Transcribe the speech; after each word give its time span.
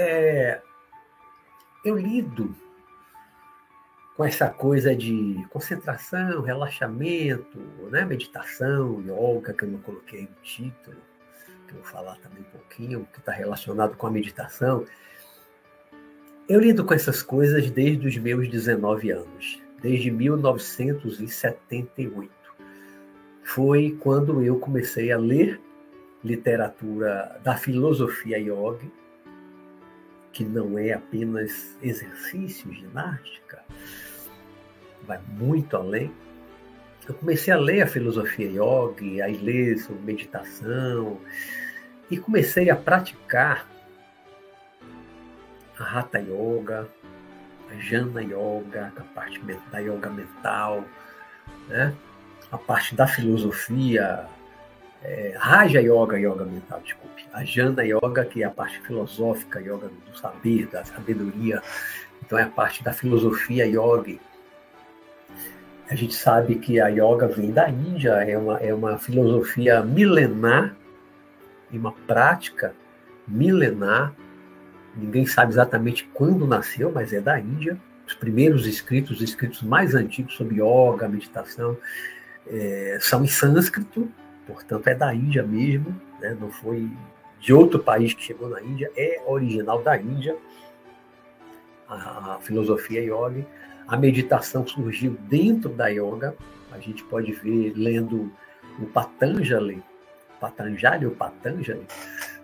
É, 0.00 0.62
eu 1.84 1.96
lido 1.98 2.54
com 4.16 4.24
essa 4.24 4.48
coisa 4.48 4.94
de 4.94 5.44
concentração, 5.50 6.40
relaxamento, 6.42 7.58
né? 7.90 8.04
meditação, 8.04 9.00
yoga, 9.00 9.52
que 9.52 9.64
eu 9.64 9.68
não 9.68 9.78
coloquei 9.80 10.22
no 10.22 10.42
título, 10.42 10.96
que 11.66 11.74
eu 11.74 11.78
vou 11.78 11.84
falar 11.84 12.16
também 12.18 12.40
um 12.40 12.50
pouquinho, 12.58 13.08
que 13.12 13.18
está 13.18 13.32
relacionado 13.32 13.96
com 13.96 14.06
a 14.06 14.10
meditação. 14.10 14.84
Eu 16.48 16.60
lido 16.60 16.84
com 16.84 16.94
essas 16.94 17.22
coisas 17.22 17.68
desde 17.70 18.06
os 18.06 18.16
meus 18.16 18.48
19 18.48 19.10
anos, 19.10 19.62
desde 19.80 20.10
1978. 20.10 22.32
Foi 23.42 23.96
quando 24.00 24.42
eu 24.42 24.58
comecei 24.58 25.12
a 25.12 25.18
ler 25.18 25.60
literatura 26.22 27.40
da 27.42 27.56
filosofia 27.56 28.38
yoga, 28.38 28.86
que 30.32 30.44
não 30.44 30.78
é 30.78 30.92
apenas 30.92 31.74
exercício, 31.82 32.70
ginástica, 32.72 33.64
vai 35.06 35.18
muito 35.28 35.76
além. 35.76 36.12
Eu 37.08 37.14
comecei 37.14 37.52
a 37.52 37.58
ler 37.58 37.82
a 37.82 37.86
filosofia 37.86 38.46
yoga, 38.46 39.24
a 39.24 39.28
ler 39.28 39.78
sobre 39.78 40.02
meditação, 40.02 41.18
e 42.10 42.18
comecei 42.18 42.70
a 42.70 42.76
praticar 42.76 43.68
a 45.78 45.98
Hatha 45.98 46.18
Yoga, 46.18 46.88
Jana 47.76 48.22
Yoga, 48.22 48.92
a 48.96 49.02
parte 49.14 49.40
da 49.70 49.78
yoga 49.78 50.10
mental, 50.10 50.84
né? 51.68 51.94
a 52.50 52.58
parte 52.58 52.94
da 52.94 53.06
filosofia, 53.06 54.26
é, 55.02 55.34
Raja 55.38 55.80
Yoga, 55.80 56.18
yoga 56.18 56.44
mental, 56.44 56.80
desculpe. 56.80 57.26
A 57.32 57.44
Jana 57.44 57.84
Yoga, 57.84 58.24
que 58.24 58.42
é 58.42 58.46
a 58.46 58.50
parte 58.50 58.80
filosófica, 58.80 59.60
yoga 59.60 59.88
do 59.88 60.16
saber, 60.16 60.66
da 60.66 60.84
sabedoria. 60.84 61.62
Então 62.24 62.38
é 62.38 62.42
a 62.42 62.48
parte 62.48 62.82
da 62.82 62.92
filosofia 62.92 63.66
yoga. 63.66 64.18
A 65.90 65.94
gente 65.94 66.14
sabe 66.14 66.56
que 66.56 66.80
a 66.80 66.88
yoga 66.88 67.26
vem 67.28 67.50
da 67.50 67.68
Índia, 67.68 68.12
é 68.12 68.36
uma, 68.36 68.58
é 68.58 68.74
uma 68.74 68.98
filosofia 68.98 69.82
milenar 69.82 70.74
e 71.70 71.78
uma 71.78 71.92
prática 71.92 72.74
milenar. 73.26 74.12
Ninguém 74.96 75.26
sabe 75.26 75.52
exatamente 75.52 76.08
quando 76.12 76.46
nasceu, 76.46 76.90
mas 76.92 77.12
é 77.12 77.20
da 77.20 77.38
Índia. 77.38 77.78
Os 78.06 78.14
primeiros 78.14 78.66
escritos, 78.66 79.18
os 79.18 79.22
escritos 79.22 79.62
mais 79.62 79.94
antigos 79.94 80.34
sobre 80.34 80.56
yoga, 80.62 81.08
meditação, 81.08 81.76
é, 82.46 82.98
são 83.00 83.22
em 83.22 83.28
sânscrito, 83.28 84.10
portanto 84.46 84.86
é 84.88 84.94
da 84.94 85.14
Índia 85.14 85.42
mesmo, 85.42 85.94
né? 86.20 86.36
não 86.40 86.50
foi 86.50 86.90
de 87.40 87.52
outro 87.52 87.78
país 87.78 88.14
que 88.14 88.22
chegou 88.22 88.48
na 88.48 88.62
Índia, 88.62 88.90
é 88.96 89.22
original 89.26 89.82
da 89.82 89.96
Índia, 89.96 90.36
a, 91.88 92.34
a 92.34 92.38
filosofia 92.40 93.02
yoga. 93.02 93.46
A 93.86 93.96
meditação 93.96 94.66
surgiu 94.66 95.16
dentro 95.28 95.70
da 95.70 95.88
yoga, 95.88 96.34
a 96.70 96.78
gente 96.78 97.02
pode 97.04 97.32
ver 97.32 97.72
lendo 97.74 98.30
o 98.78 98.86
Patanjali, 98.86 99.82
Patanjali 100.40 101.06
ou 101.06 101.12
Patanjali, 101.12 101.86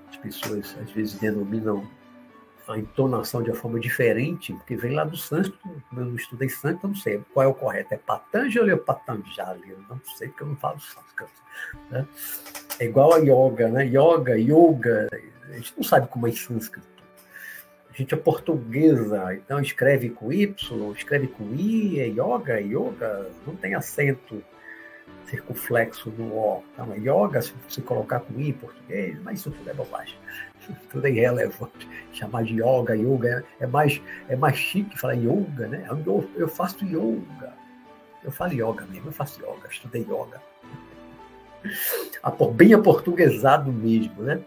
as 0.09 0.17
pessoas 0.17 0.77
às 0.83 0.91
vezes 0.91 1.15
denominam 1.15 1.87
a 2.69 2.79
entonação 2.79 3.43
de 3.43 3.51
uma 3.51 3.57
forma 3.57 3.79
diferente, 3.79 4.53
porque 4.55 4.77
vem 4.77 4.95
lá 4.95 5.05
do 5.05 5.17
sânscrito, 5.17 5.83
eu 5.97 6.05
não 6.05 6.17
estudei 6.17 6.49
sânscrito, 6.49 6.87
eu 6.87 6.89
não 6.89 6.97
sei 6.97 7.23
qual 7.33 7.45
é 7.45 7.49
o 7.49 7.55
correto, 7.55 7.95
é 7.95 7.97
Patanjali 7.99 8.73
ou 8.73 8.79
Patanjali, 8.79 9.71
eu 9.71 9.79
não 9.89 10.01
sei 10.17 10.29
porque 10.29 10.43
eu 10.43 10.49
não 10.49 10.57
falo 10.57 10.81
sânscrito. 10.81 11.43
Né? 11.91 12.07
É 12.79 12.85
igual 12.87 13.13
a 13.15 13.19
yoga, 13.19 13.69
né? 13.69 13.87
Yoga, 13.87 14.39
yoga, 14.39 15.09
a 15.51 15.57
gente 15.57 15.75
não 15.77 15.85
sabe 15.85 16.09
como 16.09 16.27
é 16.27 16.33
sânscrito. 16.33 16.95
A 17.91 17.97
gente 17.97 18.13
é 18.13 18.17
portuguesa, 18.17 19.35
então 19.35 19.61
escreve 19.61 20.11
com 20.11 20.33
Y, 20.33 20.93
escreve 20.97 21.29
com 21.29 21.55
I, 21.55 22.01
é 22.01 22.07
yoga, 22.09 22.61
yoga, 22.61 23.31
não 23.47 23.55
tem 23.55 23.75
acento 23.75 24.43
circunflexo 25.27 26.11
no 26.11 26.35
O. 26.35 26.65
Então, 26.73 26.93
é 26.93 26.99
yoga, 26.99 27.41
se 27.41 27.53
você 27.69 27.81
colocar 27.81 28.21
com 28.21 28.39
I 28.39 28.49
em 28.49 28.53
português, 28.53 29.19
mas 29.23 29.41
isso 29.41 29.51
tudo 29.51 29.71
é 29.71 29.75
bobagem. 29.75 30.17
Tudo 30.91 31.07
é 31.07 31.11
irrelevante. 31.11 31.89
Chamar 32.13 32.45
de 32.45 32.55
yoga, 32.55 32.97
yoga 32.97 33.45
é, 33.61 33.67
mais, 33.67 34.01
é 34.29 34.37
mais 34.37 34.57
chique 34.57 34.99
falar 34.99 35.15
yoga, 35.15 35.69
né? 35.69 35.87
Eu, 35.89 36.31
eu 36.37 36.49
faço 36.49 36.85
yoga. 36.85 37.53
Eu 38.23 38.33
falo 38.33 38.53
yoga 38.53 38.87
mesmo, 38.87 39.09
eu 39.09 39.13
faço 39.13 39.41
yoga, 39.41 39.69
estudei 39.69 40.03
yoga. 40.03 40.43
Bem 42.55 42.73
aportuguesado 42.75 43.73
mesmo, 43.73 44.23
né? 44.23 44.41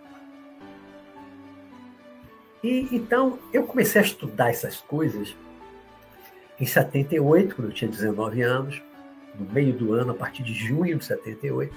E, 2.63 2.87
então, 2.91 3.37
eu 3.53 3.63
comecei 3.63 4.01
a 4.01 4.03
estudar 4.03 4.49
essas 4.49 4.77
coisas 4.81 5.35
em 6.59 6.65
78, 6.65 7.55
quando 7.55 7.67
eu 7.67 7.73
tinha 7.73 7.89
19 7.89 8.41
anos, 8.41 8.81
no 9.39 9.45
meio 9.51 9.73
do 9.73 9.93
ano, 9.93 10.11
a 10.11 10.15
partir 10.15 10.43
de 10.43 10.53
junho 10.53 10.97
de 10.97 11.05
78. 11.05 11.75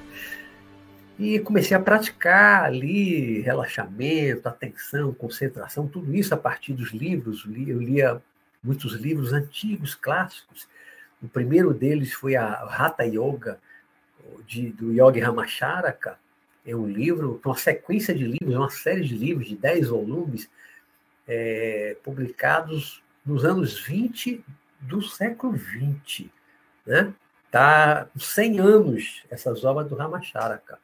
E 1.21 1.39
comecei 1.39 1.77
a 1.77 1.81
praticar 1.81 2.65
ali 2.65 3.43
relaxamento, 3.43 4.49
atenção, 4.49 5.13
concentração, 5.13 5.87
tudo 5.87 6.17
isso 6.17 6.33
a 6.33 6.37
partir 6.37 6.73
dos 6.73 6.93
livros. 6.93 7.45
Eu 7.45 7.79
lia 7.79 8.23
muitos 8.65 8.95
livros 8.95 9.31
antigos, 9.31 9.95
clássicos. 9.95 10.67
O 11.23 11.29
primeiro 11.29 11.75
deles 11.75 12.15
foi 12.15 12.37
a 12.37 12.47
Hatha 12.51 13.05
Yoga, 13.05 13.61
de, 14.47 14.71
do 14.71 14.95
Yogi 14.95 15.21
Ramacharaka. 15.21 16.19
É 16.65 16.75
um 16.75 16.89
livro, 16.89 17.39
uma 17.45 17.55
sequência 17.55 18.15
de 18.15 18.25
livros, 18.25 18.57
uma 18.57 18.71
série 18.71 19.03
de 19.03 19.15
livros 19.15 19.47
de 19.47 19.57
10 19.57 19.89
volumes, 19.89 20.49
é, 21.29 21.99
publicados 22.03 23.03
nos 23.27 23.45
anos 23.45 23.79
20 23.79 24.43
do 24.81 25.03
século 25.03 25.53
20. 25.53 26.33
Né? 26.87 27.13
Tá 27.51 28.09
100 28.17 28.59
anos 28.59 29.23
essas 29.29 29.65
obras 29.65 29.87
do 29.87 29.95
Ramacharaka. 29.97 30.79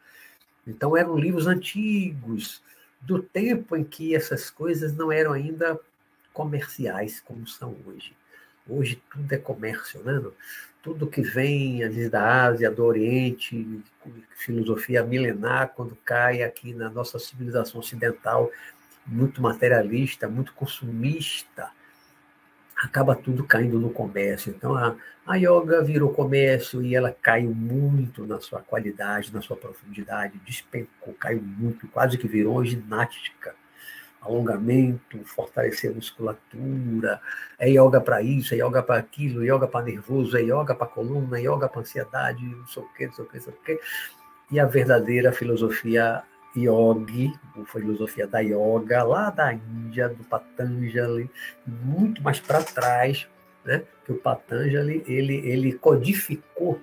Então, 0.67 0.97
eram 0.97 1.17
livros 1.17 1.47
antigos, 1.47 2.63
do 3.01 3.23
tempo 3.23 3.77
em 3.77 3.85
que 3.85 4.15
essas 4.15 4.51
coisas 4.51 4.95
não 4.95 5.13
eram 5.13 5.33
ainda 5.33 5.79
comerciais 6.33 7.21
como 7.21 7.47
são 7.47 7.77
hoje. 7.87 8.13
Hoje 8.69 9.01
tudo 9.11 9.33
é 9.33 9.39
comércio, 9.39 10.03
né? 10.03 10.23
Tudo 10.83 11.07
que 11.07 11.23
vem 11.23 11.83
às 11.83 12.11
da 12.11 12.45
Ásia, 12.45 12.71
do 12.71 12.85
Oriente, 12.85 13.83
filosofia 14.37 15.05
milenar, 15.05 15.73
quando 15.75 15.97
cai 16.05 16.43
aqui 16.43 16.75
na 16.75 16.91
nossa 16.91 17.19
civilização 17.19 17.81
ocidental, 17.81 18.51
muito 19.07 19.41
materialista, 19.41 20.29
muito 20.29 20.53
consumista, 20.53 21.71
acaba 22.77 23.17
tudo 23.17 23.45
caindo 23.45 23.79
no 23.79 23.91
comércio. 23.91 24.53
Então, 24.55 24.77
a, 24.77 24.95
a 25.27 25.37
yoga 25.37 25.83
virou 25.83 26.13
comércio 26.13 26.83
e 26.83 26.95
ela 26.95 27.11
caiu 27.11 27.55
muito 27.55 28.27
na 28.27 28.39
sua 28.41 28.61
qualidade, 28.61 29.33
na 29.33 29.41
sua 29.41 29.57
profundidade, 29.57 30.41
despencou, 30.45 31.15
caiu 31.15 31.43
muito, 31.43 31.89
quase 31.89 32.19
que 32.19 32.29
virou 32.29 32.65
ginástica. 32.65 33.55
Alongamento, 34.21 35.25
fortalecer 35.25 35.93
a 35.93 35.95
musculatura, 35.95 37.21
é 37.59 37.71
yoga 37.71 38.01
para 38.01 38.21
isso, 38.23 38.55
é 38.55 38.59
yoga 38.59 38.83
para 38.83 38.99
aquilo, 38.99 39.45
é 39.45 39.47
yoga 39.47 39.69
para 39.69 39.85
nervoso, 39.85 40.37
é 40.37 40.43
yoga 40.43 40.75
para 40.75 40.87
coluna, 40.87 41.39
é 41.39 41.43
yoga 41.43 41.69
para 41.69 41.81
ansiedade, 41.81 42.45
não 42.45 42.67
sei 42.67 42.83
o 42.83 42.89
quê, 42.93 43.07
não 43.07 43.13
sei 43.13 43.25
o 43.25 43.29
quê, 43.29 43.37
não 43.37 43.45
sei 43.45 43.53
o 43.53 43.57
quê. 43.65 43.81
E 44.51 44.61
a 44.61 44.67
verdadeira 44.67 45.33
filosofia 45.33 46.25
yogi, 46.57 47.33
a 47.61 47.65
filosofia 47.65 48.27
da 48.27 48.41
yoga, 48.41 49.03
lá 49.03 49.31
da 49.31 49.53
Índia, 49.53 50.09
do 50.09 50.25
Patanjali, 50.25 51.31
muito 51.67 52.23
mais 52.23 52.41
para 52.41 52.63
trás, 52.63 53.29
né? 53.65 53.83
que 54.05 54.13
o 54.13 54.17
Patanjali 54.17 55.05
ele, 55.07 55.37
ele 55.49 55.73
codificou 55.73 56.81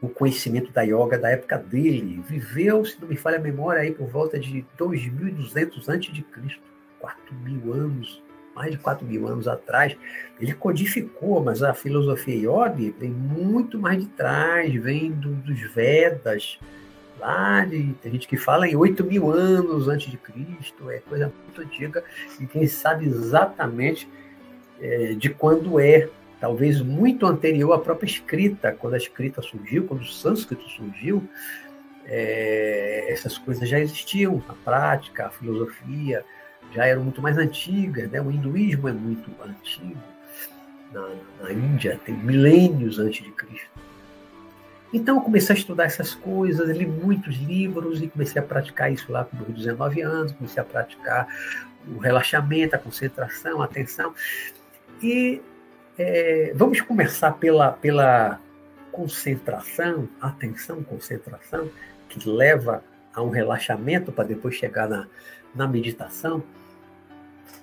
o 0.00 0.08
conhecimento 0.08 0.72
da 0.72 0.82
yoga 0.82 1.18
da 1.18 1.30
época 1.30 1.58
dele. 1.58 2.22
Viveu, 2.26 2.84
se 2.84 3.00
não 3.00 3.08
me 3.08 3.16
falha 3.16 3.38
a 3.38 3.40
memória, 3.40 3.82
aí 3.82 3.92
por 3.92 4.06
volta 4.06 4.38
de 4.38 4.64
2.200 4.78 5.78
a.C., 5.88 6.60
4 6.98 7.34
mil 7.34 7.72
anos, 7.72 8.22
mais 8.54 8.72
de 8.72 8.78
4 8.78 9.06
mil 9.06 9.26
anos 9.26 9.48
atrás. 9.48 9.96
Ele 10.38 10.52
codificou, 10.54 11.42
mas 11.42 11.62
a 11.62 11.74
filosofia 11.74 12.34
yoga 12.34 12.94
vem 12.98 13.10
muito 13.10 13.78
mais 13.78 13.98
de 13.98 14.06
trás, 14.08 14.72
vem 14.74 15.10
do, 15.12 15.34
dos 15.34 15.60
Vedas, 15.72 16.58
tem 18.00 18.12
gente 18.12 18.26
que 18.26 18.36
fala 18.36 18.66
em 18.66 18.74
8 18.74 19.04
mil 19.04 19.30
anos 19.30 19.88
antes 19.88 20.10
de 20.10 20.16
Cristo, 20.16 20.90
é 20.90 20.98
coisa 20.98 21.32
muito 21.44 21.60
antiga, 21.60 22.02
e 22.38 22.46
quem 22.46 22.66
sabe 22.66 23.06
exatamente 23.06 24.08
é, 24.80 25.14
de 25.14 25.30
quando 25.30 25.78
é, 25.78 26.08
talvez 26.40 26.80
muito 26.80 27.26
anterior 27.26 27.72
à 27.72 27.78
própria 27.78 28.06
escrita, 28.06 28.72
quando 28.72 28.94
a 28.94 28.96
escrita 28.96 29.42
surgiu, 29.42 29.84
quando 29.86 30.00
o 30.00 30.06
sânscrito 30.06 30.68
surgiu, 30.70 31.22
é, 32.06 33.06
essas 33.12 33.36
coisas 33.38 33.68
já 33.68 33.78
existiam, 33.78 34.42
a 34.48 34.54
prática, 34.54 35.26
a 35.26 35.30
filosofia 35.30 36.24
já 36.72 36.86
eram 36.86 37.04
muito 37.04 37.20
mais 37.20 37.36
antigas, 37.36 38.10
né? 38.10 38.20
o 38.20 38.30
hinduísmo 38.30 38.88
é 38.88 38.92
muito 38.92 39.30
antigo, 39.42 40.00
na, 40.92 41.08
na 41.42 41.52
Índia, 41.52 42.00
tem 42.04 42.16
milênios 42.16 42.98
antes 42.98 43.22
de 43.24 43.30
Cristo. 43.32 43.89
Então 44.92 45.16
eu 45.16 45.22
comecei 45.22 45.54
a 45.54 45.58
estudar 45.58 45.84
essas 45.84 46.14
coisas, 46.14 46.76
li 46.76 46.86
muitos 46.86 47.36
livros 47.36 48.02
e 48.02 48.08
comecei 48.08 48.42
a 48.42 48.44
praticar 48.44 48.92
isso 48.92 49.10
lá 49.10 49.24
com 49.24 49.36
meus 49.36 49.54
19 49.54 50.00
anos, 50.00 50.32
comecei 50.32 50.60
a 50.60 50.64
praticar 50.64 51.28
o 51.86 51.98
relaxamento, 51.98 52.74
a 52.74 52.78
concentração, 52.78 53.62
a 53.62 53.66
atenção. 53.66 54.12
E 55.02 55.40
é, 55.96 56.52
vamos 56.54 56.80
começar 56.80 57.32
pela, 57.32 57.72
pela 57.72 58.40
concentração, 58.90 60.08
atenção, 60.20 60.82
concentração, 60.82 61.70
que 62.08 62.28
leva 62.28 62.82
a 63.14 63.22
um 63.22 63.30
relaxamento 63.30 64.10
para 64.10 64.24
depois 64.24 64.54
chegar 64.54 64.88
na, 64.88 65.06
na 65.54 65.66
meditação. 65.66 66.42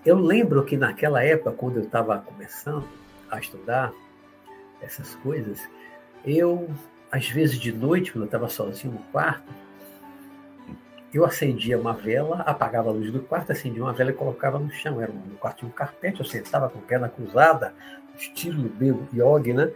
Eu 0.05 0.17
lembro 0.17 0.63
que 0.63 0.77
naquela 0.77 1.23
época, 1.23 1.51
quando 1.51 1.77
eu 1.77 1.83
estava 1.83 2.17
começando 2.19 2.87
a 3.29 3.39
estudar 3.39 3.91
essas 4.81 5.15
coisas, 5.15 5.59
eu 6.25 6.69
às 7.11 7.27
vezes 7.29 7.59
de 7.59 7.71
noite, 7.71 8.11
quando 8.11 8.23
eu 8.23 8.27
estava 8.27 8.49
sozinho 8.49 8.93
no 8.93 8.99
quarto, 9.11 9.53
eu 11.13 11.25
acendia 11.25 11.79
uma 11.79 11.93
vela, 11.93 12.41
apagava 12.41 12.89
a 12.89 12.91
luz 12.91 13.11
do 13.11 13.21
quarto, 13.21 13.51
acendia 13.51 13.81
uma 13.81 13.93
vela 13.93 14.11
e 14.11 14.13
colocava 14.13 14.59
no 14.59 14.69
chão. 14.69 15.01
Era 15.01 15.11
um 15.11 15.35
quarto 15.39 15.65
um 15.65 15.69
carpete, 15.69 16.19
eu 16.19 16.25
sentava 16.25 16.69
com 16.69 16.79
a 16.79 16.81
perna 16.81 17.09
cruzada, 17.09 17.73
estilo 18.17 18.69
meio 18.77 19.07
yogi, 19.13 19.53
né? 19.53 19.71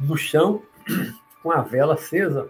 No 0.00 0.16
chão, 0.16 0.62
com 1.42 1.50
a 1.50 1.62
vela 1.62 1.94
acesa. 1.94 2.48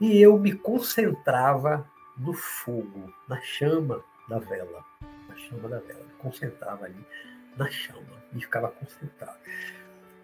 E 0.00 0.20
eu 0.20 0.38
me 0.38 0.52
concentrava 0.52 1.86
no 2.16 2.32
fogo, 2.32 3.12
na 3.28 3.40
chama 3.40 4.02
da 4.28 4.38
vela. 4.38 4.84
Na 5.28 5.36
chama 5.36 5.68
da 5.68 5.78
vela. 5.78 6.04
Me 6.04 6.12
concentrava 6.18 6.84
ali 6.84 7.06
na 7.56 7.70
chama 7.70 8.22
e 8.34 8.40
ficava 8.40 8.68
concentrado. 8.68 9.38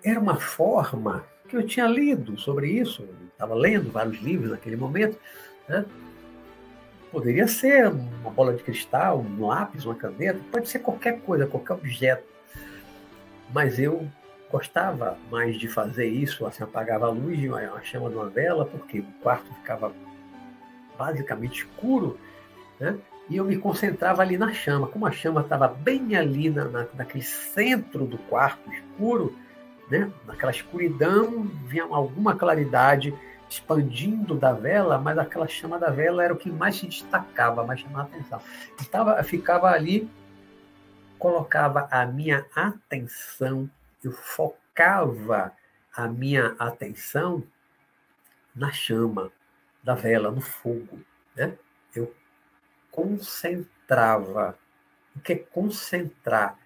Era 0.02 0.20
uma 0.20 0.36
forma 0.36 1.24
que 1.48 1.56
eu 1.56 1.66
tinha 1.66 1.86
lido 1.86 2.38
sobre 2.38 2.68
isso, 2.68 3.08
estava 3.32 3.54
lendo 3.54 3.90
vários 3.90 4.20
livros 4.20 4.50
naquele 4.50 4.76
momento, 4.76 5.18
né? 5.68 5.84
Poderia 7.10 7.48
ser 7.48 7.88
uma 7.88 8.30
bola 8.30 8.52
de 8.52 8.62
cristal, 8.62 9.20
um 9.20 9.46
lápis, 9.46 9.86
uma 9.86 9.94
caneta, 9.94 10.38
pode 10.52 10.68
ser 10.68 10.80
qualquer 10.80 11.20
coisa, 11.20 11.46
qualquer 11.46 11.72
objeto. 11.72 12.24
Mas 13.50 13.78
eu 13.78 14.06
gostava 14.50 15.16
mais 15.30 15.58
de 15.58 15.68
fazer 15.68 16.06
isso, 16.06 16.44
assim, 16.46 16.62
apagava 16.62 17.06
a 17.06 17.10
luz 17.10 17.38
de 17.38 17.48
uma, 17.48 17.80
chama 17.82 18.10
de 18.10 18.16
uma 18.16 18.28
vela, 18.28 18.66
porque 18.66 19.00
o 19.00 19.06
quarto 19.22 19.52
ficava 19.54 19.92
basicamente 20.98 21.60
escuro, 21.60 22.18
né? 22.78 22.98
E 23.30 23.36
eu 23.36 23.44
me 23.44 23.56
concentrava 23.58 24.22
ali 24.22 24.38
na 24.38 24.52
chama. 24.52 24.86
Como 24.86 25.06
a 25.06 25.12
chama 25.12 25.42
estava 25.42 25.68
bem 25.68 26.16
ali 26.16 26.48
na, 26.48 26.64
na, 26.64 26.86
naquele 26.94 27.22
centro 27.22 28.06
do 28.06 28.16
quarto 28.16 28.70
escuro, 28.72 29.34
né? 29.90 30.10
naquela 30.26 30.52
escuridão 30.52 31.42
vinha 31.66 31.84
alguma 31.84 32.34
claridade 32.34 33.14
expandindo 33.48 34.34
da 34.34 34.52
vela, 34.52 34.98
mas 34.98 35.16
aquela 35.16 35.48
chama 35.48 35.78
da 35.78 35.90
vela 35.90 36.22
era 36.22 36.34
o 36.34 36.36
que 36.36 36.50
mais 36.50 36.76
se 36.76 36.86
destacava, 36.86 37.64
mais 37.64 37.80
chamava 37.80 38.02
a 38.02 38.12
atenção. 38.12 38.42
Estava, 38.78 39.22
ficava 39.22 39.70
ali, 39.70 40.08
colocava 41.18 41.88
a 41.90 42.04
minha 42.04 42.44
atenção, 42.54 43.68
eu 44.04 44.12
focava 44.12 45.52
a 45.94 46.06
minha 46.06 46.54
atenção 46.58 47.42
na 48.54 48.70
chama 48.70 49.32
da 49.82 49.94
vela, 49.94 50.30
no 50.30 50.40
fogo. 50.40 51.00
Né? 51.34 51.54
Eu 51.94 52.14
concentrava. 52.90 54.58
O 55.16 55.20
que 55.20 55.32
é 55.32 55.36
concentrar? 55.36 56.58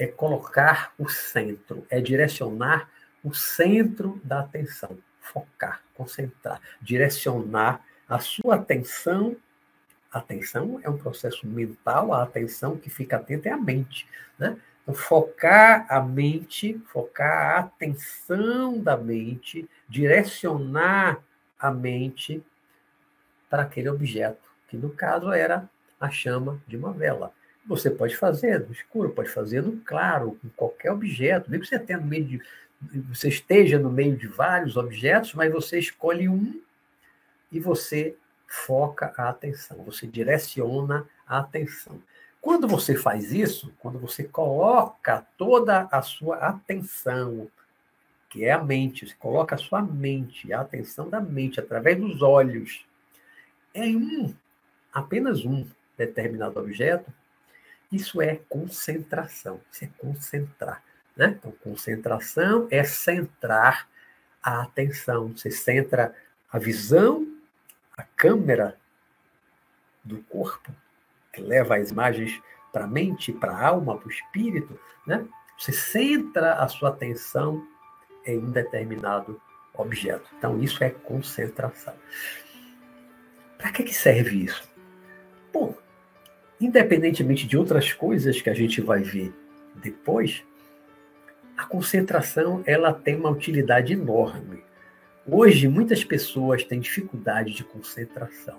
É 0.00 0.06
colocar 0.06 0.94
o 0.98 1.06
centro, 1.10 1.86
é 1.90 2.00
direcionar 2.00 2.88
o 3.22 3.34
centro 3.34 4.18
da 4.24 4.40
atenção, 4.40 4.96
focar, 5.20 5.82
concentrar, 5.94 6.58
direcionar 6.80 7.84
a 8.08 8.18
sua 8.18 8.54
atenção. 8.54 9.36
A 10.10 10.18
atenção 10.18 10.80
é 10.82 10.88
um 10.88 10.96
processo 10.96 11.46
mental, 11.46 12.14
a 12.14 12.22
atenção 12.22 12.78
que 12.78 12.88
fica 12.88 13.16
atenta 13.16 13.50
é 13.50 13.52
a 13.52 13.58
mente, 13.58 14.08
né? 14.38 14.56
Então, 14.82 14.94
focar 14.94 15.84
a 15.90 16.00
mente, 16.00 16.80
focar 16.86 17.56
a 17.56 17.58
atenção 17.58 18.82
da 18.82 18.96
mente, 18.96 19.68
direcionar 19.86 21.22
a 21.58 21.70
mente 21.70 22.42
para 23.50 23.64
aquele 23.64 23.90
objeto, 23.90 24.50
que 24.66 24.78
no 24.78 24.88
caso 24.88 25.30
era 25.30 25.68
a 26.00 26.08
chama 26.08 26.58
de 26.66 26.78
uma 26.78 26.90
vela. 26.90 27.34
Você 27.66 27.90
pode 27.90 28.16
fazer 28.16 28.60
no 28.60 28.72
escuro, 28.72 29.10
pode 29.10 29.28
fazer 29.28 29.62
no 29.62 29.76
claro, 29.78 30.38
com 30.40 30.48
qualquer 30.50 30.90
objeto. 30.90 31.50
Nem 31.50 31.60
que 31.60 31.66
você 31.66 31.78
tenha 31.78 31.98
no 31.98 32.06
meio 32.06 32.24
de, 32.24 32.42
você 33.08 33.28
esteja 33.28 33.78
no 33.78 33.90
meio 33.90 34.16
de 34.16 34.26
vários 34.26 34.76
objetos, 34.76 35.34
mas 35.34 35.52
você 35.52 35.78
escolhe 35.78 36.28
um 36.28 36.60
e 37.52 37.60
você 37.60 38.16
foca 38.46 39.12
a 39.16 39.28
atenção, 39.28 39.78
você 39.84 40.06
direciona 40.06 41.06
a 41.26 41.38
atenção. 41.38 42.02
Quando 42.40 42.66
você 42.66 42.96
faz 42.96 43.32
isso, 43.32 43.72
quando 43.78 43.98
você 43.98 44.24
coloca 44.24 45.26
toda 45.36 45.88
a 45.92 46.00
sua 46.00 46.36
atenção, 46.36 47.48
que 48.30 48.44
é 48.44 48.52
a 48.52 48.62
mente, 48.62 49.06
você 49.06 49.14
coloca 49.14 49.54
a 49.54 49.58
sua 49.58 49.82
mente, 49.82 50.52
a 50.52 50.60
atenção 50.60 51.08
da 51.08 51.20
mente 51.20 51.60
através 51.60 51.98
dos 51.98 52.22
olhos, 52.22 52.84
em 53.74 53.96
um, 53.96 54.34
apenas 54.92 55.44
um 55.44 55.66
determinado 55.98 56.58
objeto, 56.58 57.12
isso 57.90 58.22
é 58.22 58.40
concentração, 58.48 59.60
isso 59.70 59.84
é 59.84 59.88
concentrar. 59.98 60.82
Né? 61.16 61.36
Então, 61.38 61.52
concentração 61.62 62.68
é 62.70 62.84
centrar 62.84 63.88
a 64.42 64.62
atenção. 64.62 65.28
Você 65.36 65.50
centra 65.50 66.14
a 66.50 66.58
visão, 66.58 67.26
a 67.96 68.02
câmera 68.02 68.78
do 70.04 70.18
corpo, 70.22 70.72
que 71.32 71.40
leva 71.40 71.76
as 71.76 71.90
imagens 71.90 72.40
para 72.72 72.84
a 72.84 72.88
mente, 72.88 73.32
para 73.32 73.52
a 73.52 73.66
alma, 73.66 73.98
para 73.98 74.08
o 74.08 74.10
espírito. 74.10 74.78
Né? 75.06 75.26
Você 75.58 75.72
centra 75.72 76.54
a 76.54 76.68
sua 76.68 76.90
atenção 76.90 77.66
em 78.24 78.38
um 78.38 78.50
determinado 78.50 79.40
objeto. 79.74 80.28
Então, 80.38 80.60
isso 80.62 80.82
é 80.82 80.90
concentração. 80.90 81.94
Para 83.58 83.72
que, 83.72 83.82
que 83.82 83.94
serve 83.94 84.44
isso? 84.44 84.68
Bom, 85.52 85.76
independentemente 86.60 87.46
de 87.46 87.56
outras 87.56 87.92
coisas 87.92 88.40
que 88.40 88.50
a 88.50 88.54
gente 88.54 88.80
vai 88.80 89.02
ver 89.02 89.32
depois, 89.76 90.42
a 91.56 91.64
concentração 91.64 92.62
ela 92.66 92.92
tem 92.92 93.16
uma 93.16 93.30
utilidade 93.30 93.92
enorme. 93.92 94.62
Hoje, 95.26 95.68
muitas 95.68 96.02
pessoas 96.04 96.64
têm 96.64 96.80
dificuldade 96.80 97.54
de 97.54 97.64
concentração. 97.64 98.58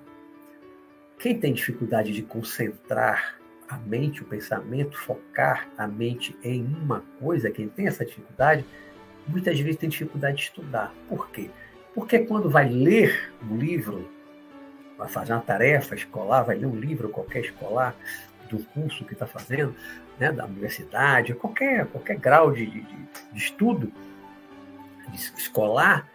Quem 1.20 1.38
tem 1.38 1.54
dificuldade 1.54 2.12
de 2.12 2.22
concentrar 2.22 3.40
a 3.68 3.78
mente, 3.78 4.22
o 4.22 4.26
pensamento, 4.26 4.98
focar 4.98 5.70
a 5.78 5.88
mente 5.88 6.36
em 6.44 6.64
uma 6.64 7.04
coisa, 7.20 7.52
quem 7.52 7.70
tem 7.70 7.88
essa 7.88 8.06
dificuldade, 8.06 8.66
muitas 9.28 9.60
vezes 9.60 9.80
tem 9.80 9.90
dificuldade 9.90 10.38
de 10.38 10.44
estudar. 10.44 10.94
Por 11.08 11.30
quê? 11.30 11.50
Porque 11.94 12.20
quando 12.20 12.50
vai 12.50 12.70
ler 12.70 13.34
um 13.50 13.58
livro, 13.58 14.10
vai 15.02 15.10
fazer 15.10 15.34
uma 15.34 15.42
tarefa 15.42 15.96
escolar, 15.96 16.44
vai 16.44 16.56
ler 16.56 16.68
um 16.68 16.76
livro 16.76 17.10
qualquer 17.10 17.40
escolar 17.40 17.96
do 18.50 18.60
curso 18.66 19.04
que 19.04 19.14
está 19.14 19.26
fazendo, 19.26 19.76
né, 20.20 20.32
da 20.32 20.46
universidade, 20.46 21.34
qualquer, 21.34 21.88
qualquer 21.88 22.18
grau 22.18 22.52
de, 22.52 22.68
de, 22.68 22.82
de 22.82 23.38
estudo 23.38 23.92
de 25.10 25.18
escolar, 25.18 26.08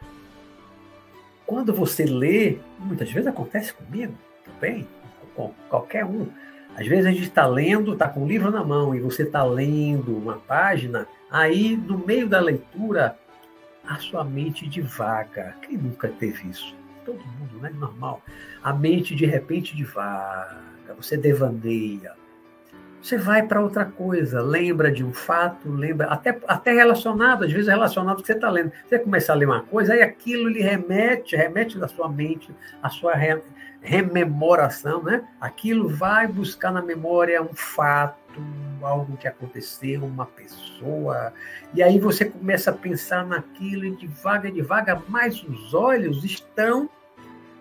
quando 1.45 1.75
você 1.75 2.05
lê, 2.05 2.59
muitas 2.79 3.11
vezes 3.11 3.27
acontece 3.27 3.75
comigo 3.75 4.15
também, 4.45 4.87
com 5.35 5.53
qualquer 5.69 6.05
um. 6.05 6.29
Às 6.77 6.87
vezes 6.87 7.07
a 7.07 7.11
gente 7.11 7.25
está 7.25 7.47
lendo, 7.47 7.93
está 7.93 8.09
com 8.09 8.23
o 8.23 8.29
livro 8.29 8.51
na 8.51 8.63
mão 8.63 8.95
e 8.95 9.01
você 9.01 9.25
está 9.25 9.43
lendo 9.43 10.17
uma 10.17 10.39
página, 10.39 11.07
aí 11.31 11.77
no 11.77 11.99
meio 11.99 12.29
da 12.29 12.39
leitura 12.39 13.19
a 13.87 13.97
sua 13.97 14.23
mente 14.23 14.69
divaga. 14.69 15.57
Quem 15.63 15.77
nunca 15.77 16.09
teve 16.09 16.49
isso? 16.49 16.75
Todo 17.07 17.25
mundo, 17.25 17.59
né? 17.61 17.71
Normal. 17.71 18.21
A 18.63 18.73
mente 18.73 19.15
de 19.15 19.25
repente 19.25 19.75
divaga, 19.77 20.95
você 20.99 21.17
devaneia. 21.17 22.13
Você 23.07 23.17
vai 23.17 23.41
para 23.47 23.63
outra 23.63 23.85
coisa, 23.85 24.43
lembra 24.43 24.91
de 24.91 25.05
um 25.05 25.13
fato, 25.13 25.71
lembra, 25.71 26.09
até, 26.09 26.37
até 26.49 26.73
relacionado, 26.73 27.45
às 27.45 27.53
vezes 27.53 27.69
relacionado 27.69 28.17
ao 28.17 28.21
que 28.21 28.27
você 28.27 28.33
está 28.33 28.51
lendo. 28.51 28.73
Você 28.85 28.99
começa 28.99 29.31
a 29.31 29.37
ler 29.37 29.47
uma 29.47 29.63
coisa, 29.63 29.93
aí 29.93 30.03
aquilo 30.03 30.49
lhe 30.49 30.61
remete, 30.61 31.37
remete 31.37 31.79
na 31.79 31.87
sua 31.87 32.09
mente, 32.09 32.53
a 32.83 32.89
sua 32.89 33.15
re, 33.15 33.41
rememoração, 33.81 35.05
né? 35.05 35.23
Aquilo 35.41 35.89
vai 35.89 36.27
buscar 36.27 36.73
na 36.73 36.83
memória 36.83 37.41
um 37.41 37.55
fato, 37.55 38.43
algo 38.83 39.17
que 39.17 39.29
aconteceu, 39.29 40.05
uma 40.05 40.27
pessoa, 40.27 41.33
e 41.73 41.85
aí 41.85 42.01
você 42.01 42.25
começa 42.25 42.73
a 42.73 42.75
pensar 42.75 43.25
naquilo 43.25 43.85
e 43.85 43.95
devagar, 43.95 44.51
devagar, 44.51 45.01
mas 45.07 45.45
os 45.45 45.73
olhos 45.73 46.25
estão 46.25 46.91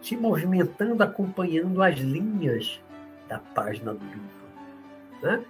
se 0.02 0.18
movimentando, 0.18 1.04
acompanhando 1.04 1.84
as 1.84 2.00
linhas 2.00 2.82
da 3.30 3.38
página 3.38 3.94
do 3.94 4.04
livro. 4.04 4.35
Né? 5.26 5.44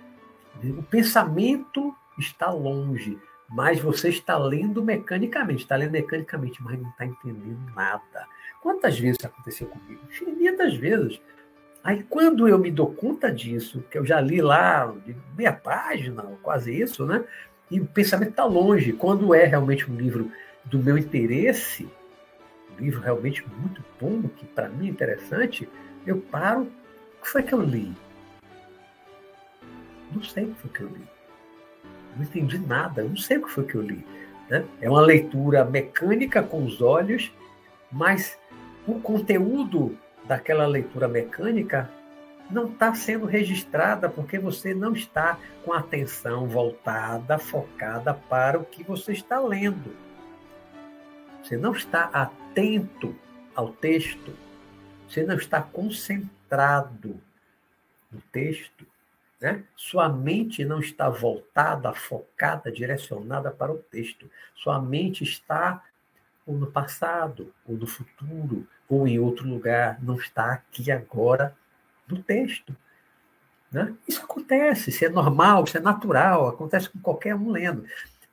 O 0.77 0.83
pensamento 0.83 1.93
está 2.17 2.49
longe, 2.49 3.19
mas 3.49 3.79
você 3.79 4.09
está 4.09 4.37
lendo 4.37 4.83
mecanicamente, 4.83 5.63
está 5.63 5.75
lendo 5.75 5.91
mecanicamente, 5.91 6.63
mas 6.63 6.79
não 6.79 6.89
está 6.89 7.05
entendendo 7.05 7.59
nada. 7.75 8.27
Quantas 8.61 8.97
vezes 8.97 9.17
isso 9.19 9.27
aconteceu 9.27 9.67
comigo? 9.67 10.01
Infinitas 10.09 10.75
vezes. 10.75 11.21
Aí, 11.83 12.01
quando 12.03 12.47
eu 12.47 12.57
me 12.57 12.71
dou 12.71 12.91
conta 12.91 13.31
disso, 13.31 13.83
que 13.91 13.97
eu 13.97 14.05
já 14.05 14.19
li 14.19 14.41
lá 14.41 14.91
meia 15.37 15.53
página, 15.53 16.23
quase 16.41 16.73
isso, 16.73 17.05
né? 17.05 17.23
E 17.69 17.79
o 17.79 17.85
pensamento 17.85 18.31
está 18.31 18.45
longe. 18.45 18.93
Quando 18.93 19.35
é 19.35 19.45
realmente 19.45 19.89
um 19.91 19.95
livro 19.95 20.31
do 20.63 20.79
meu 20.79 20.97
interesse, 20.97 21.87
um 22.73 22.81
livro 22.81 23.01
realmente 23.01 23.45
muito 23.57 23.83
bom, 24.01 24.23
que 24.29 24.45
para 24.47 24.67
mim 24.67 24.87
é 24.87 24.89
interessante, 24.89 25.69
eu 26.07 26.17
paro. 26.17 26.63
O 27.19 27.23
que 27.23 27.29
foi 27.29 27.43
que 27.43 27.53
eu 27.53 27.61
li? 27.61 27.93
Não 30.15 30.23
sei 30.23 30.45
o 30.45 30.53
que 30.53 30.61
foi 30.61 30.71
que 30.71 30.81
eu 30.81 30.87
li. 30.87 31.07
Não 32.15 32.23
entendi 32.23 32.57
nada, 32.57 33.01
eu 33.01 33.09
não 33.09 33.17
sei 33.17 33.37
o 33.37 33.43
que 33.43 33.51
foi 33.51 33.65
que 33.65 33.75
eu 33.75 33.81
li. 33.81 34.05
Né? 34.49 34.65
É 34.79 34.89
uma 34.89 35.01
leitura 35.01 35.65
mecânica 35.65 36.41
com 36.41 36.63
os 36.63 36.81
olhos, 36.81 37.31
mas 37.91 38.39
o 38.87 38.99
conteúdo 38.99 39.97
daquela 40.23 40.65
leitura 40.65 41.07
mecânica 41.07 41.89
não 42.49 42.67
está 42.67 42.93
sendo 42.93 43.25
registrada 43.25 44.07
porque 44.07 44.37
você 44.37 44.73
não 44.73 44.93
está 44.93 45.37
com 45.63 45.73
a 45.73 45.79
atenção 45.79 46.47
voltada, 46.47 47.37
focada 47.37 48.13
para 48.13 48.59
o 48.59 48.65
que 48.65 48.83
você 48.83 49.13
está 49.13 49.39
lendo. 49.39 49.95
Você 51.43 51.57
não 51.57 51.73
está 51.73 52.05
atento 52.13 53.15
ao 53.55 53.69
texto, 53.69 54.33
você 55.07 55.23
não 55.23 55.35
está 55.35 55.61
concentrado 55.61 57.19
no 58.11 58.21
texto. 58.31 58.85
Né? 59.39 59.63
Sua 59.75 60.09
mente 60.09 60.63
não 60.63 60.79
está 60.79 61.09
voltada, 61.09 61.93
focada, 61.93 62.71
direcionada 62.71 63.51
para 63.51 63.71
o 63.71 63.77
texto. 63.77 64.29
Sua 64.55 64.81
mente 64.81 65.23
está 65.23 65.83
ou 66.45 66.55
no 66.55 66.67
passado, 66.67 67.53
ou 67.65 67.75
no 67.75 67.87
futuro, 67.87 68.67
ou 68.87 69.07
em 69.07 69.19
outro 69.19 69.47
lugar, 69.47 70.01
não 70.01 70.15
está 70.15 70.53
aqui 70.53 70.91
agora 70.91 71.55
no 72.07 72.21
texto. 72.21 72.75
Né? 73.71 73.93
Isso 74.07 74.23
acontece, 74.23 74.89
isso 74.91 75.03
é 75.03 75.09
normal, 75.09 75.63
isso 75.63 75.77
é 75.77 75.81
natural, 75.81 76.47
acontece 76.47 76.89
com 76.89 76.99
qualquer 76.99 77.35
um 77.35 77.49
lendo. 77.49 77.85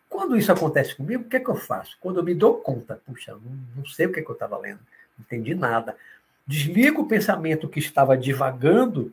Quando 0.08 0.36
isso 0.36 0.52
acontece 0.52 0.94
comigo, 0.94 1.24
o 1.24 1.28
que 1.28 1.36
é 1.36 1.40
que 1.40 1.48
eu 1.48 1.56
faço? 1.56 1.96
Quando 2.00 2.20
eu 2.20 2.22
me 2.22 2.34
dou 2.34 2.58
conta, 2.58 3.00
puxa, 3.06 3.32
não, 3.32 3.58
não 3.76 3.86
sei 3.86 4.06
o 4.06 4.12
que, 4.12 4.20
é 4.20 4.22
que 4.22 4.30
eu 4.30 4.34
estava 4.34 4.58
lendo, 4.58 4.80
não 5.16 5.24
entendi 5.24 5.54
nada. 5.54 5.96
Desligo 6.46 7.02
o 7.02 7.08
pensamento 7.08 7.68
que 7.68 7.78
estava 7.78 8.16
divagando, 8.16 9.12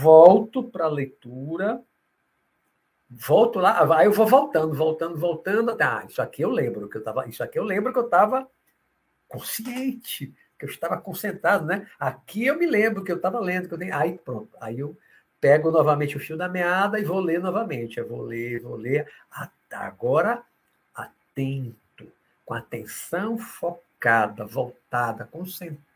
volto 0.00 0.62
para 0.64 0.84
a 0.84 0.88
leitura, 0.88 1.82
volto 3.08 3.58
lá, 3.58 3.98
aí 3.98 4.06
eu 4.06 4.12
vou 4.12 4.26
voltando, 4.26 4.74
voltando, 4.74 5.16
voltando. 5.16 5.76
Ah, 5.80 6.04
isso 6.08 6.20
aqui 6.20 6.42
eu 6.42 6.50
lembro 6.50 6.88
que 6.88 6.96
eu 6.96 7.00
estava, 7.00 7.28
isso 7.28 7.42
aqui 7.42 7.58
eu 7.58 7.64
lembro 7.64 7.92
que 7.92 7.98
eu 7.98 8.04
estava 8.04 8.48
consciente 9.28 10.34
que 10.62 10.66
eu 10.66 10.70
estava 10.70 10.96
concentrado, 10.96 11.66
né? 11.66 11.88
Aqui 11.98 12.46
eu 12.46 12.56
me 12.56 12.66
lembro 12.66 13.02
que 13.02 13.10
eu 13.10 13.16
estava 13.16 13.40
lendo, 13.40 13.66
que 13.66 13.74
eu 13.74 13.78
tenho... 13.78 13.92
aí 13.96 14.16
pronto, 14.16 14.56
aí 14.60 14.78
eu 14.78 14.96
pego 15.40 15.72
novamente 15.72 16.16
o 16.16 16.20
fio 16.20 16.36
da 16.36 16.48
meada 16.48 17.00
e 17.00 17.04
vou 17.04 17.18
ler 17.18 17.40
novamente. 17.40 17.98
Eu 17.98 18.08
vou 18.08 18.22
ler, 18.22 18.60
vou 18.60 18.76
ler, 18.76 19.10
agora 19.72 20.40
atento, 20.94 22.06
com 22.46 22.54
atenção 22.54 23.36
focada, 23.36 24.46
voltada, 24.46 25.28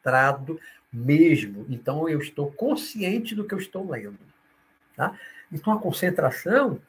concentrado 0.07 0.61
mesmo. 0.93 1.67
Então 1.69 2.09
eu 2.09 2.21
estou 2.21 2.51
consciente 2.53 3.35
do 3.35 3.45
que 3.45 3.55
eu 3.55 3.59
estou 3.59 3.89
lendo, 3.89 4.19
tá? 4.97 5.13
Então 5.53 5.73
a 5.73 5.79
concentração 5.79 6.81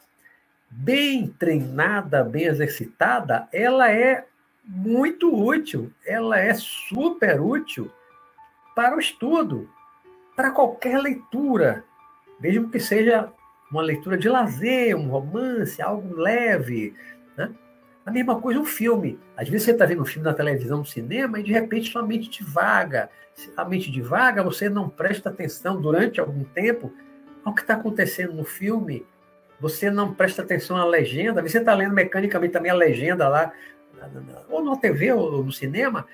bem 0.69 1.27
treinada, 1.27 2.23
bem 2.23 2.43
exercitada, 2.43 3.47
ela 3.51 3.91
é 3.91 4.25
muito 4.63 5.33
útil, 5.33 5.91
ela 6.05 6.37
é 6.37 6.53
super 6.53 7.41
útil 7.41 7.91
para 8.75 8.95
o 8.95 8.99
estudo, 8.99 9.69
para 10.35 10.51
qualquer 10.51 10.99
leitura, 10.99 11.83
mesmo 12.39 12.69
que 12.69 12.79
seja 12.79 13.31
uma 13.71 13.81
leitura 13.81 14.17
de 14.17 14.29
lazer, 14.29 14.95
um 14.95 15.07
romance, 15.07 15.81
algo 15.81 16.15
leve. 16.15 16.93
A 18.07 18.11
mesma 18.11 18.39
coisa 18.39 18.57
um 18.57 18.63
filme. 18.63 19.19
Às 19.35 19.49
vezes 19.49 19.65
você 19.65 19.71
está 19.71 19.85
vendo 19.85 20.01
um 20.01 20.05
filme 20.05 20.25
na 20.25 20.33
televisão, 20.33 20.77
no 20.77 20.85
cinema, 20.85 21.41
e 21.41 21.43
de 21.43 21.51
repente 21.51 21.91
sua 21.91 22.01
mente 22.01 22.29
divaga. 22.29 23.09
Se 23.35 23.51
a 23.57 23.65
mente 23.65 23.91
divaga, 23.91 24.41
você 24.41 24.69
não 24.69 24.87
presta 24.87 25.27
atenção 25.27 25.81
durante 25.81 26.17
algum 26.17 26.45
tempo 26.45 26.93
ao 27.43 27.53
que 27.53 27.59
está 27.59 27.73
acontecendo 27.73 28.31
no 28.31 28.45
filme. 28.45 29.05
Você 29.59 29.91
não 29.91 30.13
presta 30.13 30.41
atenção 30.41 30.77
à 30.77 30.85
legenda. 30.85 31.41
Você 31.41 31.57
está 31.57 31.73
lendo 31.73 31.93
mecanicamente 31.93 32.53
também 32.53 32.71
a 32.71 32.75
legenda 32.75 33.27
lá 33.27 33.51
ou 34.49 34.63
na 34.63 34.77
TV 34.77 35.11
ou 35.11 35.43
no 35.43 35.51
cinema, 35.51 36.07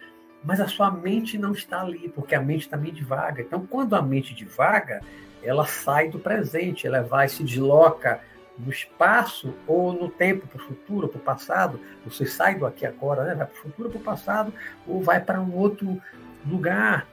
mas 0.43 0.59
a 0.59 0.67
sua 0.67 0.89
mente 0.89 1.37
não 1.37 1.51
está 1.51 1.81
ali, 1.81 2.09
porque 2.09 2.33
a 2.33 2.41
mente 2.41 2.67
também 2.67 2.91
divaga. 2.91 3.43
Então, 3.43 3.67
quando 3.67 3.95
a 3.95 4.01
mente 4.01 4.33
divaga, 4.33 4.99
ela 5.43 5.67
sai 5.67 6.09
do 6.09 6.17
presente, 6.17 6.87
ela 6.87 7.03
vai 7.03 7.29
se 7.29 7.43
desloca 7.43 8.19
no 8.57 8.71
espaço 8.71 9.53
ou 9.67 9.93
no 9.93 10.09
tempo, 10.09 10.47
para 10.47 10.57
o 10.57 10.67
futuro, 10.67 11.07
para 11.07 11.17
o 11.17 11.21
passado. 11.21 11.79
Você 12.05 12.25
sai 12.25 12.55
do 12.55 12.65
aqui 12.65 12.85
agora, 12.85 13.23
né? 13.23 13.35
vai 13.35 13.47
para 13.47 13.55
o 13.55 13.61
futuro, 13.61 13.89
para 13.89 13.99
o 13.99 14.03
passado, 14.03 14.53
ou 14.87 15.01
vai 15.01 15.19
para 15.19 15.41
um 15.41 15.55
outro 15.55 16.01
lugar. 16.45 17.07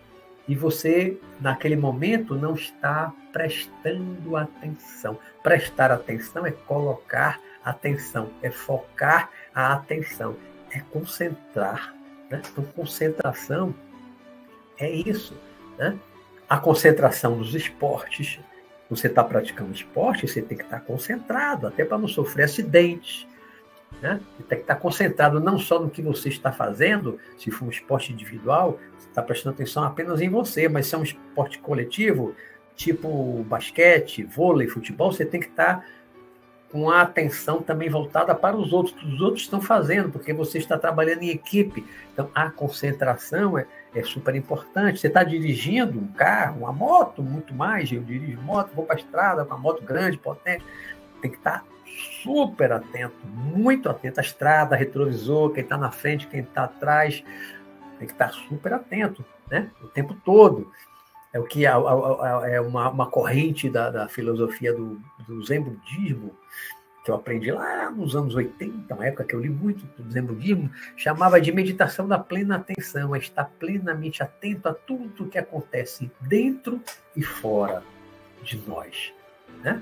E 0.47 0.55
você, 0.55 1.19
naquele 1.41 1.77
momento, 1.77 2.35
não 2.35 2.55
está 2.55 3.13
prestando 3.33 4.37
atenção. 4.37 5.19
Prestar 5.43 5.93
atenção 5.93 6.45
é 6.45 6.51
colocar 6.51 7.41
atenção, 7.65 8.31
é 8.43 8.51
focar 8.51 9.31
a 9.55 9.73
atenção 9.73 10.37
é 10.71 10.81
concentrar. 10.81 11.95
Né? 12.31 12.43
Então, 12.51 12.65
concentração 12.65 13.75
é 14.79 14.91
isso. 14.91 15.37
Né? 15.79 15.99
A 16.49 16.59
concentração 16.59 17.37
dos 17.37 17.55
esportes. 17.55 18.41
Você 18.91 19.07
está 19.07 19.25
praticando 19.25 19.73
esporte, 19.73 20.27
você 20.27 20.43
tem 20.43 20.59
que 20.59 20.65
estar 20.65 20.81
concentrado, 20.81 21.67
até 21.67 21.85
para 21.85 21.97
não 21.97 22.09
sofrer 22.09 22.45
acidentes. 22.45 23.27
Né? 24.03 24.21
Você 24.37 24.43
tem 24.43 24.59
que 24.59 24.65
estar 24.65 24.77
concentrado 24.77 25.41
não 25.41 25.59
só 25.59 25.79
no 25.79 25.89
que 25.89 26.03
você 26.03 26.29
está 26.29 26.51
fazendo, 26.51 27.19
se 27.39 27.51
for 27.51 27.67
um 27.67 27.71
esporte 27.71 28.13
individual, 28.13 28.79
você 28.99 29.09
está 29.09 29.23
prestando 29.23 29.55
atenção 29.55 29.85
apenas 29.85 30.21
em 30.21 30.29
você, 30.29 30.69
mas 30.69 30.87
se 30.87 30.95
é 30.95 30.99
um 30.99 31.03
esporte 31.03 31.59
coletivo, 31.61 32.35
tipo 32.75 33.45
basquete, 33.45 34.25
vôlei, 34.25 34.67
futebol, 34.67 35.13
você 35.13 35.25
tem 35.25 35.41
que 35.41 35.49
estar 35.49 35.87
com 36.71 36.89
a 36.89 37.03
atenção 37.03 37.61
também 37.61 37.89
voltada 37.89 38.35
para 38.35 38.57
os 38.57 38.73
outros, 38.73 38.95
que 38.95 39.07
os 39.07 39.21
outros 39.21 39.43
estão 39.43 39.61
fazendo, 39.61 40.11
porque 40.11 40.33
você 40.33 40.59
está 40.59 40.79
trabalhando 40.79 41.23
em 41.23 41.31
equipe. 41.31 41.85
Então, 42.13 42.31
a 42.35 42.49
concentração 42.49 43.59
é, 43.59 43.67
é 43.95 44.03
super 44.05 44.37
importante. 44.37 45.01
Você 45.01 45.09
está 45.09 45.25
dirigindo 45.25 45.99
um 45.99 46.07
carro, 46.09 46.61
uma 46.61 46.73
moto, 46.73 47.23
muito 47.23 47.53
mais. 47.53 47.91
Eu 47.91 48.03
dirijo 48.03 48.41
moto, 48.41 48.71
vou 48.75 48.85
para 48.85 48.97
a 48.97 48.99
estrada, 48.99 49.45
uma 49.45 49.59
moto 49.59 49.83
grande, 49.83 50.17
potente. 50.17 50.65
Tem 51.21 51.31
que 51.31 51.39
estar 51.39 51.65
super 52.23 52.73
atento, 52.73 53.27
muito 53.27 53.89
atento 53.89 54.21
à 54.21 54.23
estrada, 54.23 54.77
retrovisor, 54.77 55.51
quem 55.51 55.65
está 55.65 55.77
na 55.77 55.91
frente, 55.91 56.29
quem 56.29 56.41
está 56.41 56.65
atrás. 56.65 57.25
Tem 57.99 58.07
que 58.07 58.15
estar 58.15 58.31
super 58.31 58.73
atento, 58.73 59.25
né? 59.51 59.71
O 59.83 59.89
tempo 59.89 60.15
todo. 60.25 60.71
É 61.33 61.39
o 61.39 61.45
que 61.45 61.65
é, 61.65 61.71
é 61.71 62.61
uma, 62.61 62.91
uma 62.91 63.07
corrente 63.07 63.71
da, 63.71 63.91
da 63.91 64.09
filosofia 64.09 64.73
do, 64.73 65.01
do 65.27 65.45
Zen 65.45 65.63
budismo, 65.63 66.37
que 67.05 67.11
eu 67.11 67.15
aprendi 67.15 67.51
lá 67.53 67.91
nos 67.91 68.17
anos 68.17 68.35
80, 68.35 68.93
uma 68.95 69.07
época 69.07 69.25
que 69.25 69.35
eu 69.35 69.41
li 69.41 69.49
muito 69.49 69.87
do 70.01 70.11
Zen 70.11 70.23
budismo, 70.23 70.71
chamava 70.97 71.41
de 71.41 71.53
meditação 71.53 72.07
da 72.09 72.19
plena 72.19 72.57
atenção, 72.57 73.15
é 73.15 73.19
estar 73.19 73.45
plenamente 73.59 74.23
atento 74.23 74.69
a 74.69 74.75
tudo 74.75 75.29
que 75.29 75.39
acontece 75.39 76.11
dentro 76.21 76.83
e 77.17 77.23
fora 77.23 77.83
de 78.43 78.59
nós. 78.67 79.13
Né? 79.63 79.81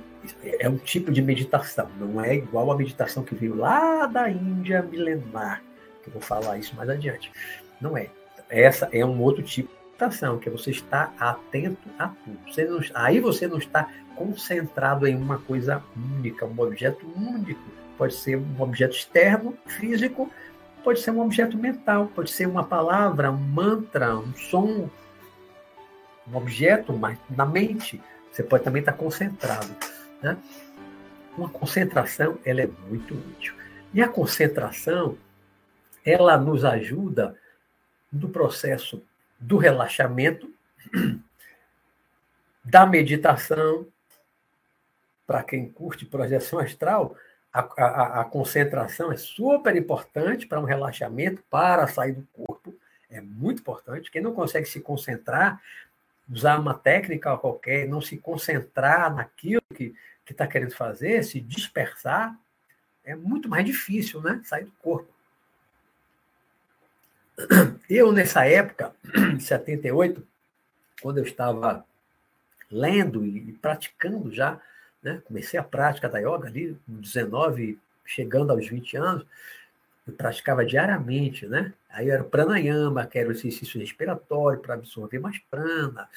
É 0.60 0.68
um 0.68 0.76
tipo 0.76 1.10
de 1.10 1.22
meditação, 1.22 1.88
não 1.98 2.22
é 2.22 2.36
igual 2.36 2.70
a 2.70 2.76
meditação 2.76 3.24
que 3.24 3.34
veio 3.34 3.56
lá 3.56 4.06
da 4.06 4.30
Índia 4.30 4.82
milenar, 4.82 5.62
que 6.02 6.08
eu 6.08 6.12
vou 6.12 6.22
falar 6.22 6.58
isso 6.58 6.76
mais 6.76 6.88
adiante. 6.90 7.32
Não 7.80 7.96
é. 7.96 8.10
Essa 8.50 8.88
é 8.92 9.04
um 9.04 9.20
outro 9.20 9.42
tipo 9.42 9.77
meditação, 9.98 10.38
que 10.38 10.48
você 10.48 10.70
estar 10.70 11.12
atento 11.18 11.88
a 11.98 12.08
tudo. 12.08 12.38
Você 12.46 12.64
não, 12.64 12.80
aí 12.94 13.18
você 13.18 13.48
não 13.48 13.58
está 13.58 13.92
concentrado 14.14 15.06
em 15.06 15.16
uma 15.16 15.38
coisa 15.38 15.82
única, 15.96 16.46
um 16.46 16.60
objeto 16.60 17.06
único. 17.16 17.60
Pode 17.96 18.14
ser 18.14 18.36
um 18.36 18.60
objeto 18.60 18.94
externo, 18.94 19.58
físico, 19.66 20.30
pode 20.84 21.00
ser 21.00 21.10
um 21.10 21.20
objeto 21.20 21.58
mental, 21.58 22.06
pode 22.14 22.30
ser 22.30 22.46
uma 22.46 22.62
palavra, 22.62 23.30
um 23.30 23.36
mantra, 23.36 24.16
um 24.16 24.32
som, 24.34 24.88
um 26.30 26.36
objeto, 26.36 26.92
mas 26.92 27.18
na 27.28 27.44
mente 27.44 28.00
você 28.30 28.44
pode 28.44 28.62
também 28.62 28.80
estar 28.80 28.92
concentrado. 28.92 29.74
Né? 30.22 30.36
Uma 31.36 31.48
concentração 31.48 32.38
ela 32.44 32.60
é 32.60 32.70
muito 32.88 33.14
útil. 33.14 33.54
E 33.92 34.00
a 34.00 34.08
concentração 34.08 35.18
ela 36.04 36.38
nos 36.38 36.64
ajuda 36.64 37.36
no 38.12 38.28
processo 38.28 39.02
do 39.38 39.56
relaxamento, 39.56 40.52
da 42.64 42.84
meditação, 42.86 43.86
para 45.26 45.42
quem 45.42 45.68
curte 45.68 46.06
projeção 46.06 46.58
astral, 46.58 47.16
a, 47.52 47.60
a, 47.60 48.20
a 48.20 48.24
concentração 48.24 49.10
é 49.10 49.16
super 49.16 49.74
importante 49.76 50.46
para 50.46 50.60
um 50.60 50.64
relaxamento, 50.64 51.42
para 51.50 51.86
sair 51.86 52.12
do 52.12 52.26
corpo. 52.32 52.74
É 53.10 53.20
muito 53.20 53.60
importante. 53.60 54.10
Quem 54.10 54.20
não 54.20 54.34
consegue 54.34 54.66
se 54.66 54.80
concentrar, 54.80 55.60
usar 56.30 56.58
uma 56.58 56.74
técnica 56.74 57.36
qualquer, 57.38 57.88
não 57.88 58.00
se 58.00 58.18
concentrar 58.18 59.14
naquilo 59.14 59.62
que 59.74 59.94
está 60.28 60.46
querendo 60.46 60.74
fazer, 60.74 61.24
se 61.24 61.40
dispersar, 61.40 62.38
é 63.02 63.16
muito 63.16 63.48
mais 63.48 63.64
difícil, 63.64 64.20
né? 64.20 64.40
Sair 64.44 64.64
do 64.64 64.72
corpo. 64.72 65.10
Eu, 67.88 68.12
nessa 68.12 68.46
época, 68.46 68.92
em 69.14 69.40
78, 69.40 70.26
quando 71.00 71.18
eu 71.18 71.24
estava 71.24 71.84
lendo 72.70 73.24
e 73.24 73.52
praticando 73.52 74.32
já, 74.32 74.60
né? 75.02 75.22
comecei 75.24 75.58
a 75.58 75.62
prática 75.62 76.08
da 76.08 76.18
yoga 76.18 76.48
ali, 76.48 76.76
com 76.86 77.00
19, 77.00 77.78
chegando 78.04 78.50
aos 78.50 78.66
20 78.66 78.96
anos, 78.96 79.26
eu 80.06 80.12
praticava 80.12 80.64
diariamente, 80.64 81.46
né? 81.46 81.72
Aí 81.90 82.08
era 82.08 82.24
pranayama, 82.24 83.06
que 83.06 83.18
era 83.18 83.28
o 83.28 83.32
exercício 83.32 83.80
respiratório 83.80 84.60
para 84.60 84.74
absorver 84.74 85.18
mais 85.18 85.38
prana, 85.50 86.08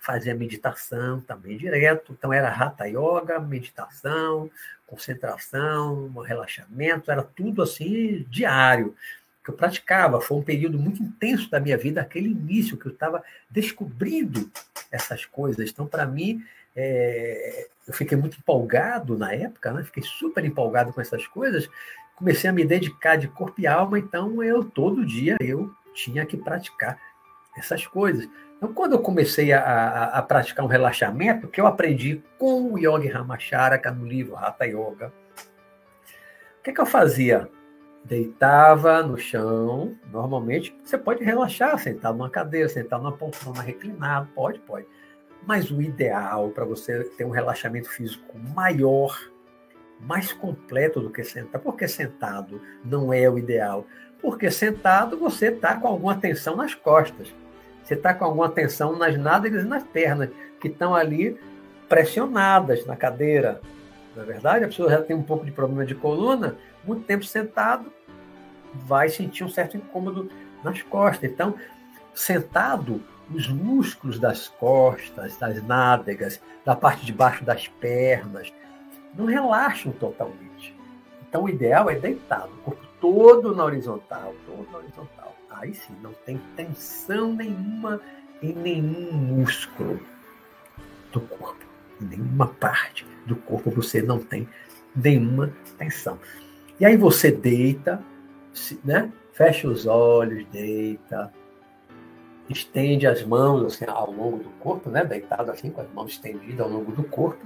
fazia 0.00 0.34
meditação 0.34 1.20
também 1.20 1.56
direto. 1.56 2.12
Então 2.12 2.32
era 2.32 2.48
hatha 2.48 2.86
yoga, 2.86 3.38
meditação, 3.40 4.50
concentração, 4.86 6.12
relaxamento, 6.20 7.10
era 7.10 7.22
tudo 7.22 7.62
assim 7.62 8.26
diário 8.28 8.96
que 9.46 9.50
eu 9.52 9.54
praticava. 9.54 10.20
Foi 10.20 10.36
um 10.36 10.42
período 10.42 10.76
muito 10.76 11.00
intenso 11.00 11.48
da 11.48 11.60
minha 11.60 11.78
vida, 11.78 12.00
aquele 12.00 12.28
início 12.28 12.76
que 12.76 12.86
eu 12.86 12.92
estava 12.92 13.22
descobrindo 13.48 14.50
essas 14.90 15.24
coisas. 15.24 15.70
Então, 15.70 15.86
para 15.86 16.04
mim, 16.04 16.44
é, 16.74 17.68
eu 17.86 17.94
fiquei 17.94 18.18
muito 18.18 18.36
empolgado 18.38 19.16
na 19.16 19.32
época, 19.32 19.72
né? 19.72 19.84
fiquei 19.84 20.02
super 20.02 20.44
empolgado 20.44 20.92
com 20.92 21.00
essas 21.00 21.28
coisas. 21.28 21.70
Comecei 22.16 22.50
a 22.50 22.52
me 22.52 22.64
dedicar 22.64 23.14
de 23.14 23.28
corpo 23.28 23.60
e 23.60 23.68
alma, 23.68 24.00
então 24.00 24.42
eu 24.42 24.64
todo 24.64 25.06
dia 25.06 25.36
eu 25.38 25.72
tinha 25.94 26.26
que 26.26 26.36
praticar 26.36 26.98
essas 27.56 27.86
coisas. 27.86 28.28
Então, 28.56 28.72
quando 28.72 28.94
eu 28.94 28.98
comecei 28.98 29.52
a, 29.52 29.60
a, 29.60 30.18
a 30.18 30.22
praticar 30.22 30.64
um 30.64 30.68
relaxamento, 30.68 31.46
que 31.46 31.60
eu 31.60 31.68
aprendi 31.68 32.20
com 32.36 32.72
o 32.72 32.78
Yogi 32.78 33.06
Ramacharaka 33.06 33.92
no 33.92 34.04
livro 34.04 34.36
Hatha 34.36 34.66
Yoga, 34.66 35.12
o 36.58 36.62
que, 36.64 36.72
que 36.72 36.80
eu 36.80 36.86
fazia? 36.86 37.48
Deitava 38.06 39.02
no 39.02 39.18
chão, 39.18 39.96
normalmente 40.12 40.76
você 40.82 40.96
pode 40.96 41.24
relaxar, 41.24 41.76
sentar 41.78 42.12
numa 42.12 42.30
cadeira, 42.30 42.68
sentar 42.68 43.00
numa 43.00 43.12
poltrona 43.12 43.60
reclinada, 43.60 44.28
pode, 44.34 44.60
pode. 44.60 44.86
Mas 45.44 45.70
o 45.70 45.82
ideal 45.82 46.50
para 46.50 46.64
você 46.64 47.04
ter 47.16 47.24
um 47.24 47.30
relaxamento 47.30 47.90
físico 47.90 48.38
maior, 48.54 49.18
mais 50.00 50.32
completo 50.32 51.00
do 51.00 51.10
que 51.10 51.24
sentado, 51.24 51.62
porque 51.62 51.88
sentado 51.88 52.60
não 52.84 53.12
é 53.12 53.28
o 53.28 53.38
ideal, 53.38 53.84
porque 54.20 54.50
sentado 54.50 55.18
você 55.18 55.48
está 55.48 55.76
com 55.76 55.88
alguma 55.88 56.14
tensão 56.14 56.56
nas 56.56 56.74
costas, 56.74 57.34
você 57.82 57.94
está 57.94 58.14
com 58.14 58.24
alguma 58.24 58.48
tensão 58.48 58.96
nas 58.96 59.16
nádegas 59.16 59.64
e 59.64 59.66
nas 59.66 59.82
pernas, 59.82 60.30
que 60.60 60.68
estão 60.68 60.94
ali 60.94 61.38
pressionadas 61.88 62.86
na 62.86 62.96
cadeira. 62.96 63.60
Na 64.14 64.22
é 64.22 64.26
verdade, 64.26 64.64
a 64.64 64.68
pessoa 64.68 64.90
já 64.90 65.02
tem 65.02 65.14
um 65.14 65.22
pouco 65.22 65.44
de 65.44 65.52
problema 65.52 65.84
de 65.84 65.94
coluna, 65.94 66.56
muito 66.84 67.04
tempo 67.04 67.24
sentado, 67.24 67.92
vai 68.84 69.08
sentir 69.08 69.44
um 69.44 69.48
certo 69.48 69.76
incômodo 69.76 70.30
nas 70.62 70.82
costas. 70.82 71.30
Então, 71.30 71.54
sentado, 72.14 73.02
os 73.32 73.48
músculos 73.48 74.18
das 74.18 74.48
costas, 74.48 75.36
das 75.36 75.62
nádegas, 75.62 76.40
da 76.64 76.76
parte 76.76 77.04
de 77.04 77.12
baixo 77.12 77.44
das 77.44 77.68
pernas, 77.68 78.52
não 79.14 79.26
relaxam 79.26 79.92
totalmente. 79.92 80.74
Então, 81.28 81.44
o 81.44 81.48
ideal 81.48 81.90
é 81.90 81.94
deitado, 81.96 82.52
o 82.52 82.62
corpo 82.62 82.86
todo 83.00 83.54
na 83.54 83.64
horizontal, 83.64 84.34
todo 84.46 84.68
na 84.70 84.78
horizontal. 84.78 85.36
Aí 85.50 85.74
sim, 85.74 85.94
não 86.02 86.12
tem 86.12 86.40
tensão 86.54 87.32
nenhuma 87.32 88.00
em 88.42 88.52
nenhum 88.52 89.12
músculo 89.12 89.98
do 91.10 91.20
corpo, 91.20 91.64
em 92.00 92.04
nenhuma 92.04 92.46
parte 92.46 93.06
do 93.24 93.36
corpo 93.36 93.70
você 93.70 94.02
não 94.02 94.18
tem 94.18 94.46
nenhuma 94.94 95.50
tensão. 95.78 96.18
E 96.78 96.84
aí 96.84 96.96
você 96.96 97.30
deita, 97.30 98.02
né? 98.84 99.12
Fecha 99.32 99.68
os 99.68 99.86
olhos, 99.86 100.46
deita, 100.46 101.32
estende 102.48 103.06
as 103.06 103.22
mãos 103.22 103.64
assim, 103.64 103.84
ao 103.86 104.10
longo 104.10 104.38
do 104.38 104.50
corpo, 104.60 104.90
né? 104.90 105.04
Deitado 105.04 105.50
assim, 105.50 105.70
com 105.70 105.80
as 105.80 105.90
mãos 105.92 106.12
estendidas 106.12 106.60
ao 106.60 106.68
longo 106.68 106.92
do 106.92 107.04
corpo, 107.04 107.44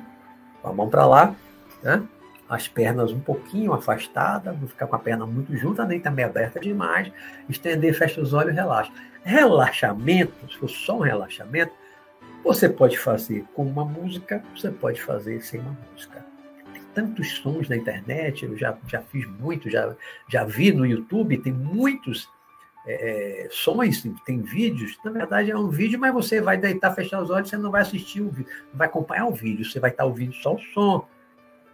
com 0.63 0.69
a 0.69 0.73
mão 0.73 0.89
para 0.89 1.07
lá, 1.07 1.35
né? 1.83 2.03
As 2.49 2.67
pernas 2.67 3.13
um 3.13 3.21
pouquinho 3.21 3.73
afastadas, 3.73 4.59
não 4.61 4.67
ficar 4.67 4.87
com 4.89 4.97
a 4.97 4.99
perna 4.99 5.25
muito 5.25 5.57
junta, 5.57 5.85
nem 5.85 6.01
também 6.01 6.25
aberta 6.25 6.59
demais. 6.59 7.13
Estender, 7.49 7.95
fecha 7.95 8.21
os 8.21 8.33
olhos, 8.33 8.55
relaxa. 8.55 8.93
Relaxamento, 9.23 10.51
se 10.51 10.59
for 10.59 10.69
só 10.69 10.97
um 10.97 11.03
relaxamento, 11.03 11.73
você 12.43 12.69
pode 12.69 12.99
fazer 12.99 13.45
com 13.55 13.63
uma 13.63 13.85
música, 13.85 14.43
você 14.57 14.71
pode 14.71 15.01
fazer 15.01 15.41
sem 15.43 15.61
uma 15.61 15.77
música 15.93 16.30
tantos 17.01 17.37
sons 17.39 17.69
na 17.69 17.77
internet, 17.77 18.45
eu 18.45 18.57
já, 18.57 18.77
já 18.87 19.01
fiz 19.01 19.27
muito, 19.27 19.71
já, 19.71 19.97
já 20.29 20.45
vi 20.45 20.71
no 20.71 20.85
YouTube, 20.85 21.39
tem 21.39 21.53
muitos 21.53 22.29
é, 22.87 23.49
sons, 23.51 24.05
tem 24.27 24.43
vídeos. 24.43 24.99
Na 25.03 25.11
verdade, 25.11 25.51
é 25.51 25.57
um 25.57 25.69
vídeo, 25.69 25.99
mas 25.99 26.13
você 26.13 26.41
vai 26.41 26.59
deitar, 26.59 26.95
fechar 26.95 27.23
os 27.23 27.31
olhos, 27.31 27.49
você 27.49 27.57
não 27.57 27.71
vai 27.71 27.83
assistir 27.83 28.21
o 28.21 28.29
vídeo, 28.29 28.53
não 28.71 28.79
vai 28.79 28.87
acompanhar 28.87 29.27
o 29.27 29.33
vídeo, 29.33 29.65
você 29.65 29.81
vai 29.81 29.91
estar 29.91 30.05
ouvindo 30.05 30.35
só 30.35 30.55
o 30.55 30.61
som. 30.75 31.07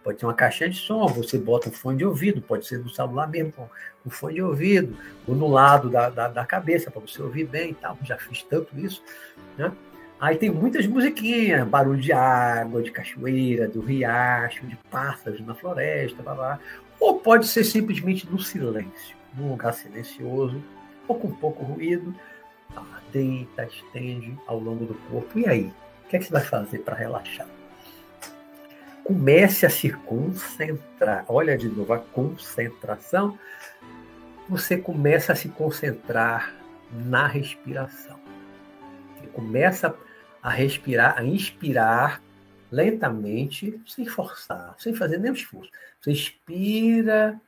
Pode 0.01 0.19
ter 0.19 0.25
uma 0.25 0.33
caixinha 0.33 0.69
de 0.69 0.77
som, 0.77 1.05
você 1.07 1.37
bota 1.37 1.67
um 1.67 1.71
fone 1.73 1.97
de 1.97 2.05
ouvido, 2.05 2.41
pode 2.41 2.65
ser 2.65 2.79
no 2.79 2.89
celular 2.89 3.27
mesmo, 3.27 3.51
com 3.51 3.67
um 4.05 4.09
fone 4.09 4.35
de 4.35 4.41
ouvido, 4.41 4.97
ou 5.27 5.35
no 5.35 5.49
lado 5.49 5.89
da, 5.89 6.09
da, 6.09 6.29
da 6.29 6.45
cabeça, 6.45 6.89
para 6.89 7.01
você 7.01 7.21
ouvir 7.21 7.45
bem 7.45 7.71
e 7.71 7.75
tal. 7.75 7.97
Já 8.03 8.17
fiz 8.17 8.41
tanto 8.43 8.79
isso. 8.79 9.03
Né? 9.57 9.69
Aí 10.19 10.35
tem 10.35 10.49
muitas 10.49 10.87
musiquinhas, 10.87 11.67
barulho 11.67 12.01
de 12.01 12.11
água, 12.11 12.81
de 12.81 12.91
cachoeira, 12.91 13.67
do 13.67 13.81
riacho, 13.81 14.65
de 14.65 14.75
pássaros 14.89 15.45
na 15.45 15.53
floresta, 15.53 16.23
blá, 16.23 16.33
blá. 16.33 16.59
ou 16.99 17.19
pode 17.19 17.47
ser 17.47 17.63
simplesmente 17.63 18.27
no 18.29 18.39
silêncio, 18.39 19.15
num 19.35 19.49
lugar 19.49 19.73
silencioso, 19.73 20.61
ou 21.07 21.19
com 21.19 21.31
pouco 21.31 21.63
ruído. 21.63 22.15
Tá, 22.73 22.83
deita, 23.13 23.65
estende 23.65 24.35
ao 24.47 24.59
longo 24.59 24.85
do 24.85 24.95
corpo. 25.09 25.37
E 25.37 25.47
aí? 25.47 25.71
O 26.05 26.09
que, 26.09 26.15
é 26.15 26.19
que 26.19 26.25
você 26.25 26.31
vai 26.31 26.43
fazer 26.43 26.79
para 26.79 26.95
relaxar? 26.95 27.47
Comece 29.03 29.65
a 29.65 29.69
se 29.69 29.89
concentrar. 29.91 31.25
Olha 31.27 31.57
de 31.57 31.69
novo 31.69 31.93
a 31.93 31.99
concentração. 31.99 33.37
Você 34.49 34.77
começa 34.77 35.33
a 35.33 35.35
se 35.35 35.49
concentrar 35.49 36.53
na 36.91 37.27
respiração. 37.27 38.19
Você 39.15 39.27
começa 39.27 39.87
a 39.87 40.06
respirar, 40.49 41.17
a 41.17 41.23
inspirar 41.23 42.21
lentamente, 42.71 43.81
sem 43.85 44.05
forçar, 44.05 44.75
sem 44.77 44.93
fazer 44.93 45.17
nenhum 45.17 45.33
esforço. 45.33 45.71
Você 45.99 46.11
inspira, 46.11 47.39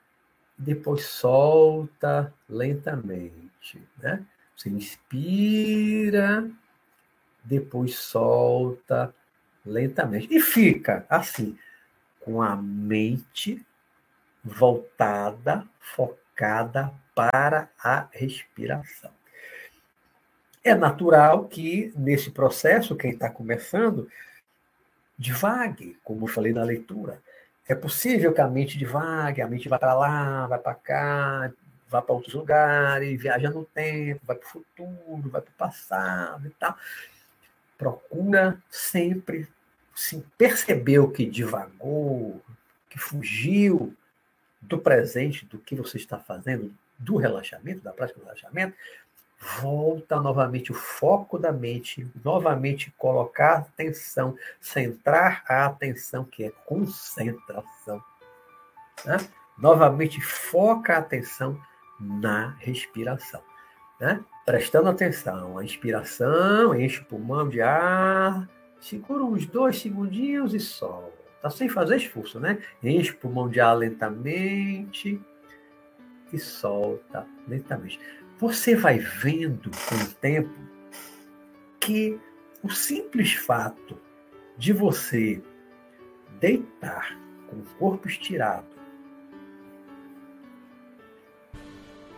depois 0.58 1.06
solta 1.06 2.34
lentamente, 2.50 3.82
né? 3.98 4.26
Você 4.56 4.70
inspira, 4.70 6.50
depois 7.44 7.96
solta 7.96 9.14
lentamente 9.66 10.28
e 10.30 10.42
fica 10.42 11.06
assim, 11.10 11.58
com 12.20 12.42
a 12.42 12.56
mente 12.56 13.66
voltada, 14.44 15.68
focada 15.80 16.94
para 17.16 17.70
a 17.82 18.08
respiração. 18.12 19.19
É 20.64 20.76
natural 20.76 21.46
que, 21.48 21.94
nesse 21.96 22.32
processo, 22.32 22.96
quem 22.96 23.12
está 23.12 23.30
começando, 23.30 24.10
divague, 25.18 25.98
como 26.04 26.26
eu 26.26 26.28
falei 26.28 26.54
na 26.54 26.64
leitura. 26.64 27.22
É 27.68 27.76
possível 27.76 28.34
que 28.34 28.42
a 28.42 28.48
mente 28.48 28.78
divague, 28.78 29.42
a 29.42 29.48
mente 29.48 29.70
vá 29.70 29.78
para 29.78 29.94
lá, 29.94 30.48
vai 30.48 30.60
para 30.60 30.76
cá, 30.76 31.52
vá 31.88 32.02
para 32.02 32.16
outros 32.16 32.34
lugares, 32.34 33.22
viaja 33.22 33.50
no 33.50 33.66
tempo, 33.66 34.22
vai 34.24 34.36
para 34.36 34.48
o 34.48 34.50
futuro, 34.50 35.30
vai 35.30 35.42
para 35.42 35.52
o 35.52 35.58
passado 35.58 36.48
e 36.48 36.52
tal. 36.52 36.76
Procura 37.78 38.62
sempre 38.70 39.48
se 39.96 40.24
perceber 40.38 41.00
o 41.00 41.12
que 41.12 41.26
divagou, 41.26 42.42
que 42.90 42.98
fugiu 42.98 43.96
do 44.62 44.78
presente, 44.78 45.46
do 45.46 45.58
que 45.58 45.76
você 45.76 45.98
está 45.98 46.18
fazendo, 46.18 46.74
do 46.98 47.18
relaxamento, 47.18 47.82
da 47.82 47.92
prática 47.92 48.20
do 48.20 48.26
relaxamento, 48.26 48.76
volta 49.40 50.20
novamente 50.20 50.72
o 50.72 50.76
foco 50.76 51.40
da 51.40 51.52
mente, 51.52 52.06
novamente 52.24 52.94
colocar 52.98 53.60
atenção, 53.60 54.36
centrar 54.60 55.44
a 55.48 55.66
atenção, 55.66 56.26
que 56.26 56.44
é 56.44 56.52
concentração. 56.66 58.04
Né? 59.06 59.18
Novamente 59.58 60.20
foca 60.22 60.96
a 60.96 61.00
atenção 61.00 61.60
na 62.00 62.56
respiração. 62.60 63.42
Né? 64.00 64.24
Prestando 64.46 64.90
atenção, 64.90 65.58
a 65.58 65.64
inspiração, 65.64 66.80
enche 66.80 67.02
o 67.02 67.06
pulmão 67.06 67.48
de 67.48 67.62
ar, 67.62 68.48
segura 68.80 69.24
uns 69.24 69.46
dois 69.46 69.80
segundinhos 69.80 70.54
e 70.54 70.60
solta. 70.60 71.20
Tá 71.42 71.50
sem 71.50 71.70
fazer 71.70 71.96
esforço, 71.96 72.38
né? 72.38 72.62
Enche 72.84 73.12
o 73.12 73.18
pulmão 73.18 73.48
de 73.48 73.62
ar 73.62 73.74
lentamente 73.74 75.22
e 76.34 76.38
solta 76.40 77.26
lentamente. 77.48 78.00
Você 78.40 78.74
vai 78.74 79.00
vendo 79.00 79.70
com 79.70 79.96
o 79.96 80.14
tempo 80.22 80.56
que 81.78 82.18
o 82.64 82.70
simples 82.70 83.34
fato 83.34 84.00
de 84.58 84.72
você 84.72 85.42
deitar 86.40 87.20
com 87.48 87.58
o 87.58 87.66
corpo 87.78 88.08
estirado 88.08 88.66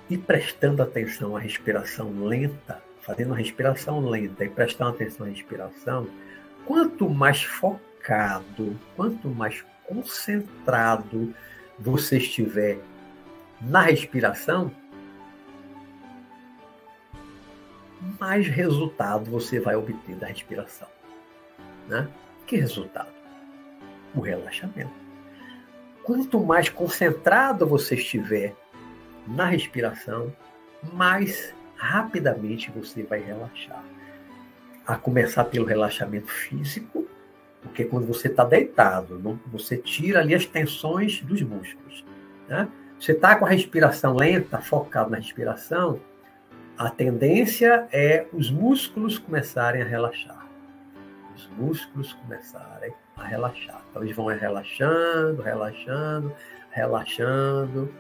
e 0.08 0.16
prestando 0.16 0.84
atenção 0.84 1.36
à 1.36 1.40
respiração 1.40 2.14
lenta, 2.24 2.84
fazendo 3.02 3.30
uma 3.30 3.38
respiração 3.38 4.08
lenta 4.08 4.46
e 4.46 4.50
prestando 4.50 4.92
atenção 4.92 5.26
à 5.26 5.30
respiração, 5.30 6.08
quanto 6.68 7.10
mais 7.10 7.42
focado, 7.42 8.80
quanto 8.96 9.28
mais 9.28 9.66
concentrado 9.88 11.34
você 11.80 12.18
estiver 12.18 12.78
na 13.60 13.82
respiração, 13.82 14.72
mais 18.20 18.48
resultado 18.48 19.30
você 19.30 19.60
vai 19.60 19.76
obter 19.76 20.16
da 20.16 20.28
respiração. 20.28 20.88
Né? 21.88 22.08
Que 22.48 22.58
resultado? 22.58 23.12
O 24.16 24.22
relaxamento. 24.22 24.92
Quanto 26.04 26.40
mais 26.40 26.68
concentrado 26.70 27.66
você 27.68 27.96
estiver 27.96 28.56
na 29.28 29.46
respiração, 29.46 30.36
mais 30.94 31.54
rapidamente 31.76 32.72
você 32.72 33.04
vai 33.04 33.20
relaxar. 33.20 33.84
A 34.86 34.96
começar 34.96 35.46
pelo 35.46 35.66
relaxamento 35.66 36.32
físico, 36.32 37.08
porque 37.62 37.86
quando 37.86 38.08
você 38.08 38.28
está 38.28 38.44
deitado, 38.44 39.40
você 39.46 39.78
tira 39.78 40.20
ali 40.20 40.34
as 40.34 40.46
tensões 40.46 41.22
dos 41.22 41.42
músculos. 41.44 42.04
Né? 42.50 42.68
Você 43.00 43.12
está 43.12 43.36
com 43.36 43.46
a 43.46 43.50
respiração 43.50 44.16
lenta, 44.16 44.60
focado 44.60 45.12
na 45.12 45.18
respiração, 45.18 46.00
a 46.82 46.90
tendência 46.90 47.88
é 47.92 48.26
os 48.34 48.50
músculos 48.50 49.20
começarem 49.20 49.84
a 49.84 49.86
relaxar. 49.86 50.48
Os 51.36 51.48
músculos 51.50 52.14
começarem 52.14 52.92
a 53.16 53.24
relaxar. 53.24 53.84
Então 53.90 54.02
eles 54.02 54.16
vão 54.16 54.26
relaxando, 54.26 55.44
relaxando, 55.44 56.34
relaxando 56.72 57.94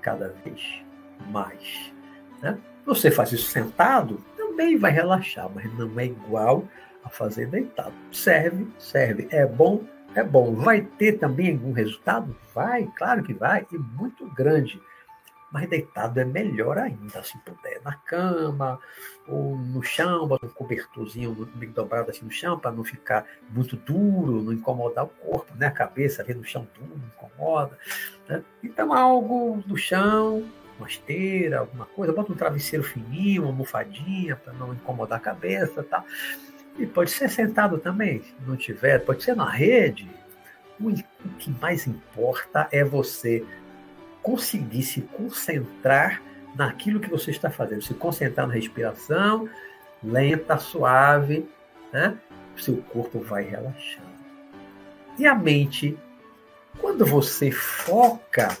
cada 0.00 0.34
vez 0.42 0.82
mais. 1.28 1.92
Né? 2.40 2.56
Você 2.86 3.10
faz 3.10 3.32
isso 3.32 3.50
sentado, 3.50 4.24
também 4.34 4.78
vai 4.78 4.92
relaxar, 4.92 5.50
mas 5.54 5.70
não 5.74 6.00
é 6.00 6.06
igual 6.06 6.66
a 7.04 7.10
fazer 7.10 7.48
deitado. 7.48 7.92
Serve, 8.10 8.66
serve. 8.78 9.28
É 9.30 9.44
bom, 9.44 9.84
é 10.14 10.22
bom. 10.24 10.54
Vai 10.54 10.80
ter 10.80 11.18
também 11.18 11.52
algum 11.52 11.72
resultado? 11.72 12.34
Vai, 12.54 12.90
claro 12.96 13.22
que 13.22 13.34
vai, 13.34 13.66
e 13.70 13.76
muito 13.76 14.26
grande 14.30 14.80
mas 15.56 15.70
deitado 15.70 16.20
é 16.20 16.24
melhor 16.26 16.76
ainda, 16.76 17.24
se 17.24 17.38
puder, 17.38 17.80
na 17.82 17.94
cama 17.94 18.78
ou 19.26 19.56
no 19.56 19.82
chão, 19.82 20.28
bota 20.28 20.44
um 20.44 20.50
cobertorzinho 20.50 21.32
bem 21.54 21.70
dobrado 21.70 22.10
assim 22.10 22.26
no 22.26 22.30
chão, 22.30 22.58
para 22.58 22.70
não 22.70 22.84
ficar 22.84 23.24
muito 23.48 23.74
duro, 23.74 24.42
não 24.42 24.52
incomodar 24.52 25.06
o 25.06 25.08
corpo, 25.08 25.50
né? 25.56 25.68
A 25.68 25.70
cabeça 25.70 26.20
ali 26.20 26.34
no 26.34 26.44
chão 26.44 26.68
duro, 26.78 27.00
incomoda. 27.06 27.78
Né? 28.28 28.44
Então, 28.62 28.92
algo 28.92 29.64
no 29.66 29.78
chão, 29.78 30.46
uma 30.78 30.86
esteira, 30.86 31.60
alguma 31.60 31.86
coisa, 31.86 32.12
bota 32.12 32.30
um 32.30 32.36
travesseiro 32.36 32.84
fininho, 32.84 33.44
uma 33.44 33.48
almofadinha, 33.48 34.36
para 34.36 34.52
não 34.52 34.74
incomodar 34.74 35.16
a 35.16 35.22
cabeça 35.22 35.82
tá? 35.82 36.04
E 36.78 36.84
pode 36.84 37.12
ser 37.12 37.30
sentado 37.30 37.78
também, 37.78 38.20
se 38.22 38.34
não 38.46 38.58
tiver, 38.58 38.98
pode 38.98 39.24
ser 39.24 39.34
na 39.34 39.48
rede. 39.48 40.06
O 40.78 40.92
que 41.38 41.50
mais 41.50 41.86
importa 41.86 42.68
é 42.70 42.84
você 42.84 43.42
conseguir 44.26 44.82
se 44.82 45.02
concentrar 45.02 46.20
naquilo 46.56 46.98
que 46.98 47.08
você 47.08 47.30
está 47.30 47.48
fazendo, 47.48 47.82
se 47.82 47.94
concentrar 47.94 48.48
na 48.48 48.54
respiração 48.54 49.48
lenta, 50.02 50.58
suave, 50.58 51.48
né? 51.92 52.18
o 52.56 52.60
seu 52.60 52.78
corpo 52.78 53.20
vai 53.20 53.44
relaxando. 53.44 54.16
E 55.16 55.24
a 55.28 55.32
mente, 55.32 55.96
quando 56.80 57.06
você 57.06 57.52
foca 57.52 58.58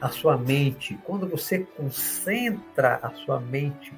a 0.00 0.08
sua 0.08 0.38
mente, 0.38 0.98
quando 1.04 1.28
você 1.28 1.58
concentra 1.58 2.98
a 3.02 3.10
sua 3.10 3.38
mente, 3.38 3.92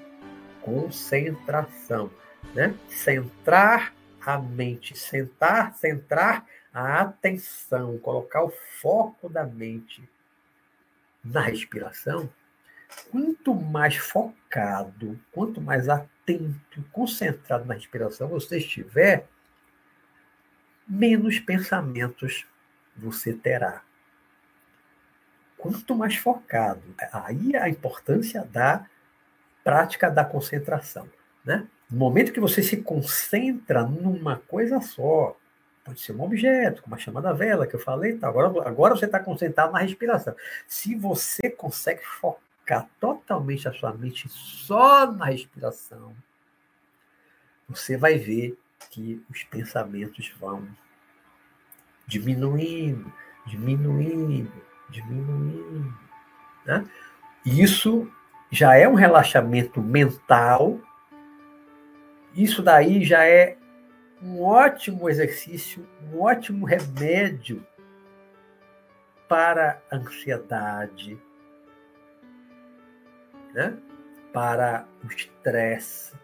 concentração, 0.61 2.11
né? 2.53 2.75
Centrar 2.89 3.95
a 4.21 4.39
mente, 4.39 4.99
sentar, 4.99 5.73
centrar 5.77 6.45
a 6.75 7.01
atenção, 7.03 7.97
colocar 7.99 8.43
o 8.43 8.53
foco 8.81 9.29
da 9.29 9.45
mente 9.45 10.03
na 11.33 11.41
respiração, 11.41 12.29
quanto 13.11 13.55
mais 13.55 13.97
focado, 13.97 15.19
quanto 15.33 15.61
mais 15.61 15.89
atento, 15.89 16.83
concentrado 16.93 17.65
na 17.65 17.75
respiração 17.75 18.29
você 18.29 18.59
estiver, 18.59 19.27
menos 20.87 21.39
pensamentos 21.39 22.47
você 22.97 23.33
terá. 23.33 23.83
Quanto 25.59 25.95
mais 25.95 26.17
focado, 26.17 26.83
aí 27.13 27.57
a 27.57 27.69
importância 27.69 28.45
da 28.45 28.87
prática 29.65 30.11
da 30.11 30.25
concentração. 30.25 31.09
Né? 31.45 31.67
No 31.91 31.99
momento 31.99 32.33
que 32.33 32.41
você 32.41 32.63
se 32.63 32.77
concentra 32.79 33.83
numa 33.85 34.37
coisa 34.37 34.81
só, 34.81 35.37
Pode 35.87 36.01
ser 36.01 36.13
um 36.13 36.23
objeto, 36.23 36.83
como 36.83 36.97
a 36.97 36.99
chama 36.99 37.23
da 37.23 37.33
vela 37.33 37.65
que 37.65 37.77
eu 37.77 37.79
falei. 37.79 38.19
Tá? 38.19 38.27
Agora, 38.27 38.69
agora 38.69 38.97
você 38.97 39.05
está 39.07 39.21
concentrado 39.21 39.73
na 39.73 39.79
respiração. 39.79 40.35
Se 40.67 40.97
você 40.97 41.49
consegue 41.49 42.05
focar 42.05 42.89
totalmente 42.99 43.69
a 43.69 43.73
sua 43.73 43.93
mente 43.93 44.29
só 44.29 45.11
na 45.13 45.27
respiração, 45.27 46.13
você 47.69 47.97
vai 47.97 48.19
ver 48.19 48.59
que 48.91 49.25
os 49.31 49.45
pensamentos 49.45 50.35
vão 50.41 50.67
diminuindo, 52.05 53.13
diminuindo, 53.47 54.53
diminuindo. 54.89 55.97
Né? 56.65 56.85
Isso 57.45 58.11
já 58.51 58.75
é 58.75 58.89
um 58.89 58.95
relaxamento 58.95 59.81
mental. 59.81 60.81
Isso 62.35 62.61
daí 62.61 63.05
já 63.05 63.25
é 63.25 63.57
um 64.23 64.43
ótimo 64.43 65.09
exercício, 65.09 65.87
um 66.03 66.21
ótimo 66.21 66.67
remédio 66.67 67.65
para 69.29 69.83
a 69.91 69.97
ansiedade, 69.97 71.21
né? 73.53 73.77
para 74.33 74.87
o 75.03 75.07
estresse. 75.09 76.15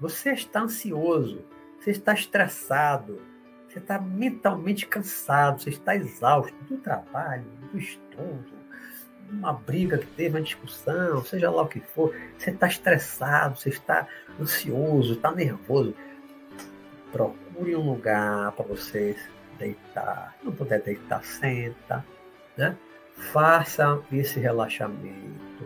Você 0.00 0.32
está 0.32 0.62
ansioso, 0.62 1.44
você 1.78 1.90
está 1.90 2.12
estressado, 2.12 3.20
você 3.68 3.78
está 3.78 3.98
mentalmente 3.98 4.86
cansado, 4.86 5.62
você 5.62 5.70
está 5.70 5.94
exausto 5.96 6.54
do 6.64 6.76
trabalho, 6.76 7.44
do 7.70 7.78
estudo, 7.78 8.62
uma 9.30 9.52
briga 9.52 9.96
que 9.96 10.06
teve, 10.08 10.36
uma 10.36 10.44
discussão, 10.44 11.24
seja 11.24 11.50
lá 11.50 11.62
o 11.62 11.68
que 11.68 11.80
for, 11.80 12.14
você 12.36 12.50
está 12.50 12.66
estressado, 12.66 13.56
você 13.56 13.70
está 13.70 14.06
ansioso, 14.38 15.14
está 15.14 15.32
nervoso 15.32 15.94
procure 17.12 17.76
um 17.76 17.90
lugar 17.90 18.52
para 18.52 18.64
você 18.64 19.16
deitar. 19.58 20.34
Se 20.38 20.46
não 20.46 20.52
puder 20.52 20.80
deitar, 20.80 21.22
senta. 21.24 22.04
Né? 22.56 22.76
Faça 23.32 24.00
esse 24.10 24.40
relaxamento. 24.40 25.64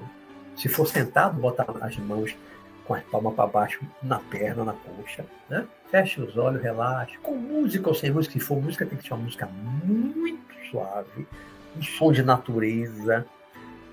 Se 0.56 0.68
for 0.68 0.87
sentado, 0.87 1.40
bota 1.40 1.64
as 1.80 1.96
mãos 1.98 2.37
com 2.85 2.94
as 2.94 3.02
palmas 3.04 3.35
para 3.35 3.46
baixo 3.46 3.80
na 4.02 4.18
perna, 4.18 4.64
na 4.64 4.72
coxa. 4.72 5.24
Né? 5.48 5.66
Feche 5.90 6.20
os 6.20 6.37
olhos, 6.37 6.62
relaxe. 6.62 7.16
Com 7.18 7.37
música 7.37 7.88
ou 7.88 7.94
sem 7.94 8.11
música, 8.11 8.32
se 8.32 8.40
for 8.40 8.61
música, 8.61 8.87
tem 8.87 8.98
que 8.98 9.06
ser 9.06 9.14
uma 9.14 9.24
música 9.24 9.46
muito 9.46 10.54
suave. 10.70 11.26
Um 11.76 11.82
som 11.82 12.12
de 12.12 12.22
natureza 12.22 13.26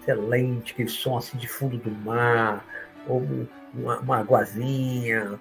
excelente, 0.03 0.73
aquele 0.73 0.89
som 0.89 1.17
assim 1.17 1.37
de 1.37 1.47
fundo 1.47 1.77
do 1.77 1.89
mar, 1.89 2.65
ou 3.07 3.25
uma, 3.73 3.99
uma 3.99 4.17
aguazinha, 4.17 5.39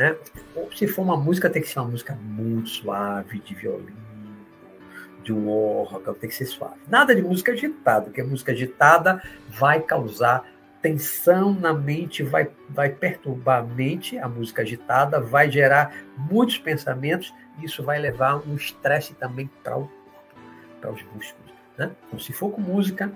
né? 0.00 0.16
Ou 0.56 0.72
se 0.72 0.88
for 0.88 1.02
uma 1.02 1.16
música, 1.16 1.50
tem 1.50 1.60
que 1.60 1.68
ser 1.68 1.78
uma 1.78 1.90
música 1.90 2.14
muito 2.14 2.70
suave, 2.70 3.38
de 3.40 3.54
violino, 3.54 3.94
de 5.22 5.30
um 5.30 5.46
órgão, 5.50 6.14
tem 6.14 6.30
que 6.30 6.34
ser 6.34 6.46
suave. 6.46 6.80
Nada 6.88 7.14
de 7.14 7.20
música 7.20 7.52
agitada, 7.52 8.06
porque 8.06 8.22
a 8.22 8.24
música 8.24 8.52
agitada 8.52 9.22
vai 9.46 9.82
causar 9.82 10.50
tensão 10.80 11.52
na 11.52 11.74
mente, 11.74 12.22
vai, 12.22 12.48
vai 12.70 12.88
perturbar 12.88 13.60
a 13.60 13.62
mente, 13.62 14.16
a 14.16 14.26
música 14.26 14.62
agitada, 14.62 15.20
vai 15.20 15.50
gerar 15.50 15.94
muitos 16.16 16.56
pensamentos, 16.56 17.34
e 17.58 17.66
isso 17.66 17.82
vai 17.82 17.98
levar 17.98 18.36
um 18.48 18.54
estresse 18.54 19.12
também 19.12 19.50
para 19.62 19.76
os 19.76 21.02
músculos. 21.12 21.52
Né? 21.76 21.90
Então, 22.06 22.18
se 22.18 22.32
for 22.32 22.50
com 22.50 22.62
música, 22.62 23.12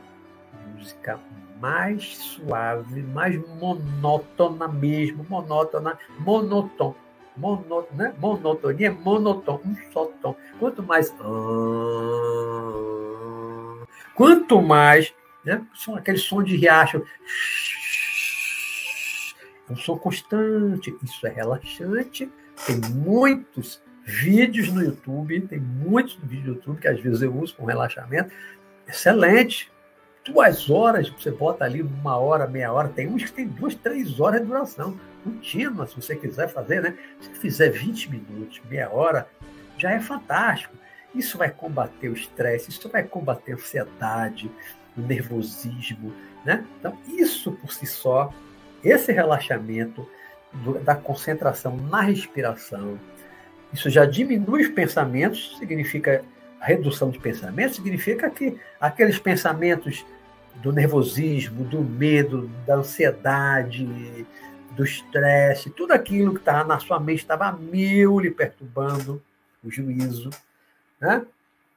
música 0.77 1.19
mais 1.65 2.19
suave, 2.19 3.03
mais 3.03 3.41
monótona 3.59 4.69
mesmo, 4.69 5.25
monótona, 5.31 5.99
monotônica, 6.19 7.03
Mono, 7.37 7.87
né? 7.93 8.15
Monotonia 8.19 8.93
monotônico, 8.93 9.67
um 9.67 9.93
só 9.93 10.05
tom. 10.23 10.37
Quanto 10.61 10.83
mais. 10.83 11.13
Quanto 14.15 14.63
mais. 14.63 15.13
Né? 15.45 15.67
Som, 15.73 15.97
aquele 15.97 16.19
som 16.19 16.43
de 16.43 16.55
riacho. 16.55 17.03
É 19.69 19.73
um 19.73 19.77
som 19.77 19.99
constante. 19.99 20.95
Isso 21.03 21.27
é 21.27 21.31
relaxante. 21.31 22.31
Tem 22.67 22.77
muitos 22.93 23.83
vídeos 24.05 24.69
no 24.69 24.85
YouTube, 24.85 25.41
tem 25.49 25.59
muitos 25.59 26.15
vídeos 26.23 26.47
no 26.47 26.55
YouTube 26.55 26.81
que 26.81 26.89
às 26.89 27.01
vezes 27.01 27.23
eu 27.23 27.35
uso 27.35 27.57
com 27.57 27.65
relaxamento. 27.65 28.31
Excelente. 28.87 29.74
Duas 30.25 30.71
horas, 30.71 31.11
você 31.11 31.31
bota 31.31 31.65
ali 31.65 31.83
uma 31.83 32.17
hora, 32.17 32.47
meia 32.47 32.73
hora. 32.73 32.89
Tem 32.89 33.07
uns 33.07 33.25
que 33.25 33.33
tem 33.33 33.47
duas, 33.47 33.75
três 33.75 34.19
horas 34.19 34.41
de 34.41 34.47
duração. 34.47 34.99
Contínua, 35.23 35.87
se 35.87 35.95
você 35.97 36.17
quiser 36.17 36.49
fazer, 36.49 36.81
né? 36.81 36.97
Se 37.21 37.31
fizer 37.35 37.69
20 37.69 38.11
minutos, 38.11 38.61
meia 38.69 38.91
hora, 38.91 39.29
já 39.77 39.91
é 39.91 40.01
fantástico. 40.01 40.75
Isso 41.15 41.37
vai 41.37 41.51
combater 41.51 42.09
o 42.09 42.15
estresse, 42.15 42.71
isso 42.71 42.89
vai 42.89 43.03
combater 43.03 43.53
a 43.53 43.55
ansiedade, 43.55 44.51
o 44.97 45.01
nervosismo, 45.01 46.13
né? 46.45 46.65
Então, 46.79 46.97
isso 47.07 47.53
por 47.53 47.73
si 47.73 47.87
só, 47.87 48.33
esse 48.83 49.13
relaxamento 49.13 50.09
do, 50.53 50.79
da 50.79 50.95
concentração 50.95 51.77
na 51.77 52.01
respiração, 52.01 52.99
isso 53.73 53.91
já 53.91 54.05
diminui 54.05 54.63
os 54.63 54.69
pensamentos, 54.69 55.57
significa 55.59 56.25
redução 56.61 57.11
de 57.11 57.19
pensamentos, 57.19 57.77
significa 57.77 58.31
que 58.31 58.59
aqueles 58.81 59.19
pensamentos 59.19 60.05
do 60.57 60.73
nervosismo, 60.73 61.65
do 61.65 61.83
medo, 61.83 62.49
da 62.67 62.77
ansiedade, 62.77 64.27
do 64.75 64.85
estresse, 64.85 65.71
tudo 65.71 65.93
aquilo 65.93 66.35
que 66.35 66.41
estava 66.41 66.65
na 66.65 66.79
sua 66.79 66.99
mente 66.99 67.21
estava 67.21 67.53
mil 67.53 68.19
lhe 68.19 68.31
perturbando 68.31 69.23
o 69.63 69.71
juízo, 69.71 70.31
né? 71.01 71.27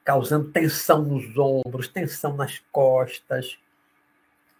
causando 0.04 0.50
tensão 0.50 1.02
nos 1.02 1.36
ombros, 1.36 1.88
tensão 1.88 2.34
nas 2.34 2.58
costas, 2.72 3.58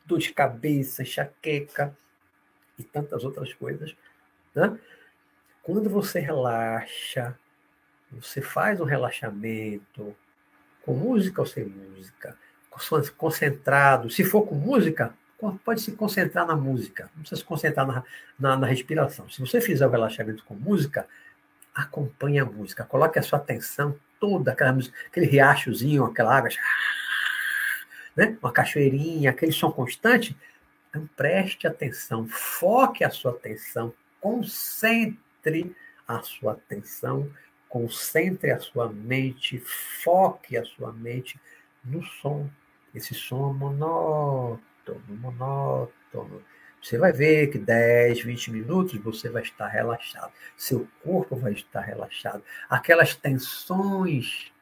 dor 0.05 0.19
de 0.19 0.33
cabeça, 0.33 1.03
enxaqueca 1.03 1.97
e 2.79 2.83
tantas 2.83 3.25
outras 3.25 3.53
coisas. 3.55 3.95
Né? 4.55 4.79
Quando 5.63 5.89
você 5.91 6.21
relaxa, 6.21 7.39
você 8.13 8.41
faz 8.41 8.81
um 8.81 8.85
relaxamento, 8.85 10.17
com 10.83 10.95
música 10.95 11.43
ou 11.43 11.47
sem 11.47 11.65
música, 11.65 12.37
concentrado. 13.17 14.11
Se 14.11 14.25
for 14.25 14.43
com 14.43 14.55
música, 14.55 15.15
pode 15.65 15.81
se 15.81 15.93
concentrar 15.93 16.47
na 16.47 16.57
música, 16.57 17.11
não 17.15 17.21
precisa 17.21 17.41
se 17.41 17.45
concentrar 17.45 17.87
na, 17.87 18.05
na, 18.39 18.57
na 18.57 18.67
respiração. 18.67 19.29
Se 19.29 19.41
você 19.41 19.61
fizer 19.61 19.87
o 19.87 19.91
relaxamento 19.91 20.45
com 20.45 20.55
música, 20.55 21.07
acompanhe 21.75 22.39
a 22.39 22.45
música, 22.45 22.85
coloque 22.85 23.19
a 23.19 23.23
sua 23.23 23.39
atenção 23.39 23.95
toda, 24.19 24.53
aquela 24.53 24.73
música, 24.73 24.97
aquele 25.07 25.27
riachozinho, 25.27 26.05
aquela 26.05 26.37
água, 26.37 26.51
né? 28.17 28.37
uma 28.43 28.53
cachoeirinha, 28.53 29.31
aquele 29.31 29.53
som 29.53 29.71
constante. 29.71 30.37
Então, 30.91 31.09
preste 31.17 31.67
atenção, 31.67 32.27
foque 32.27 33.05
a 33.05 33.11
sua 33.11 33.31
atenção, 33.31 33.95
concentre 34.21 35.23
concentre 35.49 35.75
a 36.07 36.21
sua 36.23 36.53
atenção, 36.53 37.31
concentre 37.69 38.51
a 38.51 38.59
sua 38.59 38.89
mente, 38.89 39.59
foque 39.59 40.57
a 40.57 40.65
sua 40.65 40.93
mente 40.93 41.39
no 41.85 42.03
som. 42.03 42.49
Esse 42.99 43.15
som 43.15 43.53
monótono, 43.53 44.61
monótono. 45.09 46.43
Você 46.83 46.99
vai 46.99 47.13
ver 47.13 47.47
que 47.49 47.59
10, 47.59 48.23
20 48.23 48.51
minutos 48.51 48.99
você 49.01 49.29
vai 49.29 49.43
estar 49.43 49.69
relaxado. 49.69 50.33
Seu 50.57 50.89
corpo 51.03 51.37
vai 51.37 51.53
estar 51.53 51.81
relaxado. 51.81 52.43
Aquelas 52.69 53.15
tensões 53.15 54.53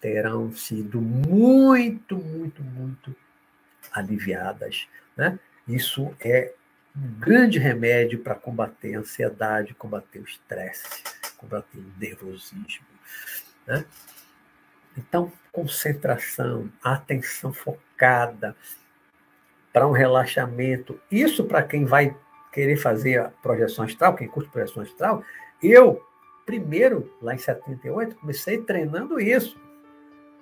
terão 0.00 0.52
sido 0.52 1.00
muito, 1.00 2.16
muito, 2.16 2.62
muito 2.62 3.16
aliviadas. 3.90 4.86
Né? 5.16 5.36
Isso 5.66 6.14
é 6.20 6.52
um 6.96 7.18
grande 7.18 7.58
remédio 7.58 8.20
para 8.20 8.36
combater 8.36 8.94
a 8.94 9.00
ansiedade, 9.00 9.74
combater 9.74 10.20
o 10.20 10.24
estresse, 10.24 11.02
combater 11.36 11.78
o 11.78 11.92
nervosismo. 11.98 12.86
Né? 13.66 13.84
Então, 14.96 15.30
concentração, 15.52 16.70
atenção 16.82 17.52
focada 17.52 18.56
para 19.72 19.86
um 19.86 19.92
relaxamento. 19.92 20.98
Isso 21.10 21.44
para 21.44 21.62
quem 21.62 21.84
vai 21.84 22.16
querer 22.52 22.76
fazer 22.76 23.20
a 23.20 23.28
projeção 23.42 23.84
astral, 23.84 24.14
quem 24.14 24.28
curte 24.28 24.50
projeção 24.50 24.82
astral, 24.82 25.22
eu, 25.62 26.02
primeiro, 26.46 27.12
lá 27.20 27.34
em 27.34 27.38
78, 27.38 28.16
comecei 28.16 28.58
treinando 28.58 29.20
isso 29.20 29.58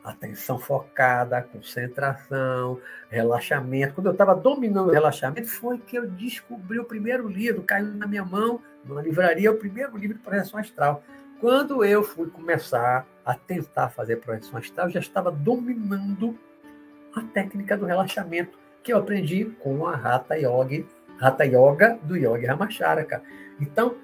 atenção 0.04 0.58
focada, 0.58 1.40
concentração, 1.40 2.78
relaxamento. 3.08 3.94
Quando 3.94 4.08
eu 4.08 4.12
estava 4.12 4.34
dominando 4.34 4.88
o 4.88 4.92
relaxamento, 4.92 5.48
foi 5.48 5.78
que 5.78 5.96
eu 5.96 6.06
descobri 6.06 6.78
o 6.78 6.84
primeiro 6.84 7.26
livro, 7.26 7.62
caiu 7.62 7.86
na 7.86 8.06
minha 8.06 8.24
mão, 8.24 8.60
numa 8.84 9.00
livraria, 9.00 9.50
o 9.50 9.56
primeiro 9.56 9.96
livro 9.96 10.18
de 10.18 10.22
projeção 10.22 10.60
astral. 10.60 11.02
Quando 11.40 11.84
eu 11.84 12.02
fui 12.02 12.28
começar 12.30 13.06
a 13.24 13.34
tentar 13.34 13.90
fazer 13.90 14.16
projeção 14.16 14.58
astral, 14.58 14.86
eu 14.86 14.92
já 14.92 15.00
estava 15.00 15.30
dominando 15.30 16.38
a 17.14 17.22
técnica 17.22 17.76
do 17.76 17.86
relaxamento, 17.86 18.58
que 18.82 18.92
eu 18.92 18.98
aprendi 18.98 19.44
com 19.60 19.86
a 19.86 19.94
Hatha 19.94 20.36
Yoga, 20.36 20.84
Hatha 21.20 21.44
Yoga 21.44 21.98
do 22.02 22.16
Yogi 22.16 22.46
Ramacharaka. 22.46 23.22
Então, 23.60 23.96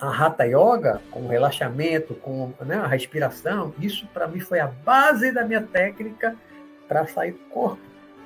a 0.00 0.08
Hatha 0.08 0.44
Yoga, 0.44 1.00
com 1.10 1.22
o 1.22 1.28
relaxamento, 1.28 2.14
com 2.14 2.52
né, 2.60 2.76
a 2.76 2.86
respiração, 2.86 3.74
isso 3.78 4.06
para 4.12 4.28
mim 4.28 4.40
foi 4.40 4.60
a 4.60 4.66
base 4.66 5.32
da 5.32 5.44
minha 5.44 5.62
técnica 5.62 6.36
para 6.86 7.06
sair 7.06 7.32
do 7.32 7.38
corpo. 7.50 7.80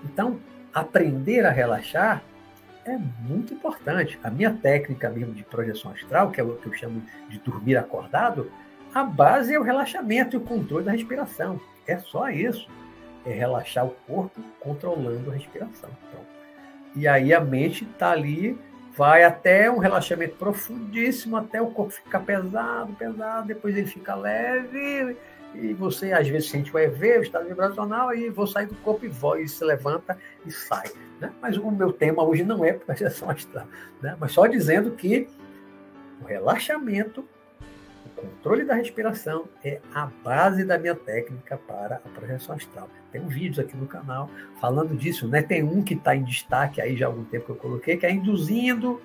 Então, 0.04 0.40
aprender 0.72 1.44
a 1.46 1.50
relaxar 1.50 2.22
é 2.90 2.98
muito 2.98 3.54
importante. 3.54 4.18
A 4.22 4.30
minha 4.30 4.52
técnica 4.52 5.08
mesmo 5.10 5.34
de 5.34 5.44
projeção 5.44 5.92
astral, 5.92 6.30
que 6.30 6.40
é 6.40 6.44
o 6.44 6.56
que 6.56 6.66
eu 6.66 6.72
chamo 6.72 7.02
de 7.28 7.38
dormir 7.38 7.76
acordado, 7.76 8.50
a 8.94 9.04
base 9.04 9.54
é 9.54 9.58
o 9.58 9.62
relaxamento 9.62 10.36
e 10.36 10.38
o 10.38 10.40
controle 10.40 10.84
da 10.84 10.92
respiração. 10.92 11.60
É 11.86 11.98
só 11.98 12.28
isso. 12.30 12.68
É 13.24 13.32
relaxar 13.32 13.86
o 13.86 13.94
corpo 14.06 14.40
controlando 14.58 15.30
a 15.30 15.34
respiração. 15.34 15.90
Pronto. 16.10 16.26
E 16.96 17.06
aí 17.06 17.32
a 17.32 17.40
mente 17.40 17.84
está 17.84 18.10
ali 18.10 18.58
vai 18.96 19.22
até 19.22 19.70
um 19.70 19.78
relaxamento 19.78 20.36
profundíssimo, 20.36 21.36
até 21.36 21.62
o 21.62 21.68
corpo 21.68 21.92
ficar 21.92 22.20
pesado, 22.20 22.92
pesado, 22.94 23.46
depois 23.46 23.76
ele 23.76 23.86
fica 23.86 24.14
leve, 24.14 25.16
e 25.54 25.72
você 25.74 26.12
às 26.12 26.28
vezes 26.28 26.48
sente 26.48 26.74
o 26.74 26.78
EV, 26.78 27.18
o 27.18 27.22
estado 27.22 27.48
vibracional, 27.48 28.14
e 28.14 28.28
vou 28.30 28.46
sair 28.46 28.66
do 28.66 28.74
corpo 28.76 29.04
e 29.04 29.08
voz, 29.08 29.50
e 29.50 29.54
se 29.54 29.64
levanta 29.64 30.16
e 30.46 30.50
sai. 30.50 30.90
Né? 31.20 31.32
Mas 31.40 31.56
o 31.56 31.70
meu 31.70 31.92
tema 31.92 32.22
hoje 32.22 32.44
não 32.44 32.64
é 32.64 32.72
projeção 32.72 33.30
astral, 33.30 33.66
né? 34.00 34.16
mas 34.18 34.32
só 34.32 34.46
dizendo 34.46 34.92
que 34.92 35.28
o 36.20 36.24
relaxamento, 36.24 37.24
o 38.06 38.20
controle 38.20 38.64
da 38.64 38.74
respiração 38.74 39.46
é 39.64 39.80
a 39.94 40.06
base 40.22 40.64
da 40.64 40.78
minha 40.78 40.94
técnica 40.94 41.56
para 41.56 41.96
a 41.96 42.08
projeção 42.08 42.54
astral. 42.54 42.88
Tem 43.10 43.20
um 43.20 43.28
vídeo 43.28 43.62
aqui 43.62 43.76
no 43.76 43.86
canal 43.86 44.30
falando 44.60 44.96
disso, 44.96 45.26
né? 45.26 45.42
Tem 45.42 45.62
um 45.62 45.82
que 45.82 45.94
está 45.94 46.14
em 46.14 46.22
destaque 46.22 46.80
aí 46.80 46.96
já 46.96 47.06
há 47.06 47.08
algum 47.08 47.24
tempo 47.24 47.46
que 47.46 47.52
eu 47.52 47.56
coloquei, 47.56 47.96
que 47.96 48.06
é 48.06 48.10
induzindo 48.10 49.00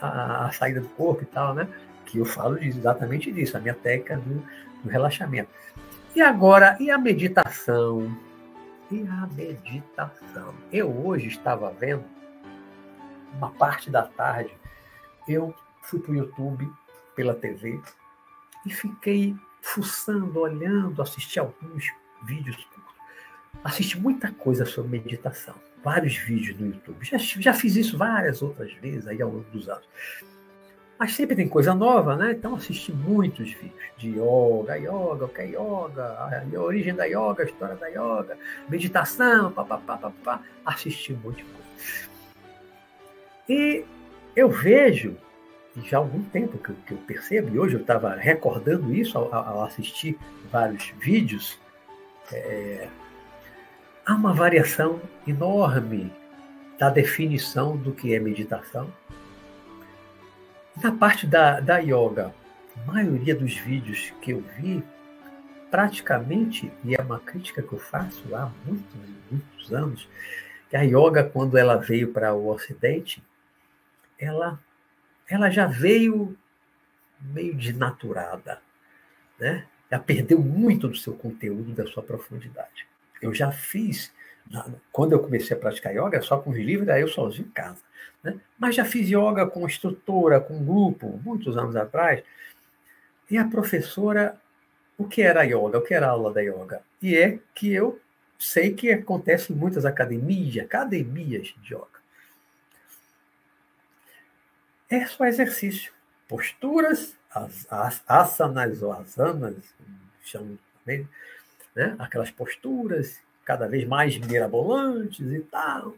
a, 0.00 0.46
a 0.46 0.52
saída 0.52 0.80
do 0.80 0.88
corpo 0.88 1.22
e 1.22 1.26
tal, 1.26 1.54
né? 1.54 1.68
Que 2.04 2.18
eu 2.18 2.24
falo 2.24 2.58
exatamente 2.58 3.32
disso, 3.32 3.56
a 3.56 3.60
minha 3.60 3.74
técnica 3.74 4.16
do, 4.16 4.42
do 4.82 4.90
relaxamento. 4.90 5.48
E 6.18 6.20
agora, 6.20 6.76
e 6.80 6.90
a 6.90 6.98
meditação? 6.98 8.12
E 8.90 9.06
a 9.06 9.28
meditação? 9.36 10.52
Eu 10.72 10.90
hoje 11.06 11.28
estava 11.28 11.70
vendo, 11.70 12.04
uma 13.34 13.52
parte 13.52 13.88
da 13.88 14.02
tarde, 14.02 14.50
eu 15.28 15.54
fui 15.80 16.00
para 16.00 16.10
o 16.10 16.16
YouTube, 16.16 16.68
pela 17.14 17.36
TV, 17.36 17.80
e 18.66 18.70
fiquei 18.70 19.36
fuçando, 19.62 20.40
olhando, 20.40 21.00
assisti 21.00 21.38
alguns 21.38 21.86
vídeos 22.24 22.66
assisti 23.62 23.96
muita 23.96 24.32
coisa 24.32 24.66
sobre 24.66 24.98
meditação, 24.98 25.54
vários 25.84 26.16
vídeos 26.16 26.58
no 26.58 26.66
YouTube. 26.66 26.98
Já, 27.04 27.16
já 27.16 27.54
fiz 27.54 27.76
isso 27.76 27.96
várias 27.96 28.42
outras 28.42 28.72
vezes 28.74 29.06
aí 29.06 29.22
ao 29.22 29.30
longo 29.30 29.48
dos 29.50 29.68
anos. 29.68 29.86
Mas 30.98 31.14
sempre 31.14 31.36
tem 31.36 31.48
coisa 31.48 31.74
nova, 31.74 32.16
né? 32.16 32.32
Então 32.32 32.56
assisti 32.56 32.92
muitos 32.92 33.52
vídeos 33.52 33.72
de 33.96 34.08
yoga, 34.10 34.76
yoga, 34.76 35.26
o 35.26 35.28
que 35.28 35.42
é 35.42 35.46
yoga, 35.46 36.04
a 36.04 36.60
origem 36.60 36.94
da 36.94 37.04
yoga, 37.04 37.44
a 37.44 37.46
história 37.46 37.76
da 37.76 37.86
yoga, 37.86 38.36
meditação, 38.68 39.52
papapá, 39.52 39.96
papapá. 39.96 40.42
Assisti 40.64 41.12
um 41.12 41.18
monte 41.18 41.36
de 41.36 41.44
coisa. 41.44 42.08
E 43.48 43.84
eu 44.34 44.50
vejo, 44.50 45.16
já 45.84 45.96
há 45.96 46.00
algum 46.00 46.22
tempo 46.24 46.58
que 46.58 46.70
eu, 46.70 46.76
que 46.86 46.92
eu 46.92 46.98
percebo, 46.98 47.54
e 47.54 47.58
hoje 47.58 47.74
eu 47.74 47.80
estava 47.80 48.14
recordando 48.14 48.92
isso 48.92 49.16
ao, 49.16 49.32
ao, 49.32 49.64
assistir 49.64 50.18
vários 50.50 50.92
vídeos, 50.98 51.58
é, 52.32 52.88
há 54.04 54.14
uma 54.14 54.34
variação 54.34 55.00
enorme 55.26 56.12
da 56.78 56.90
definição 56.90 57.76
do 57.76 57.92
que 57.92 58.14
é 58.14 58.20
meditação. 58.20 58.92
Na 60.82 60.92
parte 60.92 61.26
da, 61.26 61.58
da 61.58 61.78
yoga, 61.78 62.32
a 62.76 62.92
maioria 62.92 63.34
dos 63.34 63.56
vídeos 63.56 64.12
que 64.22 64.30
eu 64.30 64.44
vi, 64.56 64.82
praticamente, 65.70 66.72
e 66.84 66.94
é 66.94 67.00
uma 67.00 67.18
crítica 67.18 67.62
que 67.62 67.72
eu 67.72 67.80
faço 67.80 68.34
há 68.34 68.52
muitos, 68.64 68.94
muitos 69.30 69.72
anos, 69.72 70.08
que 70.70 70.76
a 70.76 70.82
yoga, 70.82 71.24
quando 71.24 71.58
ela 71.58 71.76
veio 71.76 72.12
para 72.12 72.32
o 72.32 72.48
Ocidente, 72.48 73.22
ela, 74.18 74.60
ela 75.28 75.50
já 75.50 75.66
veio 75.66 76.36
meio 77.20 77.54
desnaturada, 77.54 78.60
né? 79.38 79.66
Ela 79.90 80.02
perdeu 80.02 80.38
muito 80.38 80.86
do 80.86 80.96
seu 80.96 81.14
conteúdo, 81.14 81.72
da 81.72 81.86
sua 81.86 82.02
profundidade. 82.02 82.86
Eu 83.20 83.34
já 83.34 83.50
fiz, 83.50 84.12
quando 84.92 85.12
eu 85.12 85.20
comecei 85.20 85.56
a 85.56 85.60
praticar 85.60 85.94
yoga, 85.94 86.20
só 86.22 86.38
com 86.38 86.50
os 86.50 86.56
livros, 86.56 86.88
aí 86.88 87.02
eu 87.02 87.08
sozinho 87.08 87.46
em 87.46 87.50
casa. 87.50 87.80
Né? 88.22 88.38
Mas 88.58 88.74
já 88.74 88.84
fiz 88.84 89.08
yoga 89.08 89.46
com 89.46 89.66
instrutora, 89.66 90.40
com 90.40 90.64
grupo, 90.64 91.20
muitos 91.24 91.56
anos 91.56 91.76
atrás. 91.76 92.22
E 93.30 93.36
a 93.36 93.44
professora, 93.44 94.40
o 94.96 95.06
que 95.06 95.22
era 95.22 95.44
yoga? 95.44 95.78
O 95.78 95.82
que 95.82 95.94
era 95.94 96.06
a 96.06 96.10
aula 96.10 96.32
da 96.32 96.40
yoga? 96.40 96.82
E 97.00 97.16
é 97.16 97.38
que 97.54 97.72
eu 97.72 98.00
sei 98.38 98.72
que 98.72 98.90
acontece 98.90 99.52
em 99.52 99.56
muitas 99.56 99.84
academias, 99.84 100.64
academias 100.64 101.54
de 101.62 101.74
yoga. 101.74 101.98
É 104.88 105.04
só 105.06 105.26
exercício. 105.26 105.92
Posturas, 106.26 107.16
as, 107.30 107.66
as 107.70 108.02
asanas 108.06 108.82
ou 108.82 108.92
asanas, 108.92 109.56
chamam 110.22 110.58
também, 110.78 111.08
né? 111.74 111.94
aquelas 111.98 112.30
posturas 112.30 113.20
cada 113.48 113.66
vez 113.66 113.86
mais 113.86 114.18
mirabolantes 114.18 115.32
e 115.32 115.40
tal, 115.40 115.96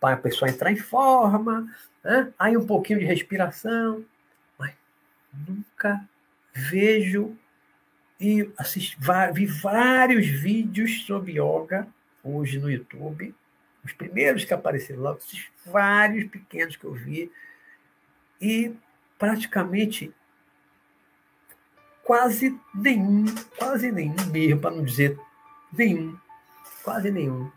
para 0.00 0.14
a 0.14 0.18
pessoa 0.18 0.50
entrar 0.50 0.72
em 0.72 0.78
forma, 0.78 1.70
né? 2.02 2.32
aí 2.38 2.56
um 2.56 2.66
pouquinho 2.66 2.98
de 2.98 3.04
respiração, 3.04 4.02
mas 4.58 4.72
nunca 5.46 6.02
vejo 6.54 7.36
e 8.18 8.50
assisti, 8.56 8.96
vi 9.34 9.44
vários 9.44 10.26
vídeos 10.26 11.04
sobre 11.04 11.32
yoga 11.32 11.86
hoje 12.24 12.58
no 12.58 12.70
YouTube, 12.70 13.34
os 13.84 13.92
primeiros 13.92 14.46
que 14.46 14.54
apareceram 14.54 15.02
lá, 15.02 15.16
esses 15.18 15.44
vários 15.66 16.30
pequenos 16.30 16.76
que 16.76 16.84
eu 16.84 16.94
vi, 16.94 17.30
e 18.40 18.74
praticamente 19.18 20.10
quase 22.02 22.58
nenhum, 22.74 23.26
quase 23.58 23.92
nenhum 23.92 24.16
mesmo, 24.32 24.60
para 24.62 24.74
não 24.74 24.82
dizer 24.82 25.18
nenhum, 25.70 26.16
quase 26.86 27.10
nenhum. 27.10 27.50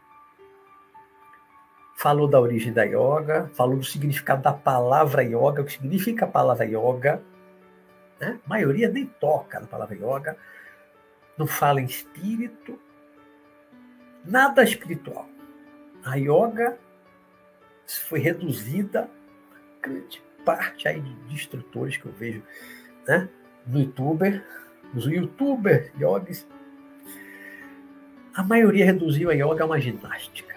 Falou 1.95 2.27
da 2.27 2.41
origem 2.41 2.73
da 2.73 2.83
yoga, 2.83 3.47
falou 3.53 3.77
do 3.77 3.83
significado 3.83 4.41
da 4.41 4.51
palavra 4.51 5.21
yoga, 5.23 5.61
o 5.61 5.65
que 5.65 5.73
significa 5.73 6.25
a 6.25 6.27
palavra 6.27 6.65
yoga. 6.65 7.21
Né? 8.19 8.39
A 8.43 8.49
maioria 8.49 8.89
nem 8.89 9.05
toca 9.05 9.59
na 9.59 9.67
palavra 9.67 9.95
yoga, 9.95 10.35
não 11.37 11.45
fala 11.45 11.79
em 11.79 11.85
espírito, 11.85 12.79
nada 14.25 14.63
espiritual. 14.63 15.29
A 16.03 16.15
yoga 16.15 16.79
foi 18.07 18.19
reduzida, 18.19 19.07
grande 19.79 20.23
parte 20.43 20.87
aí 20.87 21.01
de 21.01 21.35
instrutores 21.35 21.97
que 21.97 22.07
eu 22.07 22.13
vejo, 22.13 22.41
né? 23.07 23.29
no 23.67 23.79
youtuber, 23.79 24.43
nos 24.91 25.05
youtubers 25.05 25.91
yogis, 25.99 26.47
a 28.39 28.43
maioria 28.43 28.85
reduziu 28.85 29.29
a 29.29 29.33
yoga 29.33 29.63
a 29.63 29.65
uma 29.65 29.81
ginástica. 29.81 30.55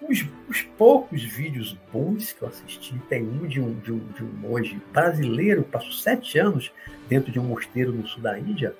Os, 0.00 0.24
os, 0.48 0.62
poucos 0.78 1.24
vídeos 1.24 1.76
bons 1.92 2.32
que 2.32 2.42
eu 2.42 2.46
assisti, 2.46 2.96
tem 3.08 3.24
um 3.24 3.48
de 3.48 3.60
um, 3.60 3.74
de 3.80 3.92
um, 3.92 3.98
de 3.98 4.22
um 4.22 4.28
monge 4.28 4.80
brasileiro, 4.92 5.64
passou 5.64 5.90
sete 5.90 6.38
anos 6.38 6.72
dentro 7.08 7.32
de 7.32 7.40
um 7.40 7.42
mosteiro 7.42 7.90
no 7.90 8.06
sul 8.06 8.22
da 8.22 8.38
Índia, 8.38 8.76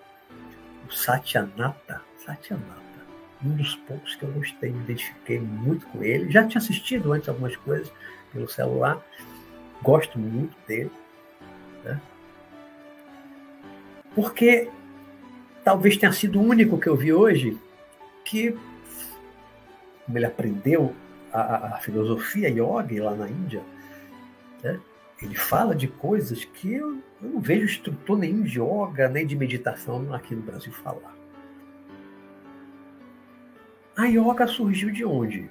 o 0.89 0.93
Satyanata. 0.93 2.03
Satyanata. 2.25 2.81
Um 3.45 3.57
dos 3.57 3.75
poucos 3.75 4.15
que 4.15 4.23
eu 4.23 4.31
gostei, 4.31 4.71
me 4.71 4.85
identifiquei 4.85 5.41
muito 5.41 5.85
com 5.87 6.01
ele. 6.01 6.31
Já 6.31 6.47
tinha 6.47 6.61
assistido 6.61 7.13
antes 7.13 7.29
algumas 7.29 7.57
coisas 7.57 7.93
pelo 8.33 8.49
celular, 8.49 9.05
gosto 9.83 10.21
muito 10.21 10.57
dele. 10.69 10.93
Né? 11.83 12.01
Porque 14.15 14.71
talvez 15.65 15.97
tenha 15.97 16.13
sido 16.13 16.39
o 16.39 16.45
único 16.45 16.79
que 16.79 16.89
eu 16.89 16.95
vi 16.95 17.13
hoje 17.13 17.59
que, 18.25 18.57
como 20.07 20.19
ele 20.19 20.27
aprendeu 20.27 20.95
a, 21.33 21.75
a 21.75 21.79
filosofia 21.79 22.49
yoga 22.49 23.05
lá 23.05 23.15
na 23.15 23.29
Índia, 23.29 23.63
né? 24.63 24.81
ele 25.23 25.35
fala 25.35 25.75
de 25.75 25.89
coisas 25.89 26.45
que 26.45 26.75
eu, 26.75 27.03
eu, 27.23 27.29
não 27.29 27.41
vejo 27.41 27.65
instrutor 27.65 28.19
nenhum 28.19 28.43
de 28.43 28.61
yoga 28.61 29.09
nem 29.09 29.27
de 29.27 29.37
meditação 29.37 30.13
aqui 30.15 30.35
no 30.35 30.43
Brasil 30.43 30.73
falar. 30.73 31.15
A 33.97 34.07
yoga 34.07 34.47
surgiu 34.47 34.91
de 34.91 35.05
onde? 35.05 35.51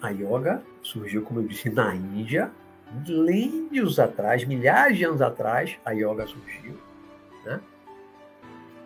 A 0.00 0.08
yoga 0.10 0.62
surgiu, 0.82 1.22
como 1.22 1.40
eu 1.40 1.46
disse, 1.46 1.68
na 1.68 1.94
Índia, 1.94 2.50
milênios 3.06 3.98
atrás, 3.98 4.44
milhares 4.44 4.96
de 4.96 5.04
anos 5.04 5.20
atrás, 5.20 5.78
a 5.84 5.90
yoga 5.92 6.26
surgiu 6.26 6.78
né? 7.44 7.60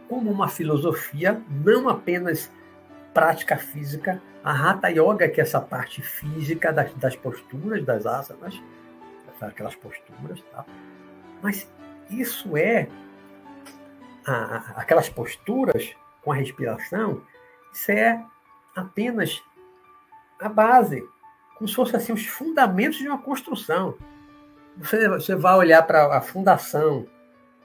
Como 0.08 0.30
uma 0.30 0.48
filosofia, 0.48 1.40
não 1.50 1.88
apenas 1.88 2.50
prática 3.12 3.56
física, 3.56 4.20
a 4.42 4.52
Hatha 4.52 4.88
Yoga, 4.88 5.28
que 5.28 5.40
é 5.40 5.44
essa 5.44 5.60
parte 5.60 6.02
física 6.02 6.72
das, 6.72 6.92
das 6.94 7.16
posturas, 7.16 7.84
das 7.84 8.04
asanas, 8.04 8.60
aquelas 9.40 9.74
posturas, 9.74 10.42
tá? 10.52 10.64
mas 11.42 11.70
isso 12.10 12.56
é 12.56 12.88
a, 14.26 14.80
aquelas 14.80 15.08
posturas 15.08 15.94
com 16.22 16.32
a 16.32 16.34
respiração, 16.34 17.22
isso 17.72 17.92
é 17.92 18.22
apenas 18.74 19.42
a 20.40 20.48
base, 20.48 21.06
como 21.56 21.68
se 21.68 21.74
fossem 21.74 21.96
assim, 21.96 22.12
os 22.12 22.26
fundamentos 22.26 22.98
de 22.98 23.08
uma 23.08 23.18
construção. 23.18 23.96
Você, 24.76 25.08
você 25.08 25.36
vai 25.36 25.54
olhar 25.54 25.82
para 25.82 26.16
a 26.16 26.20
fundação 26.20 27.06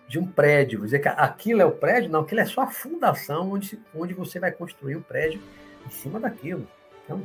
de 0.09 0.17
um 0.17 0.25
prédio. 0.25 0.81
Dizer 0.81 0.99
que 0.99 1.07
aquilo 1.07 1.61
é 1.61 1.65
o 1.65 1.71
prédio? 1.71 2.09
Não, 2.09 2.21
aquilo 2.21 2.41
é 2.41 2.45
só 2.45 2.61
a 2.61 2.67
fundação 2.67 3.51
onde, 3.51 3.79
onde 3.95 4.13
você 4.15 4.39
vai 4.39 4.51
construir 4.51 4.95
o 4.95 5.01
prédio 5.01 5.39
em 5.85 5.89
cima 5.91 6.19
daquilo. 6.19 6.67
Então, 7.05 7.21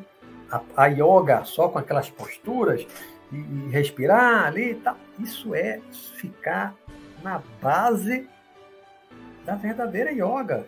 a, 0.51 0.61
a 0.77 0.87
yoga 0.87 1.43
só 1.45 1.69
com 1.69 1.79
aquelas 1.79 2.11
posturas 2.11 2.87
e, 3.33 3.37
e 3.37 3.69
respirar 3.71 4.45
ali 4.45 4.73
e 4.73 4.75
tal, 4.75 4.99
isso 5.19 5.55
é 5.55 5.81
ficar 6.19 6.75
na 7.23 7.41
base 7.61 8.29
da 9.47 9.57
verdadeira 9.57 10.13
yoga, 10.13 10.67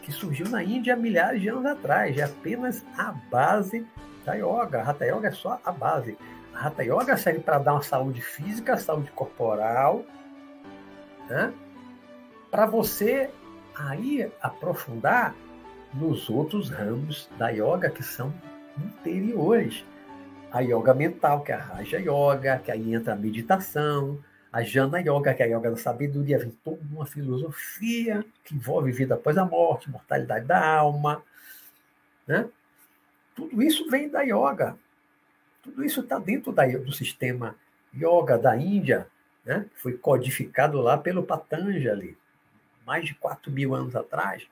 que 0.00 0.10
surgiu 0.10 0.48
na 0.48 0.62
Índia 0.62 0.96
milhares 0.96 1.40
de 1.40 1.48
anos 1.48 1.66
atrás. 1.66 2.16
É 2.16 2.22
apenas 2.22 2.82
a 2.96 3.12
base 3.30 3.86
da 4.24 4.34
yoga. 4.34 4.80
A 4.80 4.90
Hatha 4.90 5.04
Yoga 5.04 5.28
é 5.28 5.32
só 5.32 5.60
a 5.62 5.70
base. 5.70 6.16
A 6.54 6.66
Hatha 6.66 6.82
Yoga 6.82 7.16
serve 7.18 7.40
para 7.40 7.58
dar 7.58 7.74
uma 7.74 7.82
saúde 7.82 8.22
física, 8.22 8.76
saúde 8.78 9.10
corporal, 9.12 10.04
né? 11.28 11.52
para 12.50 12.66
você 12.66 13.30
aí 13.74 14.30
aprofundar 14.40 15.34
nos 15.92 16.28
outros 16.28 16.70
ramos 16.70 17.28
da 17.38 17.48
yoga 17.48 17.90
que 17.90 18.02
são 18.02 18.32
interiores. 18.78 19.84
A 20.52 20.60
yoga 20.60 20.94
mental, 20.94 21.42
que 21.42 21.50
é 21.50 21.56
a 21.56 21.58
Raja 21.58 21.98
Yoga, 21.98 22.58
que 22.58 22.70
aí 22.70 22.94
entra 22.94 23.12
a 23.12 23.16
meditação, 23.16 24.20
a 24.52 24.62
Jana 24.62 25.00
Yoga, 25.00 25.34
que 25.34 25.42
é 25.42 25.46
a 25.46 25.48
yoga 25.48 25.72
da 25.72 25.76
sabedoria, 25.76 26.38
vem 26.38 26.50
toda 26.64 26.80
uma 26.92 27.04
filosofia 27.04 28.24
que 28.44 28.54
envolve 28.54 28.92
vida 28.92 29.16
após 29.16 29.36
a 29.36 29.44
morte, 29.44 29.90
mortalidade 29.90 30.46
da 30.46 30.76
alma. 30.76 31.24
Né? 32.24 32.48
Tudo 33.34 33.60
isso 33.60 33.90
vem 33.90 34.08
da 34.08 34.22
yoga. 34.22 34.76
Tudo 35.60 35.84
isso 35.84 36.02
está 36.02 36.20
dentro 36.20 36.52
da, 36.52 36.64
do 36.66 36.92
sistema 36.92 37.56
yoga 37.92 38.38
da 38.38 38.56
Índia, 38.56 39.08
né? 39.44 39.66
foi 39.74 39.96
codificado 39.96 40.80
lá 40.80 40.96
pelo 40.96 41.22
Patanjali, 41.22 42.16
mais 42.86 43.06
de 43.06 43.14
4 43.14 43.50
mil 43.50 43.74
anos 43.74 43.94
atrás. 43.94 44.46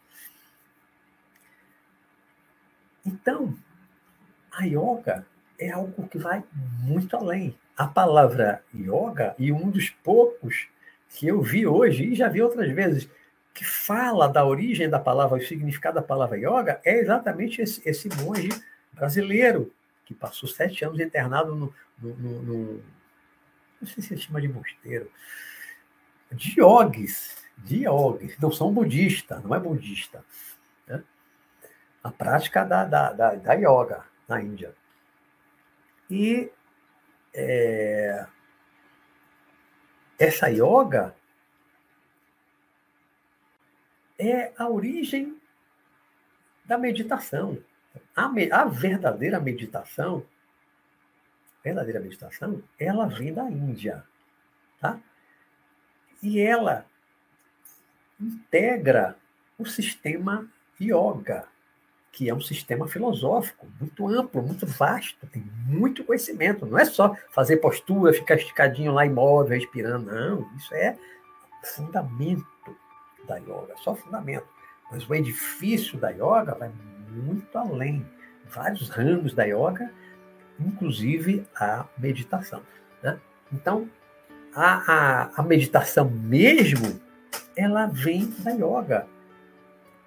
Então, 3.04 3.56
a 4.50 4.64
yoga 4.64 5.26
é 5.58 5.70
algo 5.70 6.06
que 6.08 6.18
vai 6.18 6.44
muito 6.80 7.16
além. 7.16 7.56
A 7.76 7.86
palavra 7.86 8.62
yoga, 8.74 9.34
e 9.38 9.50
um 9.50 9.70
dos 9.70 9.90
poucos 9.90 10.68
que 11.08 11.26
eu 11.26 11.40
vi 11.40 11.66
hoje, 11.66 12.04
e 12.04 12.14
já 12.14 12.28
vi 12.28 12.42
outras 12.42 12.70
vezes, 12.70 13.08
que 13.54 13.64
fala 13.64 14.28
da 14.28 14.44
origem 14.44 14.88
da 14.88 14.98
palavra, 14.98 15.38
o 15.38 15.42
significado 15.42 15.96
da 15.96 16.02
palavra 16.02 16.38
yoga, 16.38 16.80
é 16.84 16.98
exatamente 16.98 17.60
esse, 17.60 17.86
esse 17.88 18.08
monge 18.22 18.50
brasileiro, 18.92 19.72
que 20.04 20.14
passou 20.14 20.48
sete 20.48 20.84
anos 20.84 21.00
internado 21.00 21.54
no, 21.54 21.74
no, 21.98 22.42
no, 22.42 22.82
não 23.82 23.88
sei 23.88 24.02
se 24.02 24.16
chama 24.16 24.40
de 24.40 24.48
mosteiro, 24.48 25.10
de 26.30 26.60
yogis, 26.60 27.44
de 27.58 27.84
yogis, 27.84 28.38
não 28.38 28.52
são 28.52 28.72
budistas, 28.72 29.42
não 29.42 29.54
é 29.54 29.60
budista. 29.60 30.24
Né? 30.86 31.02
A 32.02 32.10
prática 32.10 32.64
da, 32.64 32.84
da, 32.84 33.12
da, 33.12 33.34
da 33.34 33.54
yoga 33.54 34.04
na 34.28 34.40
Índia. 34.40 34.74
E 36.08 36.50
é, 37.34 38.26
essa 40.18 40.48
yoga, 40.48 41.14
é 44.18 44.52
a 44.56 44.68
origem 44.68 45.36
da 46.64 46.78
meditação. 46.78 47.58
A, 48.14 48.26
a 48.26 48.64
verdadeira 48.64 49.40
meditação, 49.40 50.24
verdadeira 51.62 52.00
meditação, 52.00 52.62
ela 52.78 53.06
vem 53.06 53.32
da 53.32 53.44
Índia, 53.44 54.04
tá? 54.80 54.98
E 56.22 56.40
ela 56.40 56.86
integra 58.20 59.16
o 59.58 59.66
sistema 59.66 60.48
yoga, 60.80 61.46
que 62.12 62.28
é 62.28 62.34
um 62.34 62.40
sistema 62.40 62.86
filosófico 62.86 63.66
muito 63.80 64.06
amplo, 64.06 64.42
muito 64.42 64.66
vasto, 64.66 65.26
tem 65.28 65.42
muito 65.66 66.04
conhecimento. 66.04 66.66
Não 66.66 66.78
é 66.78 66.84
só 66.84 67.16
fazer 67.30 67.56
postura, 67.56 68.12
ficar 68.12 68.34
esticadinho 68.34 68.92
lá 68.92 69.06
imóvel, 69.06 69.58
respirando. 69.58 70.12
Não, 70.12 70.54
isso 70.56 70.74
é 70.74 70.96
fundamento 71.62 72.46
da 73.26 73.36
yoga, 73.36 73.74
só 73.78 73.94
fundamento. 73.94 74.46
Mas 74.90 75.08
o 75.08 75.14
edifício 75.14 75.98
da 75.98 76.10
yoga 76.10 76.54
vai 76.54 76.70
muito 77.08 77.56
além. 77.56 78.06
Vários 78.50 78.90
ramos 78.90 79.32
da 79.32 79.44
yoga, 79.44 79.90
inclusive 80.58 81.46
a 81.54 81.86
meditação. 81.98 82.62
Né? 83.02 83.18
Então, 83.52 83.88
a, 84.54 84.92
a, 84.92 85.30
a 85.36 85.42
meditação 85.42 86.10
mesmo, 86.10 87.00
ela 87.56 87.86
vem 87.86 88.32
da 88.38 88.50
yoga. 88.50 89.06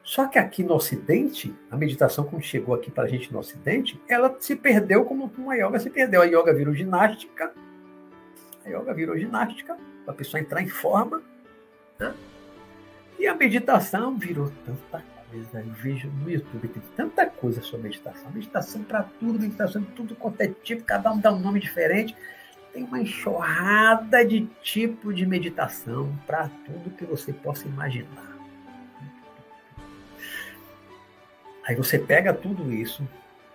Só 0.04 0.28
que 0.28 0.38
aqui 0.38 0.64
no 0.64 0.76
Ocidente, 0.76 1.54
a 1.72 1.76
meditação, 1.76 2.26
quando 2.26 2.44
chegou 2.44 2.76
aqui 2.76 2.92
para 2.92 3.06
a 3.06 3.08
gente 3.08 3.34
no 3.34 3.40
Ocidente, 3.40 4.00
ela 4.08 4.36
se 4.40 4.56
perdeu 4.56 5.04
como 5.04 5.32
uma 5.38 5.56
yoga 5.56 5.80
se 5.80 5.90
perdeu. 5.90 6.22
A 6.22 6.26
yoga 6.26 6.54
virou 6.54 6.76
ginástica, 6.76 7.52
a 8.64 8.70
yoga 8.70 8.94
virou 8.94 9.18
ginástica, 9.18 9.76
para 10.04 10.14
a 10.14 10.18
pessoa 10.18 10.40
entrar 10.40 10.62
em 10.62 10.70
forma. 10.70 11.24
Né? 12.00 12.14
E 13.18 13.26
a 13.26 13.34
meditação 13.34 14.16
virou 14.16 14.52
tanta 14.64 15.04
coisa. 15.30 15.60
Eu 15.60 15.74
vejo 15.74 16.10
no 16.10 16.30
YouTube, 16.30 16.68
tem 16.68 16.84
tanta 16.96 17.26
coisa 17.26 17.62
sobre 17.62 17.90
meditação. 17.90 18.32
Meditação 18.32 18.84
para 18.84 19.04
tudo, 19.04 19.40
meditação 19.40 19.82
de 19.82 19.88
tudo 19.90 20.16
quanto 20.16 20.42
é 20.42 20.48
tipo, 20.48 20.84
cada 20.84 21.12
um 21.12 21.20
dá 21.20 21.32
um 21.32 21.40
nome 21.40 21.60
diferente. 21.60 22.16
Tem 22.74 22.84
uma 22.84 23.00
enxurrada 23.00 24.26
de 24.26 24.46
tipo 24.62 25.14
de 25.14 25.26
meditação 25.26 26.14
para 26.28 26.50
tudo 26.66 26.96
que 26.96 27.06
você 27.06 27.32
possa 27.32 27.68
imaginar. 27.68 28.36
Aí 31.68 31.76
você 31.76 31.98
pega 31.98 32.34
tudo 32.34 32.72
isso, 32.72 33.08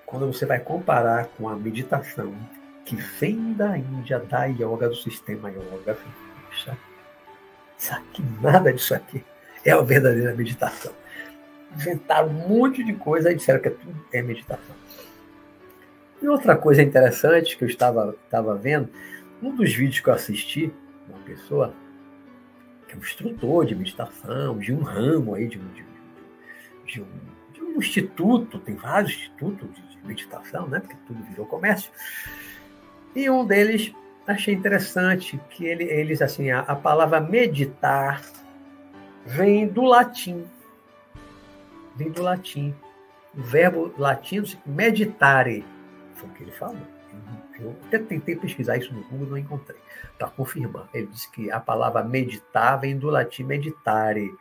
quando 0.04 0.26
você 0.26 0.44
vai 0.44 0.58
comparar 0.58 1.26
com 1.26 1.48
a 1.48 1.54
meditação 1.54 2.34
que 2.84 2.96
vem 2.96 3.52
da 3.52 3.78
Índia, 3.78 4.18
da 4.18 4.46
yoga, 4.46 4.88
do 4.88 4.96
sistema 4.96 5.48
yoga, 5.48 5.96
puxa, 6.48 6.76
isso 7.78 7.94
aqui, 7.94 8.22
nada 8.40 8.72
disso 8.72 8.94
aqui 8.94 9.24
é 9.64 9.72
a 9.72 9.80
verdadeira 9.80 10.34
meditação. 10.34 10.92
Inventaram 11.74 12.28
um 12.28 12.48
monte 12.48 12.82
de 12.82 12.92
coisa 12.94 13.30
e 13.30 13.34
disseram 13.34 13.60
que 13.60 13.70
tudo 13.70 13.94
é 14.12 14.22
meditação. 14.22 14.74
E 16.20 16.28
outra 16.28 16.56
coisa 16.56 16.82
interessante 16.82 17.56
que 17.56 17.64
eu 17.64 17.68
estava, 17.68 18.14
estava 18.24 18.54
vendo, 18.54 18.88
um 19.42 19.54
dos 19.54 19.72
vídeos 19.72 20.00
que 20.00 20.08
eu 20.08 20.14
assisti, 20.14 20.72
uma 21.08 21.18
pessoa 21.20 21.72
que 22.86 22.94
é 22.94 22.96
um 22.96 23.00
instrutor 23.00 23.64
de 23.64 23.74
meditação, 23.74 24.58
de 24.58 24.72
um 24.72 24.82
ramo 24.82 25.34
aí, 25.34 25.48
de 25.48 25.58
um, 25.58 25.68
de, 25.72 25.84
de 26.86 27.00
um 27.00 27.06
um 27.74 27.78
instituto, 27.78 28.58
tem 28.58 28.74
vários 28.74 29.12
institutos 29.12 29.68
de 29.74 30.06
meditação, 30.06 30.68
né? 30.68 30.80
Porque 30.80 30.96
tudo 31.06 31.22
virou 31.24 31.46
comércio. 31.46 31.90
E 33.14 33.28
um 33.30 33.44
deles 33.44 33.92
achei 34.26 34.54
interessante 34.54 35.40
que 35.50 35.64
ele, 35.64 35.84
eles 35.84 36.22
assim 36.22 36.50
a, 36.50 36.60
a 36.60 36.76
palavra 36.76 37.20
meditar 37.20 38.22
vem 39.24 39.66
do 39.66 39.82
latim, 39.82 40.44
vem 42.00 42.10
do 42.10 42.22
latim. 42.22 42.74
O 43.34 43.42
verbo 43.42 43.94
latino 43.98 44.46
meditare 44.64 45.64
foi 46.14 46.28
o 46.28 46.32
que 46.32 46.42
ele 46.42 46.52
falou. 46.52 46.82
Eu 47.60 47.76
até 47.86 47.98
tentei 47.98 48.34
pesquisar 48.36 48.78
isso 48.78 48.92
no 48.94 49.02
Google, 49.02 49.28
não 49.28 49.38
encontrei 49.38 49.78
para 50.18 50.28
confirmar. 50.30 50.88
Ele 50.94 51.08
disse 51.08 51.30
que 51.30 51.50
a 51.50 51.60
palavra 51.60 52.02
meditar 52.02 52.80
vem 52.80 52.96
do 52.96 53.10
latim 53.10 53.44
meditare 53.44 54.34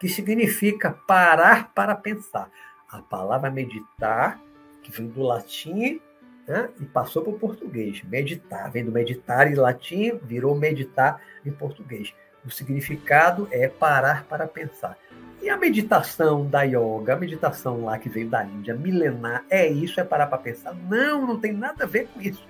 que 0.00 0.08
significa 0.08 0.90
parar 1.06 1.72
para 1.72 1.94
pensar. 1.94 2.50
A 2.90 3.00
palavra 3.00 3.50
meditar, 3.50 4.40
que 4.82 4.90
vem 4.90 5.06
do 5.06 5.22
latim 5.22 6.00
né, 6.46 6.68
e 6.80 6.84
passou 6.86 7.22
para 7.22 7.32
o 7.32 7.38
português. 7.38 8.02
Meditar, 8.02 8.70
vem 8.72 8.84
do 8.84 8.90
meditar 8.90 9.50
em 9.50 9.54
latim, 9.54 10.18
virou 10.24 10.54
meditar 10.56 11.22
em 11.44 11.52
português. 11.52 12.12
O 12.46 12.50
significado 12.50 13.48
é 13.50 13.68
parar 13.68 14.24
para 14.24 14.46
pensar. 14.46 14.96
E 15.42 15.50
a 15.50 15.56
meditação 15.56 16.46
da 16.46 16.62
yoga, 16.62 17.12
a 17.12 17.16
meditação 17.16 17.84
lá 17.84 17.98
que 17.98 18.08
veio 18.08 18.28
da 18.28 18.44
Índia, 18.44 18.74
milenar, 18.74 19.44
é 19.50 19.66
isso? 19.66 20.00
É 20.00 20.04
parar 20.04 20.28
para 20.28 20.38
pensar? 20.38 20.74
Não, 20.74 21.26
não 21.26 21.38
tem 21.38 21.52
nada 21.52 21.84
a 21.84 21.86
ver 21.86 22.08
com 22.08 22.20
isso. 22.20 22.46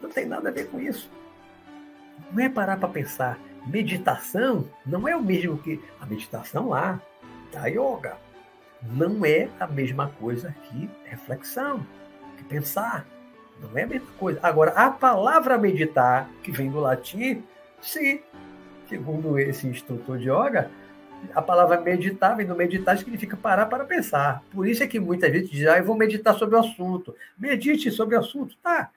Não 0.00 0.10
tem 0.10 0.26
nada 0.26 0.48
a 0.48 0.52
ver 0.52 0.68
com 0.68 0.80
isso. 0.80 1.10
Não 2.32 2.42
é 2.42 2.48
parar 2.48 2.78
para 2.78 2.88
pensar 2.88 3.38
meditação 3.66 4.68
não 4.84 5.06
é 5.06 5.14
o 5.14 5.22
mesmo 5.22 5.58
que 5.58 5.80
a 6.00 6.06
meditação 6.06 6.68
lá 6.68 7.00
da 7.52 7.66
yoga. 7.66 8.16
Não 8.82 9.24
é 9.24 9.48
a 9.58 9.66
mesma 9.66 10.08
coisa 10.18 10.54
que 10.64 10.88
reflexão, 11.04 11.86
que 12.36 12.44
pensar. 12.44 13.04
Não 13.60 13.78
é 13.78 13.82
a 13.82 13.86
mesma 13.86 14.08
coisa. 14.18 14.40
Agora, 14.42 14.72
a 14.72 14.90
palavra 14.90 15.58
meditar, 15.58 16.28
que 16.42 16.50
vem 16.50 16.70
do 16.70 16.80
latim, 16.80 17.42
sim, 17.80 18.20
segundo 18.88 19.38
esse 19.38 19.66
instrutor 19.66 20.18
de 20.18 20.30
yoga, 20.30 20.70
a 21.34 21.42
palavra 21.42 21.80
meditar 21.80 22.36
vem 22.36 22.46
do 22.46 22.56
meditar 22.56 22.96
significa 22.96 23.36
parar 23.36 23.66
para 23.66 23.84
pensar. 23.84 24.42
Por 24.50 24.66
isso 24.66 24.82
é 24.82 24.86
que 24.86 24.98
muita 24.98 25.30
gente 25.30 25.50
diz, 25.50 25.66
ah, 25.66 25.78
eu 25.78 25.84
vou 25.84 25.96
meditar 25.96 26.34
sobre 26.34 26.56
o 26.56 26.58
assunto. 26.58 27.14
Medite 27.38 27.90
sobre 27.90 28.16
o 28.16 28.20
assunto. 28.20 28.56
Tá. 28.62 28.90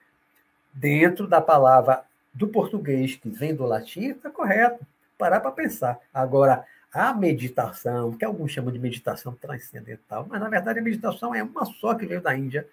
Dentro 0.74 1.28
da 1.28 1.42
palavra 1.42 2.04
do 2.34 2.48
português 2.48 3.16
que 3.16 3.30
vem 3.30 3.54
do 3.54 3.66
latim, 3.66 4.12
está 4.12 4.30
correto. 4.30 4.86
Parar 5.18 5.40
para 5.42 5.52
pensar. 5.52 6.00
Agora, 6.14 6.66
a 6.94 7.14
meditação, 7.14 8.14
que 8.14 8.24
alguns 8.24 8.52
chamam 8.52 8.72
de 8.72 8.80
meditação 8.80 9.34
transcendental, 9.34 10.26
mas 10.30 10.40
na 10.40 10.48
verdade 10.48 10.80
a 10.80 10.82
meditação 10.82 11.34
é 11.34 11.44
uma 11.44 11.66
só 11.66 11.96
que 11.96 12.06
veio 12.06 12.22
da 12.22 12.36
Índia. 12.36 12.68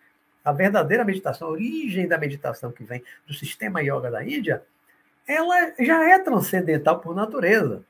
A 0.44 0.52
verdadeira 0.52 1.04
meditação, 1.04 1.48
a 1.48 1.50
origem 1.50 2.08
da 2.08 2.18
meditação 2.18 2.72
que 2.72 2.84
vem 2.84 3.02
do 3.26 3.34
sistema 3.34 3.82
yoga 3.82 4.10
da 4.10 4.24
Índia, 4.24 4.62
ela 5.26 5.72
já 5.78 6.08
é 6.08 6.18
transcendental 6.18 6.98
por 6.98 7.14
natureza. 7.14 7.84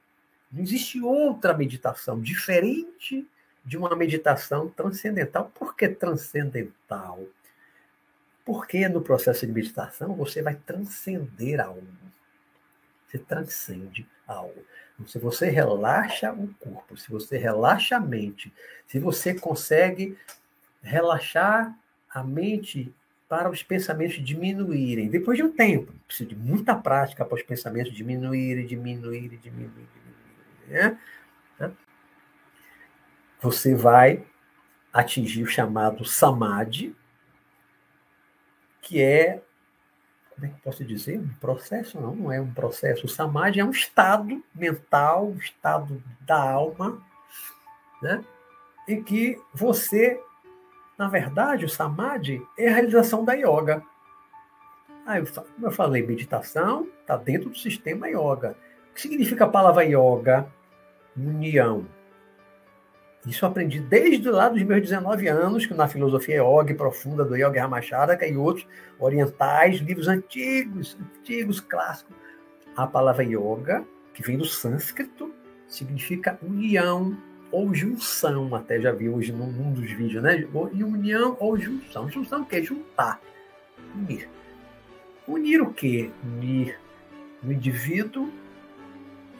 Não 0.50 0.62
existe 0.62 1.00
outra 1.00 1.56
meditação 1.56 2.20
diferente 2.20 3.26
de 3.64 3.76
uma 3.76 3.94
meditação 3.94 4.68
transcendental. 4.68 5.50
Por 5.54 5.76
que 5.76 5.88
transcendental? 5.88 7.24
Porque 8.44 8.88
no 8.88 9.00
processo 9.00 9.46
de 9.46 9.52
meditação 9.52 10.14
você 10.14 10.42
vai 10.42 10.56
transcender 10.56 11.60
algo. 11.60 11.86
Você 13.06 13.18
transcende 13.18 14.06
algo. 14.26 14.64
Então, 14.94 15.06
se 15.06 15.18
você 15.18 15.48
relaxa 15.48 16.32
o 16.32 16.48
corpo, 16.58 16.96
se 16.96 17.10
você 17.10 17.38
relaxa 17.38 17.96
a 17.96 18.00
mente, 18.00 18.52
se 18.86 18.98
você 18.98 19.34
consegue 19.34 20.16
relaxar 20.82 21.76
a 22.12 22.22
mente 22.22 22.94
para 23.28 23.48
os 23.48 23.62
pensamentos 23.62 24.16
diminuírem, 24.24 25.08
depois 25.08 25.36
de 25.36 25.44
um 25.44 25.52
tempo, 25.52 25.92
precisa 26.06 26.28
de 26.28 26.34
muita 26.34 26.74
prática 26.74 27.24
para 27.24 27.36
os 27.36 27.42
pensamentos 27.42 27.92
diminuírem, 27.92 28.66
diminuírem, 28.66 29.38
diminuírem, 29.38 29.86
diminuírem. 29.94 30.68
Né? 30.68 30.98
Você 33.40 33.74
vai 33.74 34.26
atingir 34.92 35.44
o 35.44 35.46
chamado 35.46 36.04
samadhi, 36.04 36.94
que 38.82 39.00
é, 39.00 39.40
como 40.34 40.46
é 40.46 40.48
que 40.48 40.60
posso 40.60 40.84
dizer? 40.84 41.18
Um 41.20 41.32
processo? 41.34 42.00
Não, 42.00 42.14
não 42.16 42.32
é 42.32 42.40
um 42.40 42.52
processo. 42.52 43.06
O 43.06 43.08
samadhi 43.08 43.60
é 43.60 43.64
um 43.64 43.70
estado 43.70 44.42
mental, 44.52 45.28
um 45.28 45.36
estado 45.36 46.02
da 46.20 46.50
alma, 46.50 47.00
né? 48.02 48.24
em 48.88 49.02
que 49.02 49.40
você, 49.54 50.20
na 51.00 51.08
verdade, 51.08 51.64
o 51.64 51.68
samadhi 51.68 52.46
é 52.58 52.68
a 52.68 52.74
realização 52.74 53.24
da 53.24 53.32
yoga. 53.32 53.82
Ah, 55.06 55.14
como 55.54 55.66
eu 55.66 55.70
falei, 55.70 56.06
meditação 56.06 56.86
está 57.00 57.16
dentro 57.16 57.48
do 57.48 57.56
sistema 57.56 58.06
yoga. 58.06 58.54
O 58.90 58.94
que 58.94 59.00
significa 59.00 59.44
a 59.44 59.48
palavra 59.48 59.82
yoga? 59.82 60.46
União 61.16 61.86
isso 63.26 63.44
eu 63.44 63.50
aprendi 63.50 63.80
desde 63.80 64.30
lá 64.30 64.48
dos 64.48 64.62
meus 64.62 64.80
19 64.80 65.28
anos, 65.28 65.66
que 65.66 65.74
na 65.74 65.86
filosofia 65.86 66.36
yoga 66.36 66.74
profunda 66.74 67.22
do 67.22 67.36
Yoga 67.36 67.60
Ramacharaka 67.60 68.26
e 68.26 68.34
outros 68.34 68.66
orientais, 68.98 69.78
livros 69.78 70.08
antigos, 70.08 70.96
antigos, 71.18 71.60
clássicos. 71.60 72.16
A 72.74 72.86
palavra 72.86 73.22
yoga, 73.22 73.84
que 74.14 74.22
vem 74.22 74.38
do 74.38 74.46
sânscrito, 74.46 75.34
significa 75.68 76.38
união 76.42 77.14
ou 77.50 77.74
junção, 77.74 78.54
até 78.54 78.80
já 78.80 78.92
vi 78.92 79.08
hoje 79.08 79.32
num, 79.32 79.72
dos 79.72 79.90
vídeos, 79.90 80.22
né? 80.22 80.46
União 80.54 81.36
ou 81.40 81.58
junção. 81.58 82.08
Junção 82.08 82.42
o 82.42 82.46
quê? 82.46 82.62
Juntar. 82.62 83.20
Unir. 83.94 84.28
Unir 85.26 85.62
o 85.62 85.72
quê? 85.72 86.10
Unir 86.22 86.78
o 87.42 87.52
indivíduo 87.52 88.30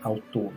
ao 0.03 0.19
todo. 0.19 0.55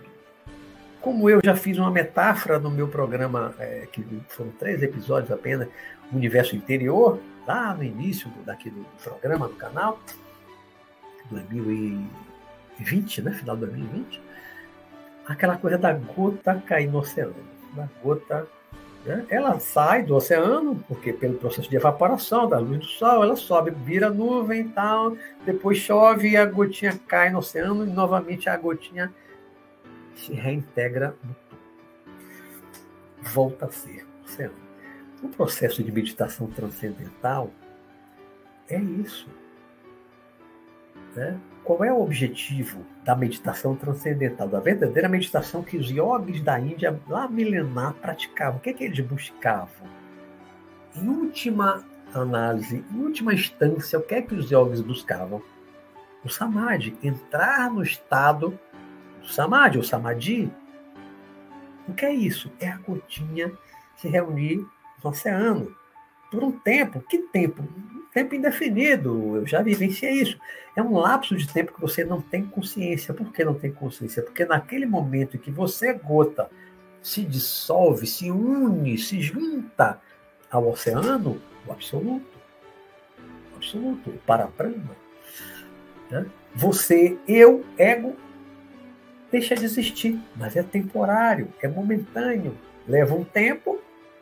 como 1.02 1.30
eu 1.30 1.42
já 1.44 1.54
fiz 1.54 1.78
uma 1.78 1.92
metáfora 1.92 2.58
no 2.58 2.72
meu 2.72 2.88
programa, 2.88 3.54
é, 3.60 3.86
que 3.92 4.06
foram 4.30 4.52
três 4.52 4.82
episódios 4.82 5.30
apenas, 5.32 5.68
Universo 6.14 6.56
Interior, 6.56 7.20
lá 7.46 7.74
no 7.74 7.84
início 7.84 8.32
daqui 8.46 8.70
do 8.70 8.86
programa, 9.04 9.50
do 9.50 9.56
canal, 9.56 10.00
2020, 11.30 13.22
né? 13.22 13.32
Final 13.34 13.56
de 13.58 13.66
2020, 13.66 14.22
aquela 15.28 15.58
coisa 15.58 15.78
da 15.78 15.94
gota 15.94 16.62
cair 16.66 16.88
no 16.88 17.00
oceano. 17.00 17.36
Da 17.74 17.88
gota. 18.02 18.48
Né? 19.06 19.26
Ela 19.30 19.60
sai 19.60 20.04
do 20.04 20.16
oceano, 20.16 20.84
porque 20.88 21.12
pelo 21.12 21.36
processo 21.36 21.70
de 21.70 21.76
evaporação 21.76 22.48
da 22.48 22.58
luz 22.58 22.80
do 22.80 22.86
sol, 22.86 23.24
ela 23.24 23.36
sobe, 23.36 23.72
vira 23.72 24.10
nuvem 24.10 24.62
e 24.62 24.70
tal, 24.70 25.18
depois 25.46 25.78
chove 25.78 26.30
e 26.30 26.38
a 26.38 26.46
gotinha 26.46 26.98
cai 27.08 27.30
no 27.30 27.40
oceano 27.40 27.86
e 27.86 27.90
novamente 27.90 28.50
a 28.50 28.56
gotinha 28.56 29.14
se 30.16 30.34
reintegra 30.34 31.16
no 31.24 31.36
tubo. 31.50 31.62
Volta 33.22 33.66
a 33.66 33.72
ser 33.72 34.06
oceano. 34.24 34.64
O 35.22 35.30
processo 35.30 35.84
de 35.84 35.92
meditação 35.92 36.48
transcendental 36.48 37.50
é 38.70 38.80
isso. 38.80 39.28
Né? 41.16 41.40
Qual 41.64 41.82
é 41.84 41.94
o 41.94 42.02
objetivo 42.02 42.86
da 43.06 43.16
meditação 43.16 43.74
transcendental, 43.76 44.50
da 44.50 44.60
verdadeira 44.60 45.08
meditação 45.08 45.64
que 45.64 45.78
os 45.78 45.90
yogis 45.90 46.42
da 46.42 46.60
Índia, 46.60 47.00
lá 47.08 47.28
milenar, 47.28 47.94
praticavam? 47.94 48.58
O 48.58 48.60
que, 48.60 48.72
é 48.72 48.74
que 48.74 48.84
eles 48.84 49.00
buscavam? 49.00 49.88
Em 50.96 51.08
última 51.08 51.86
análise, 52.14 52.84
em 52.92 53.02
última 53.02 53.34
instância, 53.34 53.98
o 53.98 54.04
que 54.04 54.16
é 54.16 54.22
que 54.22 54.36
os 54.36 54.52
yogis 54.52 54.82
buscavam? 54.82 55.42
O 56.24 56.30
samadhi, 56.30 56.98
entrar 57.02 57.70
no 57.72 57.82
estado 57.82 58.60
do 59.22 59.28
samadhi, 59.28 59.78
ou 59.78 59.84
samadhi. 59.84 60.52
O 61.88 61.94
que 61.94 62.06
é 62.06 62.14
isso? 62.14 62.52
É 62.60 62.68
a 62.68 62.78
gotinha 62.78 63.52
se 63.96 64.10
reunir 64.10 64.58
no 65.02 65.10
oceano 65.10 65.74
por 66.30 66.44
um 66.44 66.52
tempo. 66.52 67.02
Que 67.02 67.20
tempo? 67.20 67.64
Tempo 68.14 68.36
indefinido. 68.36 69.38
Eu 69.38 69.48
já 69.48 69.62
vivenciei 69.62 70.14
isso. 70.14 70.38
É 70.76 70.82
um 70.82 70.98
lapso 70.98 71.36
de 71.36 71.52
tempo 71.52 71.74
que 71.74 71.82
você 71.82 72.04
não 72.04 72.22
tem 72.22 72.46
consciência. 72.46 73.14
Por 73.14 73.32
que 73.32 73.44
não 73.44 73.54
tem 73.54 73.72
consciência? 73.72 74.22
Porque 74.22 74.46
naquele 74.46 74.86
momento 74.86 75.38
em 75.38 75.40
que 75.40 75.52
você, 75.52 75.94
gota, 75.94 76.50
se 77.02 77.24
dissolve, 77.24 78.08
se 78.08 78.32
une, 78.32 78.98
se 78.98 79.22
junta 79.22 80.00
ao 80.50 80.70
oceano, 80.70 81.42
o 81.68 81.72
absoluto, 81.72 82.38
o 83.52 83.56
absoluto, 83.56 84.10
o 84.10 84.18
parabrahma, 84.20 84.96
né? 86.10 86.26
você, 86.56 87.18
eu, 87.28 87.66
ego, 87.78 88.16
deixa 89.32 89.56
de 89.56 89.66
existir. 89.66 90.20
Mas 90.36 90.56
é 90.56 90.64
temporário, 90.64 91.50
é 91.62 91.68
momentâneo. 91.68 92.56
Leva 92.88 93.16
um 93.16 93.24
tempo 93.24 93.80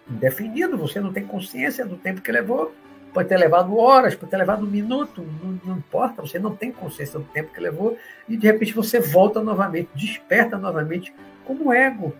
indefinido, 0.09 0.77
você 0.77 0.99
não 0.99 1.13
tem 1.13 1.25
consciência 1.25 1.85
do 1.85 1.97
tempo 1.97 2.21
que 2.21 2.31
levou 2.31 2.73
Pode 3.13 3.27
ter 3.27 3.37
levado 3.37 3.77
horas, 3.77 4.15
pode 4.15 4.31
ter 4.31 4.37
levado 4.37 4.65
um 4.65 4.69
minuto, 4.69 5.21
não, 5.43 5.59
não, 5.65 5.77
importa, 5.77 6.21
você 6.21 6.39
não 6.39 6.55
tem 6.55 6.71
consciência 6.71 7.19
do 7.19 7.25
tempo 7.25 7.53
que 7.53 7.59
levou, 7.59 7.97
e 8.27 8.37
de 8.37 8.47
repente 8.47 8.73
você 8.73 8.99
volta 8.99 9.41
novamente, 9.41 9.89
desperta 9.93 10.57
novamente 10.57 11.13
como 11.43 11.73
ego, 11.73 12.15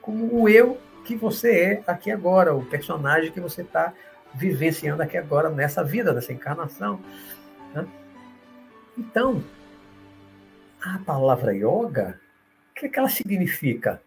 como 0.00 0.42
o 0.42 0.48
eu 0.48 0.78
que 1.04 1.14
você 1.14 1.60
é 1.60 1.82
aqui 1.86 2.10
agora, 2.10 2.54
o 2.54 2.64
personagem 2.64 3.30
que 3.30 3.40
você 3.40 3.62
está 3.62 3.92
vivenciando 4.34 5.02
aqui 5.02 5.16
agora, 5.16 5.50
nessa 5.50 5.82
vida, 5.82 6.12
nessa 6.12 6.32
encarnação. 6.32 7.00
Né? 7.74 7.86
Então, 8.96 9.42
a 10.82 10.98
palavra 10.98 11.54
yoga, 11.54 12.20
o 12.70 12.74
que, 12.74 12.86
é 12.86 12.88
que 12.88 12.98
ela 12.98 13.08
significa? 13.08 14.02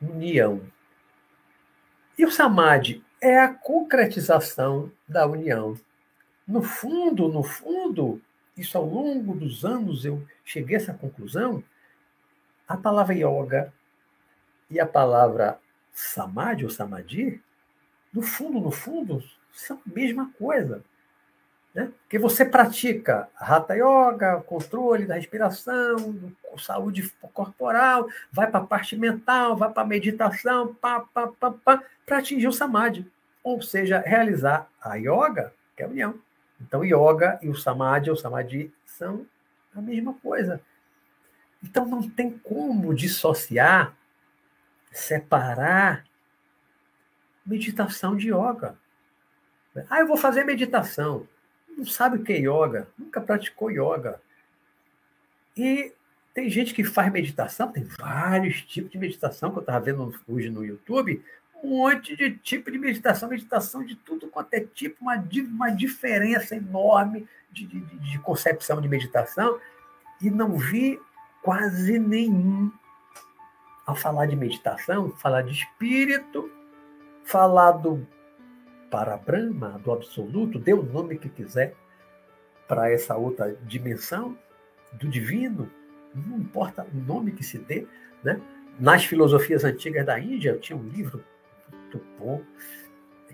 União. 0.00 0.60
E 2.16 2.24
o 2.24 2.30
samadhi 2.30 3.02
é 3.20 3.38
a 3.38 3.52
concretização 3.52 4.90
da 5.06 5.26
união. 5.26 5.78
No 6.46 6.62
fundo, 6.62 7.28
no 7.28 7.42
fundo, 7.42 8.20
isso 8.56 8.76
ao 8.78 8.84
longo 8.84 9.34
dos 9.34 9.64
anos 9.64 10.04
eu 10.04 10.26
cheguei 10.44 10.76
a 10.76 10.80
essa 10.80 10.94
conclusão, 10.94 11.62
a 12.66 12.76
palavra 12.76 13.14
yoga 13.14 13.72
e 14.70 14.78
a 14.78 14.86
palavra 14.86 15.58
samadhi 15.92 16.64
ou 16.64 16.70
samadhi, 16.70 17.40
no 18.12 18.22
fundo, 18.22 18.60
no 18.60 18.70
fundo, 18.70 19.22
são 19.52 19.76
a 19.76 19.94
mesma 19.94 20.30
coisa. 20.38 20.82
Né? 21.74 21.92
Porque 22.00 22.18
você 22.18 22.44
pratica 22.44 23.28
Hatha 23.36 23.74
Yoga, 23.74 24.42
controle 24.46 25.06
da 25.06 25.14
respiração, 25.14 26.32
saúde 26.58 27.08
corporal, 27.32 28.08
vai 28.32 28.50
para 28.50 28.60
a 28.60 28.66
parte 28.66 28.96
mental, 28.96 29.56
vai 29.56 29.70
para 29.70 29.82
a 29.82 29.86
meditação, 29.86 30.74
pá, 30.74 31.00
pá, 31.00 31.28
pá, 31.28 31.50
pá, 31.52 31.82
para 32.08 32.18
atingir 32.18 32.48
o 32.48 32.52
Samadhi. 32.52 33.06
Ou 33.42 33.62
seja, 33.62 34.00
realizar 34.00 34.68
a 34.80 34.96
Yoga, 34.96 35.52
que 35.76 35.82
é 35.82 35.86
a 35.86 35.88
união. 35.88 36.20
Então, 36.60 36.84
Yoga 36.84 37.38
e 37.40 37.48
o 37.48 37.54
Samadhi, 37.54 38.10
o 38.10 38.16
Samadhi, 38.16 38.72
são 38.84 39.24
a 39.74 39.80
mesma 39.80 40.14
coisa. 40.14 40.60
Então, 41.62 41.86
não 41.86 42.08
tem 42.08 42.36
como 42.38 42.94
dissociar, 42.94 43.94
separar 44.90 46.04
meditação 47.46 48.16
de 48.16 48.28
yoga. 48.28 48.76
Ah, 49.88 50.00
eu 50.00 50.06
vou 50.06 50.16
fazer 50.16 50.44
meditação 50.44 51.26
não 51.78 51.86
sabe 51.86 52.16
o 52.16 52.24
que 52.24 52.32
é 52.32 52.38
yoga, 52.38 52.88
nunca 52.98 53.20
praticou 53.20 53.70
yoga. 53.70 54.20
E 55.56 55.92
tem 56.34 56.50
gente 56.50 56.74
que 56.74 56.82
faz 56.82 57.10
meditação, 57.12 57.70
tem 57.70 57.84
vários 57.84 58.62
tipos 58.62 58.90
de 58.90 58.98
meditação 58.98 59.52
que 59.52 59.58
eu 59.58 59.60
estava 59.60 59.84
vendo 59.84 60.12
hoje 60.26 60.50
no 60.50 60.64
YouTube, 60.64 61.24
um 61.62 61.78
monte 61.78 62.16
de 62.16 62.36
tipo 62.38 62.70
de 62.70 62.78
meditação, 62.78 63.28
meditação 63.28 63.84
de 63.84 63.96
tudo 63.96 64.28
quanto 64.28 64.54
é 64.54 64.60
tipo, 64.60 65.02
uma, 65.02 65.22
uma 65.50 65.70
diferença 65.70 66.54
enorme 66.54 67.26
de, 67.50 67.66
de, 67.66 67.80
de 67.80 68.18
concepção 68.20 68.80
de 68.80 68.88
meditação, 68.88 69.58
e 70.20 70.30
não 70.30 70.56
vi 70.56 71.00
quase 71.42 71.98
nenhum 71.98 72.70
ao 73.86 73.96
falar 73.96 74.26
de 74.26 74.36
meditação, 74.36 75.10
falar 75.16 75.42
de 75.42 75.52
espírito, 75.52 76.50
falar 77.24 77.72
do 77.72 78.06
para 78.90 79.16
Brahma, 79.16 79.78
do 79.84 79.92
absoluto, 79.92 80.58
dê 80.58 80.72
o 80.72 80.82
nome 80.82 81.18
que 81.18 81.28
quiser 81.28 81.74
para 82.66 82.90
essa 82.90 83.16
outra 83.16 83.54
dimensão 83.66 84.36
do 84.92 85.08
divino, 85.08 85.70
não 86.14 86.38
importa 86.38 86.86
o 86.92 86.96
nome 86.96 87.32
que 87.32 87.44
se 87.44 87.58
dê, 87.58 87.86
né? 88.22 88.40
Nas 88.78 89.04
filosofias 89.04 89.64
antigas 89.64 90.06
da 90.06 90.18
Índia, 90.18 90.50
eu 90.50 90.60
tinha 90.60 90.76
um 90.76 90.88
livro 90.88 91.24
muito 91.88 92.00
bom, 92.18 92.42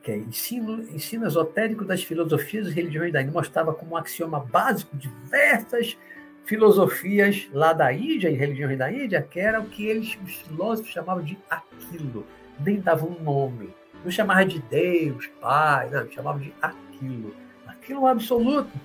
que 0.03 0.11
é 0.11 0.17
Ensino, 0.17 0.83
Ensino 0.83 1.27
Esotérico 1.27 1.85
das 1.85 2.03
Filosofias 2.03 2.69
e 2.69 2.71
Religiões 2.71 3.13
da 3.13 3.23
Índia, 3.23 3.33
mostrava 3.33 3.73
como 3.73 3.93
um 3.93 3.97
axioma 3.97 4.39
básico 4.39 4.97
diversas 4.97 5.97
filosofias 6.45 7.49
lá 7.53 7.73
da 7.73 7.91
Índia 7.93 8.29
e 8.29 8.35
religiões 8.35 8.79
da 8.79 8.93
Índia, 8.93 9.23
que 9.23 9.41
era 9.41 9.61
o 9.61 9.65
que 9.65 9.87
eles, 9.87 10.19
os 10.23 10.35
filósofos, 10.35 10.93
chamavam 10.93 11.25
de 11.25 11.39
aquilo, 11.49 12.27
nem 12.61 12.81
davam 12.81 13.09
um 13.09 13.23
nome. 13.23 13.75
Não 14.05 14.11
chamava 14.11 14.45
de 14.45 14.59
Deus, 14.61 15.27
Pai, 15.41 15.89
não, 15.89 16.11
chamava 16.11 16.39
de 16.39 16.53
aquilo. 16.61 17.35
Aquilo 17.67 18.07
é 18.07 18.11
absoluto. 18.11 18.79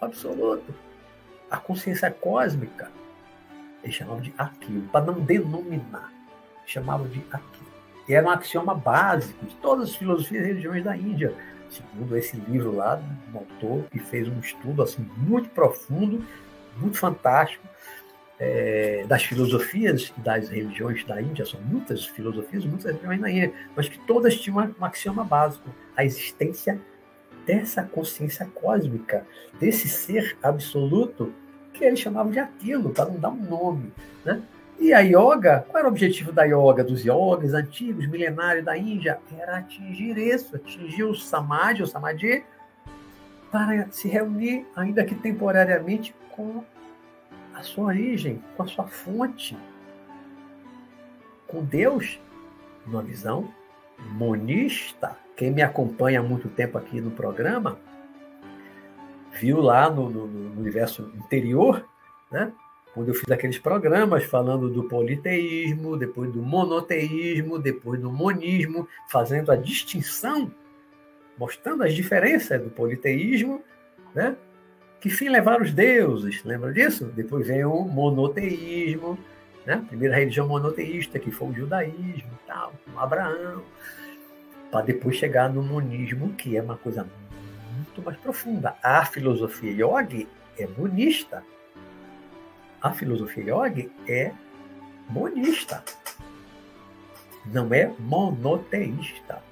Absoluto. 0.00 0.74
A 1.50 1.58
consciência 1.58 2.10
cósmica, 2.10 2.90
eles 3.82 3.94
chamavam 3.94 4.22
de 4.22 4.32
aquilo, 4.38 4.88
para 4.88 5.04
não 5.04 5.20
denominar. 5.20 6.10
Chamavam 6.64 7.08
de 7.08 7.22
aquilo. 7.30 7.69
E 8.10 8.14
era 8.14 8.26
um 8.26 8.30
axioma 8.30 8.74
básico 8.74 9.46
de 9.46 9.54
todas 9.54 9.90
as 9.90 9.94
filosofias 9.94 10.42
e 10.42 10.48
religiões 10.48 10.82
da 10.82 10.96
Índia, 10.96 11.32
segundo 11.68 12.16
esse 12.16 12.36
livro 12.36 12.74
lá, 12.74 13.00
um 13.32 13.38
autor 13.38 13.84
que 13.88 14.00
fez 14.00 14.26
um 14.26 14.40
estudo 14.40 14.82
assim 14.82 15.08
muito 15.16 15.48
profundo, 15.50 16.20
muito 16.76 16.98
fantástico, 16.98 17.64
é, 18.36 19.04
das 19.06 19.22
filosofias 19.22 20.12
das 20.16 20.48
religiões 20.48 21.04
da 21.04 21.22
Índia, 21.22 21.46
são 21.46 21.60
muitas 21.60 22.04
filosofias, 22.04 22.64
muitas 22.64 22.86
religiões 22.86 23.20
na 23.20 23.30
Índia, 23.30 23.52
mas 23.76 23.88
que 23.88 23.98
todas 24.00 24.34
tinham 24.34 24.58
um 24.58 24.84
axioma 24.84 25.22
básico, 25.22 25.72
a 25.96 26.04
existência 26.04 26.80
dessa 27.46 27.84
consciência 27.84 28.44
cósmica, 28.52 29.24
desse 29.60 29.88
ser 29.88 30.36
absoluto, 30.42 31.32
que 31.72 31.84
eles 31.84 32.00
chamavam 32.00 32.32
de 32.32 32.40
aquilo, 32.40 32.90
para 32.90 33.04
não 33.04 33.20
dar 33.20 33.30
um 33.30 33.40
nome. 33.40 33.92
Né? 34.24 34.42
E 34.80 34.94
a 34.94 35.00
yoga, 35.00 35.66
qual 35.68 35.80
era 35.80 35.88
o 35.88 35.90
objetivo 35.90 36.32
da 36.32 36.44
yoga, 36.44 36.82
dos 36.82 37.04
yogis 37.04 37.52
antigos, 37.52 38.06
milenários 38.06 38.64
da 38.64 38.78
Índia? 38.78 39.20
Era 39.38 39.58
atingir 39.58 40.16
isso, 40.16 40.56
atingir 40.56 41.04
o 41.04 41.14
samadhi, 41.14 41.82
o 41.82 41.86
samadhi, 41.86 42.42
para 43.52 43.90
se 43.90 44.08
reunir, 44.08 44.66
ainda 44.74 45.04
que 45.04 45.14
temporariamente, 45.14 46.14
com 46.30 46.64
a 47.54 47.62
sua 47.62 47.88
origem, 47.88 48.42
com 48.56 48.62
a 48.62 48.66
sua 48.66 48.86
fonte, 48.86 49.54
com 51.46 51.62
Deus, 51.62 52.18
numa 52.86 53.02
visão 53.02 53.52
monista. 53.98 55.14
Quem 55.36 55.50
me 55.50 55.60
acompanha 55.60 56.20
há 56.20 56.22
muito 56.22 56.48
tempo 56.48 56.78
aqui 56.78 57.02
no 57.02 57.10
programa, 57.10 57.78
viu 59.32 59.60
lá 59.60 59.90
no, 59.90 60.08
no, 60.08 60.26
no 60.26 60.58
universo 60.58 61.12
interior, 61.16 61.86
né? 62.32 62.50
Quando 62.94 63.08
eu 63.08 63.14
fiz 63.14 63.30
aqueles 63.30 63.58
programas 63.58 64.24
falando 64.24 64.68
do 64.68 64.84
politeísmo, 64.84 65.96
depois 65.96 66.32
do 66.32 66.42
monoteísmo, 66.42 67.58
depois 67.58 68.00
do 68.00 68.10
monismo, 68.10 68.88
fazendo 69.08 69.52
a 69.52 69.56
distinção, 69.56 70.52
mostrando 71.38 71.84
as 71.84 71.94
diferenças 71.94 72.60
do 72.60 72.70
politeísmo, 72.70 73.62
né? 74.14 74.36
Que 75.00 75.08
fim 75.08 75.28
levaram 75.28 75.64
os 75.64 75.72
deuses, 75.72 76.44
lembra 76.44 76.72
disso? 76.72 77.06
Depois 77.06 77.46
vem 77.46 77.64
o 77.64 77.84
monoteísmo, 77.84 79.18
né? 79.64 79.74
A 79.74 79.88
primeira 79.88 80.16
religião 80.16 80.48
monoteísta, 80.48 81.18
que 81.18 81.30
foi 81.30 81.48
o 81.48 81.54
judaísmo 81.54 82.38
tal, 82.46 82.74
com 82.84 82.98
Abraão, 82.98 83.62
para 84.70 84.84
depois 84.84 85.16
chegar 85.16 85.48
no 85.48 85.62
monismo, 85.62 86.34
que 86.34 86.56
é 86.56 86.62
uma 86.62 86.76
coisa 86.76 87.06
muito 87.74 88.02
mais 88.02 88.16
profunda. 88.18 88.74
A 88.82 89.04
filosofia 89.04 89.70
yogi 89.70 90.28
é 90.58 90.66
monista, 90.66 91.42
a 92.80 92.92
filosofia 92.92 93.44
yogi 93.44 93.90
é 94.08 94.32
monista, 95.08 95.82
não 97.46 97.72
é 97.72 97.92
monoteísta. 97.98 99.42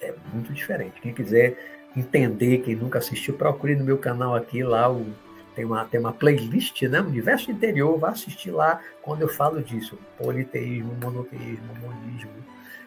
É 0.00 0.14
muito 0.32 0.52
diferente. 0.52 1.00
Quem 1.00 1.12
quiser 1.12 1.56
entender, 1.94 2.58
quem 2.58 2.74
nunca 2.74 2.98
assistiu, 2.98 3.34
procure 3.34 3.74
no 3.76 3.84
meu 3.84 3.98
canal 3.98 4.34
aqui, 4.34 4.62
lá 4.62 4.90
o, 4.90 5.06
tem, 5.54 5.64
uma, 5.64 5.84
tem 5.84 6.00
uma 6.00 6.12
playlist, 6.12 6.82
né? 6.82 7.00
Universo 7.00 7.50
Interior, 7.50 7.98
vá 7.98 8.10
assistir 8.10 8.50
lá 8.50 8.80
quando 9.02 9.22
eu 9.22 9.28
falo 9.28 9.62
disso. 9.62 9.98
Politeísmo, 10.16 10.94
monoteísmo, 11.02 11.74
monismo, 11.82 12.30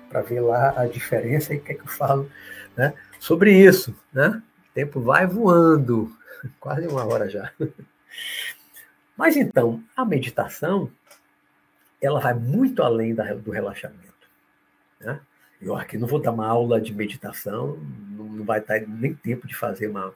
para 0.10 0.22
ver 0.22 0.42
lá 0.42 0.74
a 0.76 0.86
diferença 0.88 1.54
e 1.54 1.58
o 1.58 1.62
que 1.62 1.74
é 1.74 1.76
que 1.76 1.82
eu 1.82 1.88
falo 1.88 2.30
né? 2.76 2.94
sobre 3.20 3.54
isso. 3.54 3.96
Né? 4.12 4.42
O 4.70 4.74
tempo 4.74 5.02
vai 5.02 5.28
voando, 5.28 6.12
quase 6.60 6.88
uma 6.88 7.06
hora 7.06 7.30
já. 7.30 7.52
Mas 9.16 9.36
então, 9.36 9.84
a 9.96 10.04
meditação, 10.04 10.92
ela 12.02 12.20
vai 12.20 12.34
muito 12.34 12.82
além 12.82 13.14
da, 13.14 13.34
do 13.34 13.52
relaxamento. 13.52 14.28
Né? 15.00 15.20
Eu 15.62 15.76
aqui 15.76 15.98
não 15.98 16.08
vou 16.08 16.20
dar 16.20 16.32
uma 16.32 16.48
aula 16.48 16.82
de 16.82 16.94
meditação, 16.94 17.78
não 18.10 18.44
vai 18.44 18.60
dar 18.60 18.82
nem 18.82 19.14
tempo 19.14 19.48
de 19.48 19.56
fazer 19.56 19.88
uma, 19.88 20.14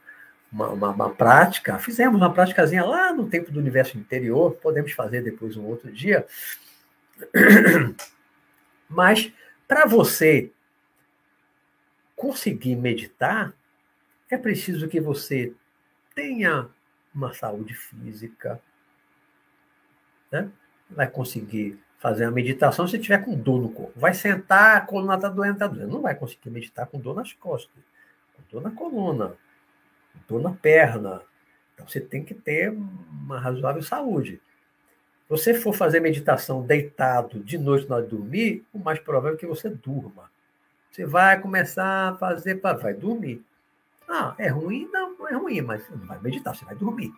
uma, 0.51 0.69
uma, 0.69 0.89
uma 0.89 1.09
prática. 1.09 1.79
Fizemos 1.79 2.19
uma 2.19 2.33
práticazinha 2.33 2.83
lá 2.83 3.13
no 3.13 3.29
tempo 3.29 3.51
do 3.51 3.59
universo 3.59 3.97
interior, 3.97 4.55
podemos 4.55 4.91
fazer 4.91 5.21
depois 5.21 5.55
um 5.55 5.65
outro 5.65 5.91
dia. 5.91 6.25
Mas 8.89 9.31
para 9.67 9.85
você 9.85 10.51
conseguir 12.15 12.75
meditar, 12.75 13.53
é 14.29 14.37
preciso 14.37 14.87
que 14.87 14.99
você 14.99 15.53
tenha 16.15 16.67
uma 17.13 17.33
saúde 17.33 17.73
física, 17.73 18.59
né? 20.31 20.49
Vai 20.89 21.07
conseguir 21.07 21.79
fazer 21.99 22.25
a 22.25 22.31
meditação 22.31 22.87
se 22.87 22.99
tiver 22.99 23.23
com 23.23 23.35
dor 23.35 23.61
no 23.61 23.69
corpo. 23.69 23.99
Vai 23.99 24.13
sentar, 24.13 24.77
a 24.77 24.81
coluna 24.81 25.15
está 25.15 25.29
doendo, 25.29 25.53
está 25.53 25.67
doendo. 25.67 25.91
Não 25.91 26.01
vai 26.01 26.15
conseguir 26.15 26.49
meditar 26.49 26.87
com 26.87 26.99
dor 26.99 27.15
nas 27.15 27.33
costas, 27.33 27.83
com 28.35 28.43
dor 28.51 28.61
na 28.61 28.71
coluna, 28.71 29.35
com 30.13 30.19
dor 30.27 30.41
na 30.41 30.55
perna. 30.55 31.21
Então 31.73 31.87
você 31.87 31.99
tem 31.99 32.23
que 32.23 32.33
ter 32.33 32.71
uma 32.71 33.39
razoável 33.39 33.81
saúde. 33.81 34.41
Se 35.23 35.29
você 35.29 35.53
for 35.53 35.73
fazer 35.73 35.99
meditação 35.99 36.65
deitado 36.65 37.43
de 37.43 37.57
noite 37.57 37.89
na 37.89 37.97
hora 37.97 38.05
de 38.05 38.11
dormir, 38.11 38.65
o 38.73 38.79
mais 38.79 38.99
provável 38.99 39.35
é 39.35 39.39
que 39.39 39.45
você 39.45 39.69
durma. 39.69 40.31
Você 40.89 41.05
vai 41.05 41.39
começar 41.41 42.13
a 42.13 42.15
fazer, 42.15 42.59
vai 42.61 42.93
dormir. 42.93 43.43
Ah, 44.07 44.33
é 44.37 44.47
ruim? 44.47 44.89
Não, 44.91 45.17
não 45.17 45.27
é 45.27 45.33
ruim, 45.33 45.61
mas 45.61 45.87
não 45.89 46.07
vai 46.07 46.19
meditar, 46.19 46.55
você 46.55 46.63
vai 46.63 46.75
dormir. 46.75 47.11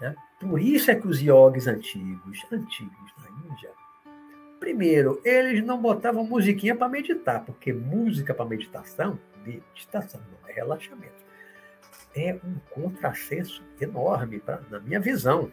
Né? 0.00 0.14
Por 0.40 0.60
isso 0.60 0.90
é 0.90 0.94
que 0.94 1.06
os 1.06 1.20
iogues 1.20 1.66
antigos, 1.66 2.46
antigos 2.50 3.12
na 3.18 3.50
Índia, 3.50 3.70
primeiro, 4.58 5.20
eles 5.24 5.64
não 5.64 5.80
botavam 5.80 6.24
musiquinha 6.24 6.74
para 6.74 6.88
meditar, 6.88 7.44
porque 7.44 7.72
música 7.72 8.34
para 8.34 8.44
meditação, 8.44 9.18
meditação 9.44 10.20
não 10.20 10.48
é 10.48 10.52
relaxamento. 10.52 11.20
É 12.14 12.34
um 12.44 12.56
contrassenso 12.70 13.62
enorme, 13.80 14.40
pra, 14.40 14.60
na 14.70 14.80
minha 14.80 15.00
visão, 15.00 15.50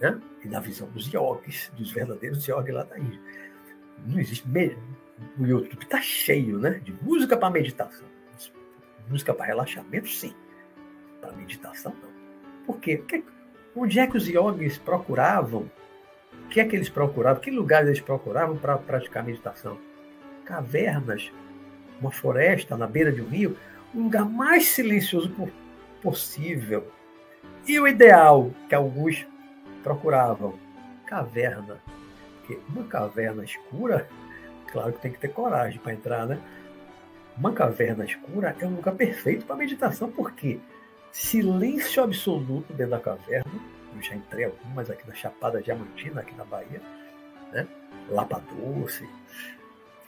né? 0.00 0.20
e 0.44 0.48
na 0.48 0.60
visão 0.60 0.88
dos 0.90 1.12
iogues, 1.12 1.72
dos 1.76 1.90
verdadeiros 1.90 2.46
iogues 2.46 2.74
lá 2.74 2.84
da 2.84 2.98
Índia. 2.98 3.20
Não 4.06 4.18
existe. 4.18 4.46
O 5.38 5.44
YouTube 5.44 5.82
está 5.82 6.00
cheio 6.00 6.58
né? 6.58 6.80
de 6.84 6.92
música 7.02 7.36
para 7.36 7.50
meditação. 7.50 8.06
Música 9.08 9.32
para 9.32 9.46
relaxamento, 9.46 10.08
sim. 10.08 10.34
Para 11.20 11.32
meditação, 11.32 11.94
não. 12.02 12.07
Por 12.68 12.78
quê? 12.80 12.98
Porque 12.98 13.24
onde 13.74 13.98
é 13.98 14.06
que 14.06 14.18
os 14.18 14.28
yogis 14.28 14.76
procuravam? 14.76 15.70
O 16.44 16.48
que 16.50 16.60
é 16.60 16.66
que 16.66 16.76
eles 16.76 16.90
procuravam? 16.90 17.40
Que 17.40 17.50
lugares 17.50 17.88
eles 17.88 18.00
procuravam 18.00 18.58
para 18.58 18.76
praticar 18.76 19.24
meditação? 19.24 19.78
Cavernas, 20.44 21.32
uma 21.98 22.10
floresta 22.10 22.76
na 22.76 22.86
beira 22.86 23.10
de 23.10 23.22
um 23.22 23.26
rio, 23.26 23.56
um 23.94 24.02
lugar 24.02 24.28
mais 24.28 24.66
silencioso 24.66 25.32
possível. 26.02 26.86
E 27.66 27.80
o 27.80 27.88
ideal 27.88 28.50
que 28.68 28.74
alguns 28.74 29.26
procuravam? 29.82 30.58
Caverna. 31.06 31.78
Porque 32.40 32.60
uma 32.68 32.84
caverna 32.84 33.44
escura, 33.44 34.06
claro 34.70 34.92
que 34.92 35.00
tem 35.00 35.12
que 35.12 35.18
ter 35.18 35.28
coragem 35.28 35.80
para 35.80 35.94
entrar, 35.94 36.26
né? 36.26 36.38
Uma 37.34 37.54
caverna 37.54 38.04
escura 38.04 38.54
é 38.60 38.66
um 38.66 38.76
lugar 38.76 38.94
perfeito 38.94 39.46
para 39.46 39.56
meditação, 39.56 40.10
porque 40.10 40.58
quê? 40.58 40.77
Silêncio 41.12 42.02
absoluto 42.02 42.72
dentro 42.72 42.92
da 42.92 43.00
caverna. 43.00 43.50
Eu 43.94 44.02
já 44.02 44.14
entrei 44.14 44.44
algumas 44.44 44.90
aqui 44.90 45.06
na 45.08 45.14
Chapada 45.14 45.60
Diamantina, 45.60 46.20
aqui 46.20 46.34
na 46.36 46.44
Bahia, 46.44 46.80
né? 47.52 47.66
Lapa 48.10 48.40
Doce. 48.40 49.08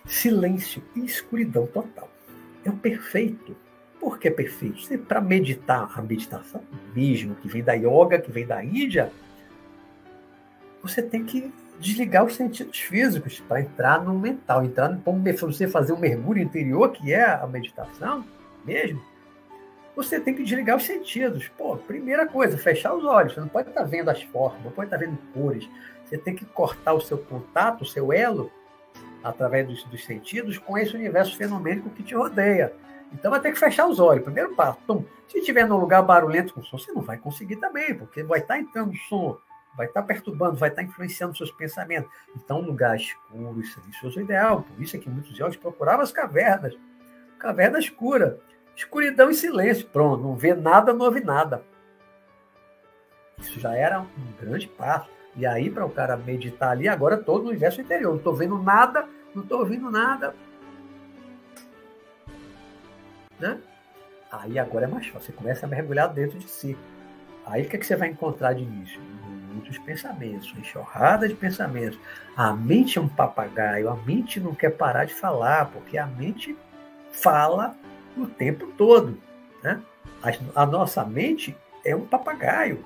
Silêncio 0.07 0.83
e 0.95 1.05
escuridão 1.05 1.67
total. 1.67 2.09
É 2.65 2.71
o 2.71 2.77
perfeito. 2.77 3.57
Por 3.99 4.19
que 4.19 4.29
é 4.29 4.31
perfeito? 4.31 4.99
Para 5.01 5.21
meditar 5.21 5.91
a 5.95 6.03
meditação 6.03 6.63
mesmo, 6.95 7.35
que 7.35 7.49
vem 7.49 7.63
da 7.63 7.75
yoga, 7.75 8.19
que 8.19 8.31
vem 8.31 8.47
da 8.47 8.65
Índia, 8.65 9.13
você 10.83 11.03
tem 11.03 11.25
que 11.25 11.53
desligar 11.79 12.25
os 12.25 12.35
sentidos 12.35 12.79
físicos 12.79 13.41
para 13.41 13.61
entrar 13.61 14.05
no 14.05 14.19
mental, 14.19 14.65
entrar 14.65 14.89
no 14.89 15.03
você 15.03 15.67
fazer 15.67 15.93
um 15.93 15.99
mergulho 15.99 16.41
interior, 16.41 16.91
que 16.93 17.13
é 17.13 17.25
a 17.25 17.47
meditação 17.47 18.25
mesmo, 18.65 19.03
você 20.03 20.21
tem 20.21 20.35
que 20.35 20.43
desligar 20.43 20.77
os 20.77 20.85
sentidos. 20.85 21.49
Pô, 21.49 21.77
primeira 21.77 22.27
coisa, 22.27 22.57
fechar 22.57 22.95
os 22.95 23.05
olhos. 23.05 23.35
Você 23.35 23.41
não 23.41 23.49
pode 23.49 23.69
estar 23.69 23.85
vendo 23.85 24.09
as 24.09 24.23
formas, 24.23 24.63
não 24.65 24.71
pode 24.71 24.87
estar 24.87 24.97
vendo 24.97 25.19
cores. 25.33 25.69
Você 26.05 26.19
tem 26.19 26.35
que 26.35 26.45
cortar 26.45 26.95
o 26.95 27.01
seu 27.01 27.19
contato, 27.19 27.83
o 27.83 27.87
seu 27.87 28.13
elo, 28.13 28.51
através 29.23 29.67
dos, 29.67 29.85
dos 29.85 30.05
sentidos, 30.05 30.59
com 30.59 30.77
esse 30.77 30.95
universo 30.95 31.37
fenomênico 31.37 31.91
que 31.91 32.03
te 32.03 32.15
rodeia. 32.15 32.73
Então 33.13 33.31
vai 33.31 33.41
ter 33.41 33.53
que 33.53 33.59
fechar 33.59 33.87
os 33.87 33.99
olhos. 33.99 34.25
Primeiro 34.25 34.55
passo. 34.55 34.79
Tum. 34.87 35.05
Se 35.29 35.39
estiver 35.39 35.67
num 35.67 35.77
lugar 35.77 36.03
barulhento 36.03 36.55
com 36.55 36.63
som, 36.63 36.79
você 36.79 36.93
não 36.93 37.03
vai 37.03 37.19
conseguir 37.19 37.57
também, 37.57 37.95
porque 37.95 38.23
vai 38.23 38.41
estar 38.41 38.59
entrando 38.59 38.97
som, 39.09 39.39
vai 39.77 39.87
estar 39.87 40.03
perturbando, 40.03 40.57
vai 40.57 40.69
estar 40.69 40.83
influenciando 40.83 41.37
seus 41.37 41.53
pensamentos. 41.53 42.11
Então, 42.35 42.61
um 42.61 42.67
lugar 42.67 42.97
escuro 42.97 43.61
e 43.61 43.67
silencioso 43.67 44.19
é 44.19 44.23
ideal. 44.23 44.63
Por 44.63 44.83
isso 44.83 44.97
é 44.97 44.99
que 44.99 45.09
muitos 45.09 45.37
jovens 45.37 45.57
procuravam 45.57 46.03
as 46.03 46.13
cavernas. 46.13 46.77
Caverna 47.39 47.79
escura. 47.79 48.41
Escuridão 48.81 49.28
e 49.28 49.35
silêncio. 49.35 49.87
Pronto, 49.87 50.22
não 50.22 50.35
vê 50.35 50.55
nada, 50.55 50.95
não 50.95 51.05
ouve 51.05 51.20
nada. 51.20 51.62
Isso 53.39 53.61
já 53.61 53.74
era 53.74 54.01
um 54.01 54.07
grande 54.41 54.66
passo. 54.66 55.11
E 55.37 55.45
aí, 55.45 55.70
para 55.70 55.85
o 55.85 55.91
cara 55.91 56.16
meditar 56.16 56.70
ali, 56.70 56.89
agora 56.89 57.18
todo 57.18 57.45
o 57.45 57.49
universo 57.49 57.83
interior. 57.83 58.11
Não 58.11 58.16
estou 58.16 58.35
vendo 58.35 58.57
nada, 58.59 59.07
não 59.35 59.43
estou 59.43 59.59
ouvindo 59.59 59.91
nada. 59.91 60.35
Né? 63.39 63.61
Aí 64.33 64.59
agora 64.59 64.87
é 64.87 64.89
mais 64.89 65.07
fácil. 65.09 65.26
Você 65.26 65.33
começa 65.33 65.66
a 65.66 65.68
mergulhar 65.68 66.09
dentro 66.09 66.39
de 66.39 66.49
si. 66.49 66.76
Aí 67.45 67.64
o 67.64 67.68
que, 67.68 67.76
é 67.76 67.78
que 67.78 67.87
você 67.87 67.97
vai 67.97 68.09
encontrar 68.09 68.55
de 68.55 68.62
início? 68.62 68.99
Muitos 69.53 69.76
pensamentos, 69.76 70.55
enxurrada 70.57 71.28
de 71.28 71.35
pensamentos. 71.35 71.99
A 72.35 72.55
mente 72.55 72.99
é 72.99 73.01
um 73.01 73.09
papagaio, 73.09 73.91
a 73.91 73.97
mente 73.97 74.41
não 74.41 74.55
quer 74.55 74.70
parar 74.70 75.05
de 75.05 75.12
falar, 75.12 75.66
porque 75.66 75.99
a 75.99 76.07
mente 76.07 76.57
fala 77.11 77.76
o 78.17 78.27
tempo 78.27 78.67
todo. 78.77 79.17
Né? 79.63 79.81
A, 80.23 80.63
a 80.63 80.67
nossa 80.67 81.05
mente 81.05 81.57
é 81.85 81.95
um 81.95 82.07
papagaio. 82.07 82.85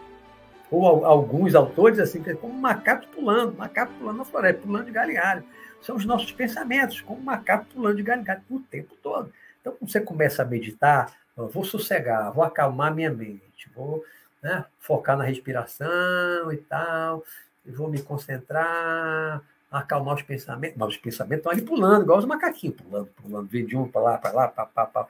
Ou 0.70 1.04
alguns 1.04 1.54
autores 1.54 1.98
assim, 1.98 2.22
é 2.26 2.34
como 2.34 2.52
um 2.52 2.60
macaco 2.60 3.06
pulando, 3.08 3.56
macaco 3.56 3.92
pulando 3.98 4.18
na 4.18 4.24
floresta, 4.24 4.62
pulando 4.62 4.86
de 4.86 4.92
galho. 4.92 5.44
São 5.80 5.96
os 5.96 6.04
nossos 6.04 6.32
pensamentos, 6.32 7.00
como 7.00 7.20
um 7.20 7.24
macaco 7.24 7.66
pulando 7.66 7.96
de 7.96 8.02
galho 8.02 8.24
o 8.50 8.60
tempo 8.60 8.94
todo. 9.02 9.32
Então, 9.60 9.72
quando 9.72 9.90
você 9.90 10.00
começa 10.00 10.42
a 10.42 10.46
meditar, 10.46 11.12
vou 11.36 11.64
sossegar, 11.64 12.32
vou 12.32 12.44
acalmar 12.44 12.94
minha 12.94 13.10
mente, 13.10 13.70
vou 13.74 14.04
né, 14.42 14.64
focar 14.78 15.16
na 15.16 15.24
respiração 15.24 16.52
e 16.52 16.56
tal, 16.58 17.24
e 17.64 17.70
vou 17.70 17.88
me 17.88 18.00
concentrar, 18.02 19.42
acalmar 19.80 20.14
os 20.14 20.22
pensamentos. 20.22 20.76
Mas 20.78 20.88
os 20.90 20.96
pensamentos 20.96 21.38
estão 21.38 21.52
ali 21.52 21.62
pulando, 21.62 22.02
igual 22.02 22.18
os 22.18 22.24
macaquinhos, 22.24 22.76
pulando, 22.76 23.06
pulando, 23.08 23.48
vem 23.48 23.66
de 23.66 23.76
um 23.76 23.88
para 23.88 24.00
lá, 24.00 24.18
para 24.18 24.32
lá, 24.32 24.48
pá, 24.48 24.66
pá. 24.66 25.06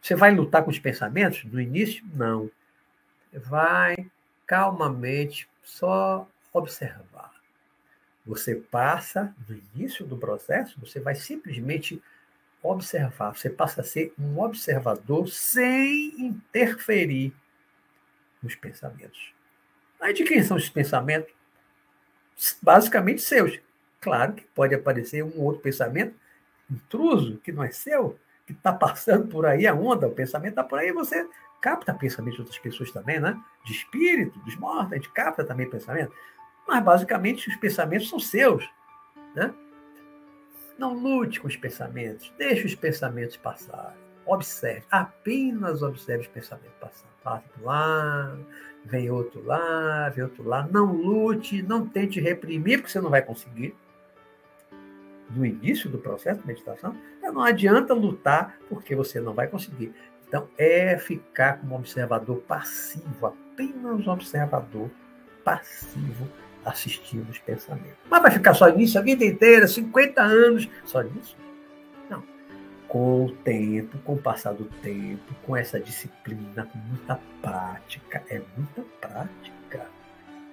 Você 0.00 0.14
vai 0.14 0.34
lutar 0.34 0.62
com 0.62 0.70
os 0.70 0.78
pensamentos? 0.78 1.44
No 1.44 1.60
início, 1.60 2.04
não. 2.12 2.50
Vai 3.32 3.96
calmamente 4.46 5.48
só 5.62 6.28
observar. 6.52 7.32
Você 8.26 8.54
passa, 8.54 9.34
no 9.48 9.56
início 9.74 10.04
do 10.04 10.16
processo, 10.16 10.78
você 10.80 11.00
vai 11.00 11.14
simplesmente 11.14 12.02
observar. 12.62 13.36
Você 13.36 13.50
passa 13.50 13.82
a 13.82 13.84
ser 13.84 14.14
um 14.18 14.38
observador 14.40 15.28
sem 15.28 16.14
interferir 16.18 17.34
nos 18.42 18.54
pensamentos. 18.54 19.32
Aí 20.00 20.12
de 20.12 20.24
quem 20.24 20.42
são 20.42 20.56
esses 20.56 20.70
pensamentos? 20.70 21.32
Basicamente 22.60 23.22
seus. 23.22 23.58
Claro 24.04 24.34
que 24.34 24.44
pode 24.54 24.74
aparecer 24.74 25.24
um 25.24 25.40
outro 25.40 25.62
pensamento 25.62 26.14
intruso, 26.70 27.38
que 27.38 27.50
não 27.50 27.64
é 27.64 27.70
seu, 27.70 28.18
que 28.46 28.52
está 28.52 28.70
passando 28.70 29.28
por 29.28 29.46
aí 29.46 29.66
a 29.66 29.72
onda, 29.72 30.06
o 30.06 30.10
pensamento 30.10 30.50
está 30.50 30.62
por 30.62 30.78
aí, 30.78 30.92
você 30.92 31.26
capta 31.58 31.94
pensamento 31.94 32.34
de 32.34 32.40
outras 32.42 32.58
pessoas 32.58 32.90
também, 32.90 33.18
né? 33.18 33.34
De 33.64 33.72
espírito, 33.72 34.38
dos 34.40 34.56
mortos, 34.56 34.92
a 34.92 34.96
gente 34.96 35.10
capta 35.10 35.42
também 35.42 35.70
pensamento. 35.70 36.12
Mas 36.68 36.84
basicamente 36.84 37.48
os 37.48 37.56
pensamentos 37.56 38.10
são 38.10 38.20
seus, 38.20 38.68
né? 39.34 39.54
Não 40.78 40.92
lute 40.92 41.40
com 41.40 41.48
os 41.48 41.56
pensamentos, 41.56 42.30
deixe 42.36 42.66
os 42.66 42.74
pensamentos 42.74 43.38
passarem. 43.38 43.96
Observe, 44.26 44.84
apenas 44.90 45.82
observe 45.82 46.24
os 46.24 46.28
pensamentos 46.28 46.76
passar. 46.78 47.08
Passa 47.22 47.44
por 47.54 47.64
lá, 47.64 48.36
vem 48.84 49.10
outro 49.10 49.42
lá, 49.46 50.10
vem 50.10 50.24
outro 50.24 50.46
lá. 50.46 50.68
Não 50.70 50.92
lute, 50.92 51.62
não 51.62 51.88
tente 51.88 52.20
reprimir, 52.20 52.80
porque 52.80 52.92
você 52.92 53.00
não 53.00 53.08
vai 53.08 53.22
conseguir. 53.22 53.74
No 55.34 55.44
início 55.44 55.90
do 55.90 55.98
processo 55.98 56.40
de 56.40 56.46
meditação, 56.46 56.96
não 57.22 57.42
adianta 57.42 57.92
lutar, 57.92 58.56
porque 58.68 58.94
você 58.94 59.20
não 59.20 59.34
vai 59.34 59.48
conseguir. 59.48 59.92
Então, 60.26 60.48
é 60.56 60.96
ficar 60.96 61.58
como 61.60 61.74
observador 61.74 62.38
passivo, 62.38 63.26
apenas 63.26 64.06
observador 64.06 64.90
passivo 65.44 66.28
assistindo 66.64 67.28
os 67.28 67.38
pensamentos. 67.38 67.98
Mas 68.08 68.22
vai 68.22 68.30
ficar 68.30 68.54
só 68.54 68.68
nisso 68.68 68.98
a 68.98 69.02
vida 69.02 69.24
inteira, 69.24 69.66
50 69.66 70.22
anos, 70.22 70.68
só 70.84 71.02
nisso? 71.02 71.36
Não. 72.08 72.22
Com 72.88 73.26
o 73.26 73.32
tempo, 73.32 73.98
com 73.98 74.14
o 74.14 74.18
passar 74.18 74.54
do 74.54 74.64
tempo, 74.64 75.34
com 75.44 75.56
essa 75.56 75.78
disciplina, 75.78 76.64
com 76.64 76.78
muita 76.78 77.20
prática, 77.42 78.22
é 78.30 78.40
muita 78.56 78.82
prática, 79.00 79.86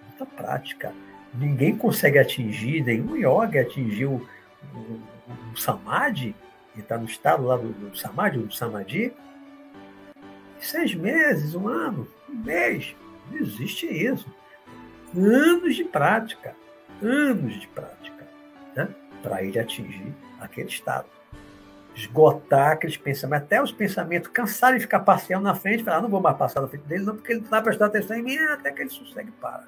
muita 0.09 0.25
prática. 0.25 0.93
Ninguém 1.34 1.77
consegue 1.77 2.19
atingir, 2.19 2.84
nenhum 2.84 3.15
yoga 3.15 3.61
atingiu 3.61 4.27
o, 4.74 4.99
o, 5.53 5.57
samadhi, 5.57 6.36
ele 6.74 6.84
está 6.84 6.97
no 6.97 7.05
estado 7.05 7.43
lá 7.43 7.57
do, 7.57 7.70
do 7.72 7.97
samadhi, 7.97 8.38
do 8.39 8.53
samadhi, 8.53 9.14
seis 10.59 10.93
meses, 10.93 11.55
um 11.55 11.68
ano, 11.68 12.07
um 12.30 12.36
mês. 12.36 12.95
Não 13.30 13.39
existe 13.39 13.86
isso 13.86 14.28
anos 15.18 15.76
de 15.76 15.84
prática, 15.84 16.55
anos 17.01 17.59
de 17.59 17.68
prática, 17.68 18.28
né? 18.76 18.88
para 19.22 19.43
ele 19.43 19.59
atingir 19.59 20.14
aquele 20.39 20.70
estado. 20.70 21.07
Esgotar 21.93 22.72
aqueles 22.72 22.95
pensamentos, 22.95 23.45
até 23.45 23.62
os 23.62 23.72
pensamentos 23.72 24.32
cansarem 24.32 24.78
de 24.78 24.84
ficar 24.84 25.01
passeando 25.01 25.43
na 25.43 25.53
frente, 25.53 25.84
falar, 25.84 25.97
ah, 25.97 26.01
não 26.01 26.09
vou 26.09 26.22
mais 26.22 26.38
passar 26.38 26.62
na 26.62 26.68
frente 26.68 26.84
dele, 26.84 27.03
não, 27.03 27.16
porque 27.16 27.34
ele 27.34 27.39
não 27.39 27.45
está 27.45 27.62
prestando 27.62 27.89
atenção 27.89 28.18
em 28.18 28.24
mim, 28.24 28.38
até 28.38 28.72
que 28.72 28.82
ele 28.82 28.89
sossegue 28.89 29.32
para. 29.32 29.66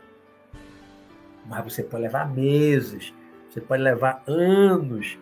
Mas 1.46 1.64
você 1.66 1.84
pode 1.84 2.04
levar 2.04 2.30
meses, 2.30 3.14
você 3.54 3.62
pode 3.62 3.84
levar 3.84 4.24
anos 4.26 5.20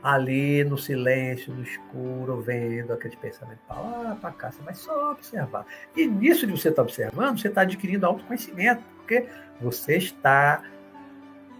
ali 0.00 0.62
no 0.62 0.78
silêncio, 0.78 1.52
no 1.52 1.62
escuro, 1.62 2.40
vendo 2.40 2.92
aqueles 2.92 3.16
pensamentos 3.16 3.64
para 3.66 3.80
lá, 3.80 4.18
para 4.20 4.30
cá. 4.30 4.52
Você 4.52 4.62
vai 4.62 4.74
só 4.74 5.10
observar. 5.10 5.66
E 5.96 6.06
nisso 6.06 6.46
de 6.46 6.52
você 6.52 6.68
estar 6.68 6.82
tá 6.82 6.88
observando, 6.88 7.40
você 7.40 7.48
está 7.48 7.62
adquirindo 7.62 8.06
autoconhecimento, 8.06 8.82
porque 8.98 9.26
você 9.60 9.96
está 9.96 10.62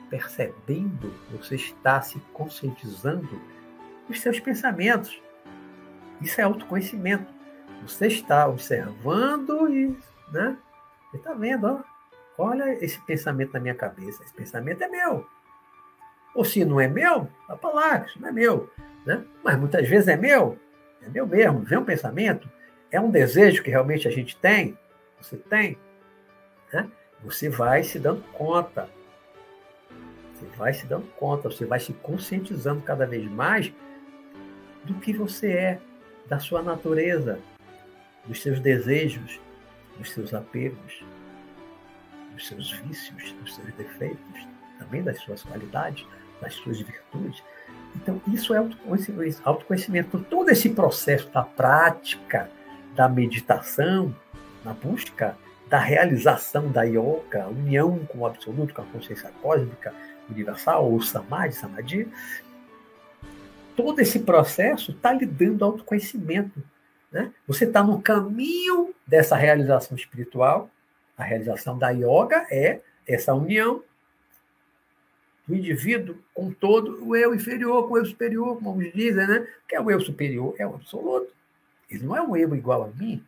percebendo, 0.08 1.12
você 1.32 1.56
está 1.56 2.00
se 2.00 2.20
conscientizando 2.32 3.40
dos 4.08 4.20
seus 4.20 4.38
pensamentos. 4.38 5.20
Isso 6.20 6.40
é 6.40 6.44
autoconhecimento. 6.44 7.26
Você 7.84 8.06
está 8.06 8.46
observando 8.46 9.68
e, 9.68 9.96
né? 10.32 10.56
Você 11.10 11.16
está 11.16 11.32
vendo, 11.32 11.66
ó, 11.66 11.80
olha 12.38 12.72
esse 12.84 13.00
pensamento 13.00 13.52
na 13.54 13.60
minha 13.60 13.74
cabeça. 13.74 14.22
Esse 14.22 14.32
pensamento 14.32 14.84
é 14.84 14.88
meu. 14.88 15.26
Ou 16.34 16.44
se 16.44 16.64
não 16.64 16.80
é 16.80 16.88
meu, 16.88 17.28
vai 17.46 17.56
para 17.56 17.70
lá, 17.70 17.98
isso 18.06 18.20
não 18.20 18.28
é 18.28 18.32
meu. 18.32 18.70
Né? 19.04 19.22
Mas 19.42 19.58
muitas 19.58 19.88
vezes 19.88 20.08
é 20.08 20.16
meu, 20.16 20.58
é 21.02 21.08
meu 21.08 21.26
mesmo. 21.26 21.60
Vem 21.60 21.78
um 21.78 21.84
pensamento, 21.84 22.48
é 22.90 23.00
um 23.00 23.10
desejo 23.10 23.62
que 23.62 23.70
realmente 23.70 24.08
a 24.08 24.10
gente 24.10 24.36
tem, 24.36 24.76
você 25.20 25.36
tem, 25.36 25.78
né? 26.72 26.88
você 27.22 27.48
vai 27.48 27.82
se 27.82 27.98
dando 27.98 28.22
conta. 28.32 28.88
Você 30.34 30.46
vai 30.56 30.72
se 30.72 30.86
dando 30.86 31.06
conta, 31.16 31.50
você 31.50 31.64
vai 31.64 31.78
se 31.78 31.92
conscientizando 31.92 32.82
cada 32.82 33.06
vez 33.06 33.24
mais 33.30 33.72
do 34.84 34.94
que 34.94 35.12
você 35.12 35.52
é, 35.52 35.80
da 36.26 36.38
sua 36.38 36.62
natureza, 36.62 37.38
dos 38.24 38.42
seus 38.42 38.58
desejos, 38.58 39.40
dos 39.98 40.10
seus 40.10 40.34
apegos, 40.34 41.04
dos 42.32 42.48
seus 42.48 42.72
vícios, 42.72 43.32
dos 43.32 43.54
seus 43.54 43.72
defeitos, 43.74 44.48
também 44.78 45.02
das 45.02 45.20
suas 45.20 45.42
qualidades 45.42 46.04
das 46.42 46.54
suas 46.54 46.80
virtudes. 46.80 47.42
Então, 47.96 48.20
isso 48.32 48.52
é 48.52 48.58
autoconhecimento. 48.58 50.08
Então, 50.08 50.22
todo 50.22 50.50
esse 50.50 50.70
processo 50.70 51.30
da 51.30 51.42
prática, 51.42 52.50
da 52.94 53.08
meditação, 53.08 54.14
na 54.64 54.74
busca 54.74 55.36
da 55.68 55.78
realização 55.78 56.70
da 56.70 56.82
yoga, 56.82 57.48
união 57.48 58.04
com 58.06 58.18
o 58.18 58.26
absoluto, 58.26 58.74
com 58.74 58.82
a 58.82 58.86
consciência 58.86 59.30
cósmica 59.40 59.94
universal, 60.28 60.90
ou 60.90 61.00
samadhi, 61.00 61.54
samadhi, 61.54 62.08
todo 63.74 64.00
esse 64.00 64.18
processo 64.20 64.90
está 64.90 65.12
lhe 65.12 65.24
dando 65.24 65.64
autoconhecimento. 65.64 66.62
Né? 67.10 67.32
Você 67.46 67.64
está 67.64 67.82
no 67.82 68.02
caminho 68.02 68.94
dessa 69.06 69.36
realização 69.36 69.96
espiritual. 69.96 70.68
A 71.16 71.24
realização 71.24 71.78
da 71.78 71.90
yoga 71.90 72.46
é 72.50 72.80
essa 73.06 73.34
união 73.34 73.82
do 75.46 75.54
indivíduo 75.54 76.16
com 76.32 76.52
todo, 76.52 77.04
o 77.04 77.16
eu 77.16 77.34
inferior 77.34 77.88
com 77.88 77.94
o 77.94 77.98
eu 77.98 78.06
superior, 78.06 78.56
como 78.56 78.70
alguns 78.70 78.92
dizem, 78.92 79.26
né? 79.26 79.46
Que 79.68 79.76
é 79.76 79.80
o 79.80 79.90
eu 79.90 80.00
superior, 80.00 80.54
é 80.58 80.66
o 80.66 80.74
absoluto. 80.74 81.32
Ele 81.90 82.04
não 82.04 82.16
é 82.16 82.22
um 82.22 82.36
eu 82.36 82.54
igual 82.54 82.84
a 82.84 82.88
mim, 82.88 83.24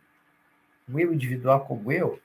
um 0.89 0.99
eu 0.99 1.13
individual 1.13 1.65
como 1.65 1.91
eu. 1.91 2.19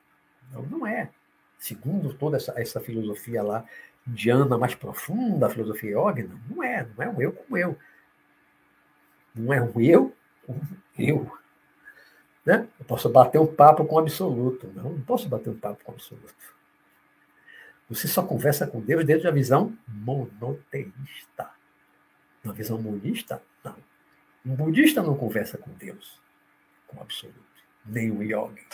Não, 0.70 0.86
é. 0.86 1.10
Segundo 1.58 2.14
toda 2.14 2.36
essa, 2.36 2.54
essa 2.56 2.80
filosofia 2.80 3.42
lá 3.42 3.64
indiana 4.06 4.56
mais 4.56 4.74
profunda, 4.74 5.46
a 5.46 5.50
filosofia 5.50 5.90
yoga, 5.90 6.26
não, 6.26 6.56
não 6.56 6.64
é. 6.64 6.86
Não 6.96 7.04
é 7.04 7.08
um 7.08 7.20
eu 7.20 7.32
como 7.32 7.56
eu. 7.56 7.78
Não 9.34 9.52
é 9.52 9.60
um 9.60 9.80
eu 9.80 10.14
como 10.46 10.60
eu. 10.98 11.30
Né? 12.44 12.66
Eu 12.78 12.84
posso 12.86 13.08
bater 13.08 13.38
um 13.38 13.46
papo 13.46 13.84
com 13.84 13.96
o 13.96 13.98
absoluto. 13.98 14.66
Não, 14.74 14.84
não 14.84 15.00
posso 15.02 15.28
bater 15.28 15.50
um 15.50 15.58
papo 15.58 15.84
com 15.84 15.92
o 15.92 15.94
absoluto. 15.94 16.59
Você 17.90 18.06
só 18.06 18.22
conversa 18.22 18.68
com 18.68 18.80
Deus 18.80 19.04
dentro 19.04 19.24
da 19.24 19.32
visão 19.32 19.76
monoteísta. 19.88 21.50
Na 22.44 22.52
visão 22.52 22.80
monista, 22.80 23.42
não. 23.64 23.76
Um 24.46 24.54
budista 24.54 25.02
não 25.02 25.16
conversa 25.16 25.58
com 25.58 25.72
Deus, 25.72 26.20
com 26.86 26.98
o 26.98 27.02
absoluto. 27.02 27.36
Nem 27.84 28.10
um 28.12 28.22
yogi. 28.22 28.64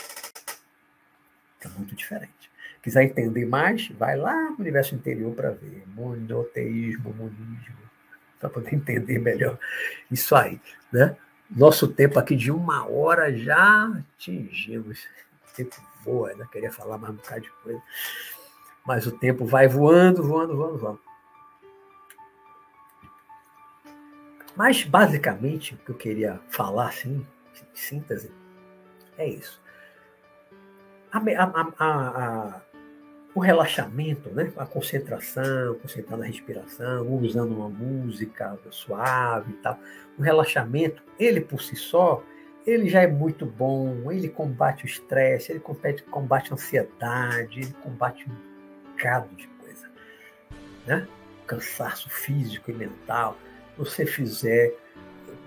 É 1.63 1.69
muito 1.69 1.97
diferente. 1.97 2.51
Quiser 2.83 3.05
entender 3.05 3.47
mais, 3.47 3.89
vai 3.89 4.17
lá 4.17 4.51
no 4.51 4.59
universo 4.59 4.95
interior 4.95 5.35
para 5.35 5.51
ver. 5.51 5.83
Monoteísmo, 5.89 7.13
monismo. 7.15 7.77
Para 8.39 8.51
poder 8.51 8.75
entender 8.77 9.19
melhor 9.19 9.59
isso 10.11 10.37
aí. 10.37 10.61
Né? 10.93 11.17
Nosso 11.51 11.89
tempo 11.89 12.19
aqui 12.19 12.37
de 12.37 12.53
uma 12.53 12.87
hora 12.87 13.35
já 13.35 13.89
atingimos. 14.15 15.05
O 15.51 15.57
tempo 15.57 15.75
voa, 16.05 16.35
né? 16.35 16.47
Queria 16.53 16.71
falar 16.71 16.99
mais 16.99 17.15
um 17.15 17.17
bocado 17.17 17.41
de 17.41 17.51
coisa. 17.63 17.83
Mas 18.87 19.07
o 19.07 19.13
tempo 19.13 19.45
vai 19.45 19.67
voando, 19.67 20.23
voando, 20.23 20.57
voando, 20.57 20.79
voando. 20.79 21.01
Mas, 24.57 24.85
basicamente, 24.85 25.75
o 25.75 25.79
que 25.79 25.91
eu 25.91 25.97
queria 25.97 26.41
falar, 26.49 26.89
assim, 26.89 27.27
síntese, 27.75 28.33
é 29.19 29.29
isso. 29.29 29.61
A, 31.13 31.19
a, 31.19 31.73
a, 31.79 32.63
o 33.35 33.41
relaxamento, 33.41 34.31
né? 34.31 34.51
a 34.57 34.65
concentração, 34.65 35.75
concentrar 35.75 36.19
na 36.19 36.25
respiração, 36.25 37.07
usando 37.19 37.55
uma 37.55 37.69
música 37.69 38.59
suave 38.71 39.53
e 39.53 39.57
tal. 39.57 39.79
O 40.19 40.23
relaxamento, 40.23 41.03
ele 41.19 41.43
por 41.43 41.61
si 41.61 41.77
só, 41.77 42.23
ele 42.67 42.89
já 42.89 43.03
é 43.03 43.07
muito 43.07 43.45
bom, 43.45 44.11
ele 44.11 44.29
combate 44.29 44.85
o 44.85 44.87
estresse, 44.87 45.53
ele 45.53 45.61
combate, 45.61 46.03
combate 46.05 46.51
a 46.51 46.55
ansiedade, 46.55 47.61
ele 47.61 47.73
combate 47.83 48.27
bocado 48.97 49.29
de 49.37 49.47
coisa. 49.47 49.89
Né? 50.87 51.07
Cansaço 51.47 52.09
físico 52.09 52.71
e 52.71 52.75
mental. 52.75 53.39
Você 53.77 54.07
fizer 54.07 54.75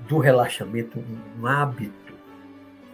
do 0.08 0.20
relaxamento 0.20 1.00
um 1.39 1.45
hábito, 1.45 2.14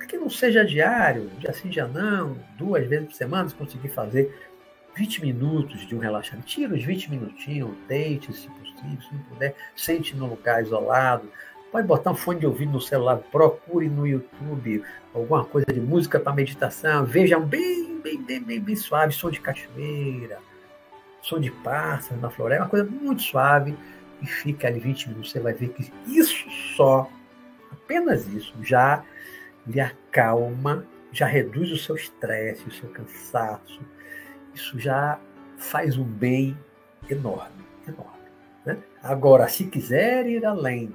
que 0.08 0.18
não 0.18 0.30
seja 0.30 0.64
diário, 0.64 1.30
dia 1.40 1.52
sim, 1.54 1.70
dia 1.70 1.88
não, 1.88 2.38
duas 2.58 2.88
vezes 2.88 3.08
por 3.08 3.14
semana, 3.14 3.50
se 3.50 3.56
conseguir 3.56 3.90
fazer 3.90 4.34
20 4.96 5.26
minutos 5.26 5.86
de 5.88 5.96
um 5.96 6.00
relaxamento. 6.00 6.48
Tira 6.48 6.74
os 6.74 6.84
20 6.84 7.12
minutinhos, 7.12 7.76
deite, 7.88 8.32
se 8.34 8.48
possível, 8.50 9.02
se 9.02 9.14
não 9.14 9.24
puder, 9.24 9.56
sente 9.76 10.16
num 10.16 10.28
lugar 10.28 10.62
isolado. 10.62 11.30
Pode 11.76 11.88
botar 11.88 12.12
um 12.12 12.16
fone 12.16 12.40
de 12.40 12.48
ouvido 12.48 12.72
no 12.72 12.80
celular, 12.80 13.18
procure 13.18 13.90
no 13.90 14.08
YouTube 14.08 14.82
alguma 15.14 15.44
coisa 15.44 15.68
de 15.74 15.82
música 15.82 16.18
para 16.18 16.32
meditação, 16.32 17.04
veja 17.04 17.38
um 17.38 17.46
bem, 17.46 18.00
bem, 18.00 18.24
bem, 18.24 18.42
bem, 18.42 18.62
bem 18.62 18.78
suave, 18.78 19.12
som 19.12 19.30
de 19.30 19.42
cachoeira, 19.42 20.40
som 21.22 21.38
de 21.38 21.52
pássaros 21.52 22.22
na 22.22 22.30
floresta, 22.30 22.64
uma 22.64 22.70
coisa 22.70 22.86
muito 22.90 23.22
suave, 23.22 23.78
e 24.22 24.26
fica 24.26 24.70
ali 24.70 24.80
20 24.80 25.10
minutos. 25.10 25.32
Você 25.34 25.42
vai 25.42 25.52
ver 25.52 25.68
que 25.68 25.92
isso 26.08 26.50
só, 26.78 27.10
apenas 27.70 28.26
isso, 28.26 28.54
já 28.62 29.04
lhe 29.68 29.82
acalma, 29.82 30.86
já 31.12 31.26
reduz 31.26 31.74
o 31.74 31.78
seu 31.78 31.98
estresse, 31.98 32.66
o 32.66 32.72
seu 32.72 32.88
cansaço. 32.88 33.82
Isso 34.54 34.80
já 34.80 35.20
faz 35.58 35.98
um 35.98 36.06
bem 36.06 36.58
enorme, 37.10 37.66
enorme. 37.86 38.30
Né? 38.66 38.78
Agora, 39.04 39.50
se 39.50 39.66
quiser 39.66 40.26
ir 40.26 40.46
além 40.46 40.94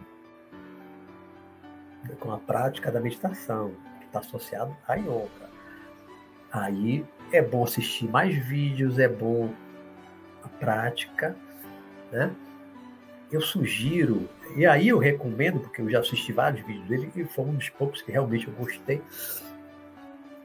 com 2.18 2.32
a 2.32 2.38
prática 2.38 2.90
da 2.90 3.00
meditação, 3.00 3.72
que 4.00 4.06
está 4.06 4.20
associado 4.20 4.76
à 4.86 4.94
yoga, 4.94 5.50
aí 6.52 7.04
é 7.32 7.42
bom 7.42 7.64
assistir 7.64 8.08
mais 8.08 8.34
vídeos, 8.34 8.98
é 8.98 9.08
bom 9.08 9.52
a 10.42 10.48
prática, 10.48 11.36
né? 12.10 12.34
Eu 13.30 13.40
sugiro, 13.40 14.28
e 14.56 14.66
aí 14.66 14.88
eu 14.88 14.98
recomendo, 14.98 15.60
porque 15.60 15.80
eu 15.80 15.88
já 15.88 16.00
assisti 16.00 16.32
vários 16.32 16.66
vídeos 16.66 16.88
dele, 16.88 17.12
e 17.14 17.24
foi 17.24 17.44
um 17.44 17.54
dos 17.54 17.68
poucos 17.68 18.02
que 18.02 18.10
realmente 18.10 18.48
eu 18.48 18.54
gostei, 18.54 19.00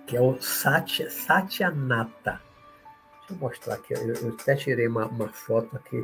que 0.06 0.16
é 0.16 0.22
o 0.22 0.40
Satya, 0.40 1.10
Satyanata. 1.10 2.40
Deixa 3.20 3.34
eu 3.34 3.38
mostrar 3.38 3.76
aqui, 3.76 3.94
eu, 3.94 4.14
eu 4.14 4.38
até 4.40 4.56
tirei 4.56 4.88
uma, 4.88 5.08
uma 5.08 5.30
foto 5.30 5.76
aqui, 5.76 5.98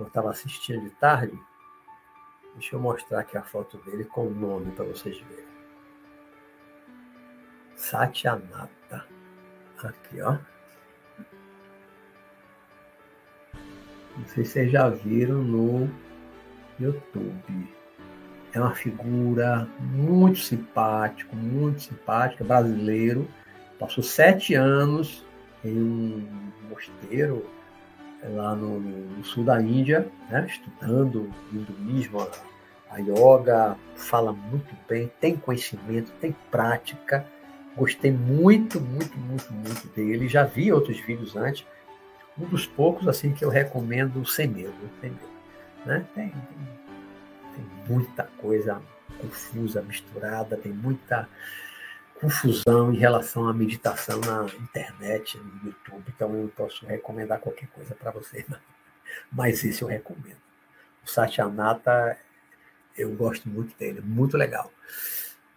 eu 0.00 0.06
estava 0.06 0.30
assistindo 0.30 0.80
de 0.80 0.90
tarde. 0.90 1.38
Deixa 2.54 2.76
eu 2.76 2.80
mostrar 2.80 3.20
aqui 3.20 3.36
a 3.36 3.42
foto 3.42 3.78
dele 3.78 4.04
com 4.04 4.26
o 4.26 4.30
nome 4.30 4.72
para 4.72 4.84
vocês 4.84 5.18
verem. 5.18 5.52
Satyanata. 7.76 9.06
Aqui, 9.78 10.20
ó. 10.20 10.38
Não 14.16 14.26
sei 14.26 14.44
se 14.44 14.52
vocês 14.52 14.70
já 14.70 14.88
viram 14.88 15.42
no 15.42 15.90
YouTube. 16.78 17.74
É 18.52 18.60
uma 18.60 18.74
figura 18.74 19.66
muito 19.80 20.38
simpático, 20.38 21.34
muito 21.34 21.80
simpática, 21.82 22.44
brasileiro. 22.44 23.26
Passou 23.78 24.04
sete 24.04 24.54
anos 24.54 25.24
em 25.64 25.76
um 25.76 26.52
mosteiro 26.68 27.44
lá 28.22 28.54
no, 28.54 28.80
no 28.80 29.24
sul 29.24 29.44
da 29.44 29.60
Índia, 29.60 30.08
né, 30.30 30.46
estudando 30.48 31.30
hinduísmo, 31.52 32.20
a, 32.20 32.28
a 32.90 32.98
yoga, 32.98 33.76
fala 33.96 34.32
muito 34.32 34.74
bem, 34.88 35.10
tem 35.20 35.36
conhecimento, 35.36 36.12
tem 36.20 36.34
prática. 36.50 37.26
Gostei 37.76 38.12
muito, 38.12 38.80
muito, 38.80 39.18
muito, 39.18 39.52
muito 39.52 39.88
dele. 39.94 40.28
Já 40.28 40.44
vi 40.44 40.70
outros 40.72 41.00
vídeos 41.00 41.34
antes. 41.34 41.66
Um 42.38 42.44
dos 42.44 42.66
poucos 42.66 43.08
assim 43.08 43.32
que 43.32 43.44
eu 43.44 43.48
recomendo 43.48 44.24
sem 44.26 44.46
medo. 44.46 44.74
Sem 45.00 45.10
medo 45.10 45.32
né? 45.84 46.04
tem, 46.14 46.28
tem, 46.28 46.68
tem 47.54 47.64
muita 47.88 48.24
coisa 48.38 48.80
confusa, 49.18 49.82
misturada, 49.82 50.56
tem 50.56 50.72
muita 50.72 51.28
confusão 52.22 52.92
em 52.92 52.96
relação 52.96 53.48
à 53.48 53.52
meditação 53.52 54.20
na 54.20 54.46
internet, 54.62 55.36
no 55.38 55.66
YouTube, 55.66 56.04
então 56.06 56.32
eu 56.36 56.48
posso 56.56 56.86
recomendar 56.86 57.40
qualquer 57.40 57.66
coisa 57.70 57.96
para 57.96 58.12
você, 58.12 58.46
né? 58.48 58.60
mas 59.30 59.64
esse 59.64 59.82
eu 59.82 59.88
recomendo. 59.88 60.40
O 61.04 61.10
Satyanata, 61.10 62.16
eu 62.96 63.10
gosto 63.16 63.48
muito 63.48 63.76
dele, 63.76 64.00
muito 64.00 64.36
legal. 64.36 64.72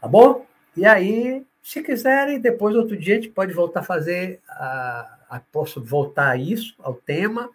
Tá 0.02 0.08
bom? 0.08 0.48
E 0.76 0.88
aí, 0.88 1.46
se 1.62 1.84
quiserem, 1.84 2.40
depois 2.40 2.76
outro 2.76 2.98
dia 2.98 3.14
a 3.14 3.22
gente 3.22 3.30
pode 3.32 3.54
voltar 3.54 3.82
a 3.82 3.84
fazer, 3.84 4.42
a, 4.50 5.20
a, 5.30 5.40
posso 5.40 5.84
voltar 5.84 6.32
a 6.32 6.36
isso, 6.36 6.74
ao 6.80 6.96
tema, 6.96 7.48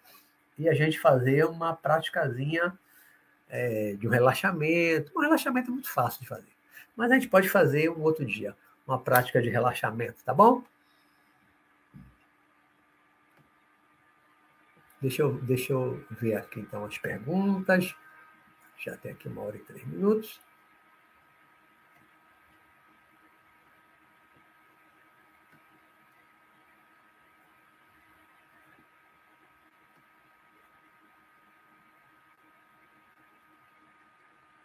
e 0.57 0.69
a 0.69 0.73
gente 0.73 0.97
fazer 0.97 1.43
uma 1.45 1.75
praticazinha 1.75 2.73
é, 3.49 3.93
de 3.99 4.07
um 4.07 4.11
relaxamento. 4.11 5.11
Um 5.13 5.19
relaxamento 5.19 5.69
é 5.69 5.73
muito 5.73 5.91
fácil 5.91 6.21
de 6.21 6.29
fazer, 6.29 6.51
mas 6.95 7.11
a 7.11 7.15
gente 7.15 7.27
pode 7.27 7.49
fazer 7.49 7.89
um 7.89 8.03
outro 8.03 8.25
dia 8.25 8.55
uma 8.91 8.99
prática 8.99 9.41
de 9.41 9.49
relaxamento, 9.49 10.23
tá 10.23 10.33
bom? 10.33 10.63
Deixa 15.01 15.23
eu, 15.23 15.33
deixa 15.41 15.73
eu 15.73 16.05
ver 16.11 16.35
aqui 16.35 16.59
então 16.59 16.85
as 16.85 16.97
perguntas. 16.97 17.95
Já 18.77 18.95
tem 18.97 19.11
aqui 19.11 19.27
uma 19.27 19.41
hora 19.41 19.57
e 19.57 19.59
três 19.59 19.83
minutos. 19.85 20.39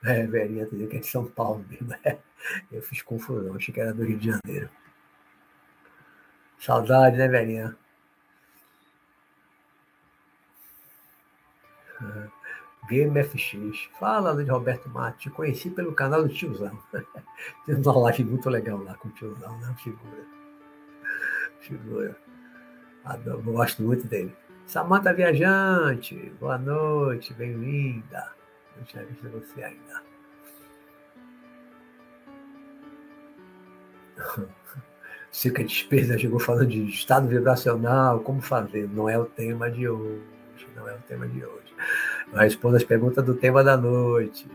É, 0.07 0.24
Verinha 0.26 0.66
dizendo 0.66 0.88
que 0.88 0.96
é 0.96 1.00
de 1.00 1.07
São 1.07 1.24
Paulo 1.26 1.64
mesmo. 1.68 1.88
Né? 1.88 2.18
Eu 2.70 2.80
fiz 2.80 3.02
confusão, 3.02 3.57
achei 3.57 3.74
que 3.74 3.80
era 3.80 3.92
do 3.92 4.04
Rio 4.04 4.18
de 4.18 4.30
Janeiro. 4.30 4.70
Saudade, 6.59 7.16
né, 7.16 7.26
Verinha? 7.26 7.76
Game 12.88 13.20
FX. 13.24 13.88
Fala, 13.98 14.32
Luiz 14.32 14.48
Roberto 14.48 14.88
Mate. 14.88 15.24
Te 15.24 15.30
conheci 15.30 15.70
pelo 15.70 15.92
canal 15.92 16.22
do 16.22 16.28
tiozão. 16.28 16.78
Tem 17.66 17.74
uma 17.74 17.98
live 17.98 18.24
muito 18.24 18.48
legal 18.48 18.82
lá 18.82 18.94
com 18.94 19.09
o 19.09 19.12
tiozão, 19.12 19.59
né? 19.59 19.74
Figura. 19.82 20.24
Figura. 21.61 22.16
Adoro, 23.04 23.42
gosto 23.42 23.82
muito 23.82 24.07
dele. 24.07 24.34
Samanta 24.66 25.12
Viajante, 25.12 26.32
boa 26.40 26.59
noite, 26.59 27.32
bem-vinda. 27.34 28.36
Não 28.77 28.85
tinha 28.85 29.05
visto 29.05 29.29
você 29.29 29.62
ainda. 29.62 30.03
Cica 35.31 35.62
Despesa 35.62 36.18
chegou 36.18 36.41
falando 36.41 36.66
de 36.66 36.83
estado 36.89 37.29
vibracional, 37.29 38.20
como 38.20 38.41
fazer. 38.41 38.89
Não 38.89 39.09
é 39.09 39.18
o 39.18 39.27
tema 39.27 39.70
de 39.70 39.89
hoje. 39.89 40.22
Não 40.74 40.89
é 40.89 40.95
o 40.95 41.01
tema 41.01 41.27
de 41.29 41.45
hoje. 41.45 41.74
Eu 42.33 42.39
respondo 42.39 42.77
as 42.77 42.85
perguntas 42.85 43.24
do 43.24 43.35
tema 43.35 43.62
da 43.62 43.77
noite. 43.77 44.49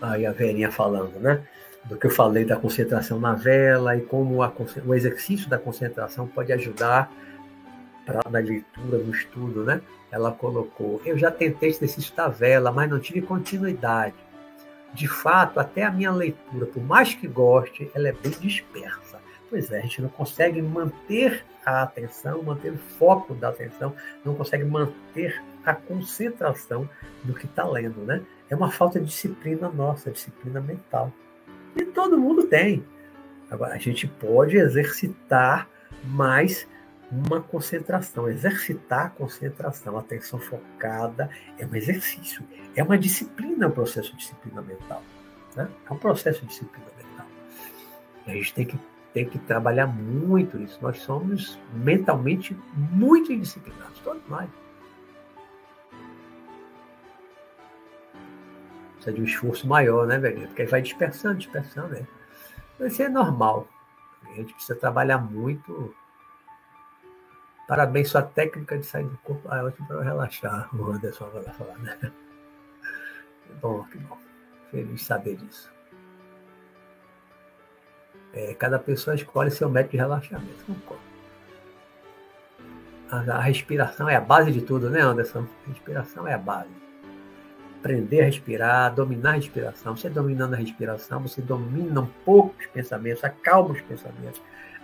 Aí 0.00 0.26
a 0.26 0.32
velhinha 0.32 0.70
falando, 0.70 1.18
né? 1.18 1.46
Do 1.84 1.96
que 1.96 2.06
eu 2.06 2.10
falei 2.10 2.44
da 2.44 2.56
concentração 2.56 3.18
na 3.20 3.34
vela 3.34 3.96
e 3.96 4.00
como 4.00 4.42
a, 4.42 4.52
o 4.86 4.94
exercício 4.94 5.48
da 5.48 5.58
concentração 5.58 6.26
pode 6.26 6.52
ajudar 6.52 7.12
pra, 8.06 8.20
na 8.30 8.38
leitura, 8.38 8.98
no 8.98 9.10
estudo, 9.10 9.64
né? 9.64 9.80
Ela 10.10 10.32
colocou: 10.32 11.00
Eu 11.04 11.18
já 11.18 11.30
tentei 11.30 11.70
exercício 11.70 12.14
da 12.14 12.28
vela, 12.28 12.72
mas 12.72 12.88
não 12.88 12.98
tive 12.98 13.22
continuidade. 13.22 14.14
De 14.92 15.08
fato, 15.08 15.58
até 15.58 15.82
a 15.82 15.90
minha 15.90 16.12
leitura, 16.12 16.66
por 16.66 16.82
mais 16.82 17.14
que 17.14 17.26
goste, 17.26 17.90
ela 17.94 18.08
é 18.08 18.12
bem 18.12 18.32
dispersa. 18.40 19.18
Pois 19.50 19.70
é, 19.70 19.78
a 19.78 19.82
gente 19.82 20.00
não 20.00 20.08
consegue 20.08 20.62
manter 20.62 21.44
a 21.66 21.82
atenção, 21.82 22.42
manter 22.42 22.72
o 22.72 22.78
foco 22.78 23.34
da 23.34 23.48
atenção, 23.48 23.94
não 24.24 24.34
consegue 24.34 24.64
manter 24.64 25.42
a 25.64 25.74
concentração 25.74 26.88
do 27.24 27.34
que 27.34 27.46
está 27.46 27.66
lendo, 27.66 28.00
né? 28.00 28.22
É 28.48 28.54
uma 28.54 28.70
falta 28.70 29.00
de 29.00 29.06
disciplina 29.06 29.68
nossa, 29.68 30.10
disciplina 30.10 30.60
mental. 30.60 31.12
E 31.76 31.84
todo 31.84 32.18
mundo 32.18 32.46
tem. 32.46 32.84
Agora, 33.50 33.74
a 33.74 33.78
gente 33.78 34.06
pode 34.06 34.56
exercitar 34.56 35.68
mais 36.04 36.66
uma 37.10 37.40
concentração, 37.40 38.28
exercitar 38.28 39.06
a 39.06 39.10
concentração, 39.10 39.96
atenção 39.96 40.38
focada 40.38 41.30
é 41.58 41.66
um 41.66 41.74
exercício, 41.74 42.42
é 42.74 42.82
uma 42.82 42.98
disciplina, 42.98 43.66
é 43.66 43.68
um 43.68 43.70
processo 43.70 44.10
de 44.12 44.18
disciplina 44.18 44.60
mental. 44.62 45.02
Né? 45.54 45.68
É 45.88 45.92
um 45.92 45.98
processo 45.98 46.40
de 46.40 46.48
disciplina 46.48 46.86
mental. 46.96 47.26
A 48.26 48.30
gente 48.30 48.54
tem 48.54 48.66
que, 48.66 48.78
tem 49.12 49.28
que 49.28 49.38
trabalhar 49.38 49.86
muito 49.86 50.58
isso. 50.58 50.78
Nós 50.82 50.98
somos 50.98 51.58
mentalmente 51.72 52.56
muito 52.74 53.32
indisciplinados, 53.32 53.98
todos 54.00 54.22
nós. 54.28 54.48
Precisa 59.04 59.12
de 59.12 59.20
um 59.20 59.24
esforço 59.24 59.66
maior, 59.66 60.06
né, 60.06 60.18
velho? 60.18 60.46
Porque 60.48 60.62
aí 60.62 60.68
vai 60.68 60.82
dispersando, 60.82 61.36
dispersando, 61.36 61.88
né? 61.88 62.06
Isso 62.80 63.02
é 63.02 63.08
normal. 63.08 63.68
A 64.26 64.34
gente 64.34 64.54
precisa 64.54 64.78
trabalhar 64.78 65.18
muito. 65.18 65.94
Parabéns, 67.68 68.08
sua 68.10 68.22
técnica 68.22 68.78
de 68.78 68.86
sair 68.86 69.04
do 69.04 69.16
corpo. 69.18 69.46
Ah, 69.50 69.58
é 69.58 69.64
ótimo 69.64 69.86
para 69.86 70.02
relaxar. 70.02 70.68
O 70.74 70.90
Anderson 70.90 71.30
vai 71.30 71.42
falar, 71.42 71.78
né? 71.78 72.12
bom, 73.60 73.84
que 73.84 73.98
bom. 73.98 74.18
Feliz 74.70 75.02
saber 75.02 75.36
disso. 75.36 75.72
É, 78.32 78.52
cada 78.54 78.78
pessoa 78.78 79.14
escolhe 79.14 79.50
seu 79.50 79.68
método 79.68 79.92
de 79.92 79.96
relaxamento. 79.98 80.64
A, 83.10 83.18
a 83.18 83.40
respiração 83.40 84.08
é 84.08 84.16
a 84.16 84.20
base 84.20 84.50
de 84.50 84.60
tudo, 84.60 84.90
né, 84.90 85.00
Anderson? 85.00 85.46
A 85.66 85.70
respiração 85.70 86.26
é 86.26 86.34
a 86.34 86.38
base. 86.38 86.83
Aprender 87.84 88.22
a 88.22 88.24
respirar, 88.24 88.94
dominar 88.94 89.32
a 89.32 89.34
respiração. 89.34 89.94
Você 89.94 90.08
dominando 90.08 90.54
a 90.54 90.56
respiração, 90.56 91.20
você 91.20 91.42
domina 91.42 92.00
um 92.00 92.08
pouco 92.24 92.54
os 92.58 92.66
pensamentos, 92.68 93.22
acalma 93.22 93.74
os 93.74 93.80
pensamentos, 93.82 94.40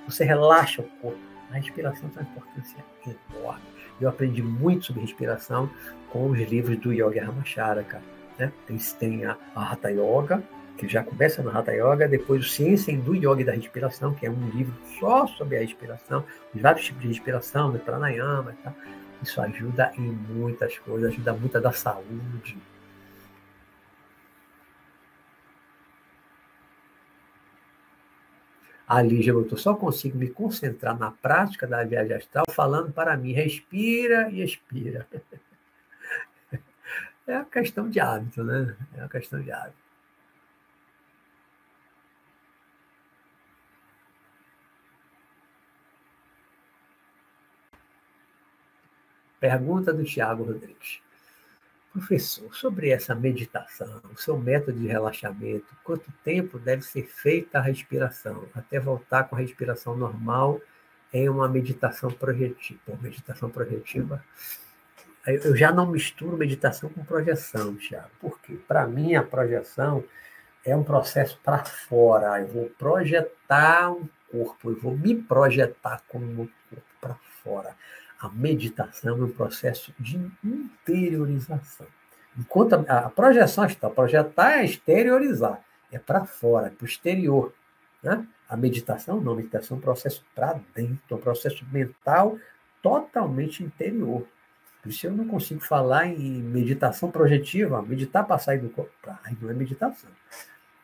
você 0.07 0.23
relaxa 0.23 0.83
o 0.83 0.85
corpo. 1.01 1.19
A 1.51 1.55
respiração 1.55 2.11
tem 2.11 2.23
uma 2.23 2.31
importância 2.31 2.85
enorme. 3.07 3.63
Eu 3.99 4.07
aprendi 4.07 4.43
muito 4.43 4.85
sobre 4.85 5.01
respiração 5.01 5.71
com 6.11 6.29
os 6.29 6.39
livros 6.41 6.77
do 6.77 6.93
Yogi 6.93 7.21
Ramacharaka. 7.21 8.03
Né? 8.39 8.53
Tem, 8.67 8.77
tem 8.77 9.25
a, 9.25 9.35
Hatha 9.57 9.91
Yoga, 9.91 10.43
que 10.77 10.87
já 10.87 11.03
começa 11.03 11.43
na 11.43 11.59
Hatha 11.59 11.73
Yoga, 11.73 12.07
depois 12.07 12.45
o 12.45 12.49
Ciência 12.51 12.95
do 12.99 13.15
Yoga 13.15 13.47
da 13.47 13.53
Respiração, 13.53 14.13
que 14.13 14.27
é 14.27 14.31
um 14.31 14.51
livro 14.51 14.75
só 14.99 15.27
sobre 15.27 15.57
a 15.57 15.61
respiração, 15.61 16.23
os 16.55 16.61
vários 16.61 16.85
tipos 16.85 17.01
de 17.01 17.09
respiração, 17.09 17.73
né, 17.73 17.81
pranayama, 17.83 18.55
tá? 18.63 18.75
isso 19.23 19.41
ajuda 19.41 19.91
em 19.97 20.11
muitas 20.11 20.79
coisas, 20.79 21.13
ajuda 21.13 21.33
muito 21.33 21.57
a 21.57 21.61
dar 21.61 21.73
saúde. 21.73 22.59
A 28.91 29.01
Lígia 29.03 29.33
botou, 29.33 29.57
só 29.57 29.73
consigo 29.73 30.19
me 30.19 30.29
concentrar 30.29 30.99
na 30.99 31.13
prática 31.13 31.65
da 31.65 31.85
viagem 31.85 32.17
astral 32.17 32.45
falando 32.51 32.93
para 32.93 33.17
mim, 33.17 33.33
respira 33.33 34.29
e 34.31 34.43
expira. 34.43 35.07
É 37.27 37.37
uma 37.37 37.45
questão 37.45 37.89
de 37.89 38.01
hábito, 38.01 38.43
né? 38.43 38.77
É 38.97 38.99
uma 39.03 39.09
questão 39.09 39.41
de 39.41 39.53
hábito. 39.53 39.77
Pergunta 49.39 49.93
do 49.93 50.03
Tiago 50.03 50.43
Rodrigues. 50.43 51.01
Professor, 51.93 52.55
sobre 52.55 52.91
essa 52.91 53.17
meditação, 53.17 54.01
o 54.15 54.17
seu 54.17 54.39
método 54.39 54.79
de 54.79 54.87
relaxamento, 54.87 55.67
quanto 55.83 56.13
tempo 56.23 56.57
deve 56.57 56.83
ser 56.83 57.03
feita 57.03 57.59
a 57.59 57.63
respiração 57.63 58.45
até 58.55 58.79
voltar 58.79 59.25
com 59.25 59.35
a 59.35 59.41
respiração 59.41 59.97
normal 59.97 60.61
em 61.13 61.29
uma 61.29 61.49
meditação 61.49 62.09
projetiva? 62.09 62.97
Meditação 63.03 63.51
projetiva. 63.51 64.25
Eu 65.27 65.57
já 65.57 65.73
não 65.73 65.87
misturo 65.87 66.37
meditação 66.37 66.89
com 66.89 67.05
projeção, 67.05 67.75
Tiago. 67.75 68.09
Por 68.21 68.41
quê? 68.41 68.57
Para 68.69 68.87
mim, 68.87 69.17
a 69.17 69.23
projeção 69.25 70.05
é 70.65 70.77
um 70.77 70.85
processo 70.85 71.41
para 71.43 71.65
fora. 71.65 72.41
Eu 72.41 72.47
vou 72.47 72.71
projetar 72.79 73.91
um 73.91 74.09
corpo, 74.31 74.71
eu 74.71 74.81
vou 74.81 74.97
me 74.97 75.17
projetar 75.17 76.03
como 76.07 76.25
um 76.25 76.49
corpo 76.69 76.87
para 77.01 77.15
fora. 77.43 77.77
A 78.21 78.29
meditação 78.29 79.19
é 79.19 79.25
um 79.25 79.31
processo 79.31 79.95
de 79.99 80.21
interiorização. 80.45 81.87
Enquanto 82.39 82.75
a, 82.75 82.99
a 82.99 83.11
projeção 83.11 83.65
está, 83.65 83.89
projetar 83.89 84.59
é 84.59 84.65
exteriorizar, 84.65 85.61
é 85.91 85.99
para 85.99 86.25
fora, 86.25 86.67
é 86.67 86.71
para 86.71 86.85
o 86.85 86.87
exterior. 86.87 87.53
Né? 88.03 88.27
A 88.49 88.57
meditação 88.57 89.21
não, 89.21 89.33
a 89.33 89.37
meditação 89.37 89.77
é 89.77 89.79
um 89.79 89.81
processo 89.81 90.25
para 90.35 90.61
dentro, 90.75 91.01
é 91.11 91.15
um 91.15 91.19
processo 91.19 91.65
mental 91.73 92.39
totalmente 92.83 93.65
interior. 93.65 94.27
Por 94.83 94.89
isso 94.89 95.07
eu 95.07 95.13
não 95.13 95.27
consigo 95.27 95.61
falar 95.61 96.07
em 96.07 96.43
meditação 96.43 97.11
projetiva, 97.11 97.83
meditar 97.83 98.27
para 98.27 98.39
sair 98.39 98.59
do 98.59 98.71
corpo. 98.71 98.93
Não 99.41 99.51
é 99.51 99.55
meditação. 99.55 100.11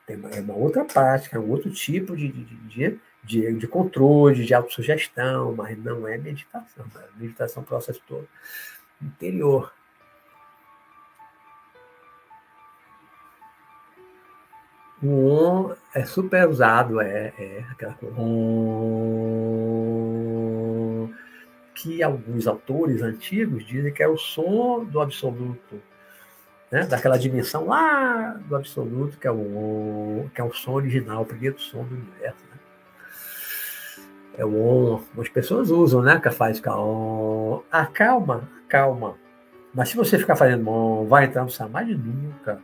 É 0.09 0.41
uma 0.41 0.55
outra 0.55 0.85
prática, 0.85 1.37
é 1.37 1.41
um 1.41 1.51
outro 1.51 1.71
tipo 1.71 2.17
de, 2.17 2.31
de, 2.31 2.45
de, 2.45 3.01
de, 3.27 3.53
de 3.55 3.67
controle, 3.67 4.45
de 4.45 4.55
autossugestão, 4.55 5.55
mas 5.55 5.77
não 5.77 6.07
é 6.07 6.17
meditação. 6.17 6.87
Né? 6.95 7.03
Meditação 7.17 7.63
é 7.63 7.65
um 7.65 7.67
processo 7.67 8.01
todo 8.07 8.29
interior. 9.03 9.73
O 15.03 15.29
on 15.29 15.75
é 15.95 16.05
super 16.07 16.49
usado, 16.49 17.01
é, 17.01 17.35
é 17.39 17.65
aquela 17.71 17.93
coisa. 17.95 18.15
On, 18.19 19.47
que 21.75 22.03
alguns 22.03 22.47
autores 22.47 23.03
antigos 23.03 23.67
dizem 23.67 23.93
que 23.93 24.03
é 24.03 24.09
o 24.09 24.17
som 24.17 24.83
do 24.85 24.99
absoluto, 25.01 25.83
né? 26.73 26.87
daquela 26.87 27.19
dimensão 27.19 27.67
lá 27.67 28.41
do 28.49 28.57
absoluto, 28.57 29.19
que 29.19 29.27
é 29.27 29.31
o, 29.31 30.31
que 30.35 30.41
é 30.41 30.45
o 30.45 30.55
som 30.55 30.73
original, 30.73 31.23
o 31.23 31.27
primeiro 31.27 31.61
som 31.61 31.85
do 31.85 31.95
universo. 31.95 32.46
É 34.37 34.45
o 34.45 34.55
on. 34.55 35.03
As 35.19 35.29
pessoas 35.29 35.71
usam, 35.71 36.03
né? 36.03 36.21
Que 36.21 36.31
faz 36.31 36.63
on. 36.67 37.63
Acalma, 37.71 38.49
calma. 38.69 39.15
Mas 39.75 39.91
se 39.91 39.97
você 39.97 40.19
ficar 40.19 40.37
fazendo 40.37 40.69
on, 40.69 41.07
vai 41.07 41.25
entrar 41.25 41.45
no 41.45 41.51
samadhi 41.51 41.95
nunca. 41.95 42.61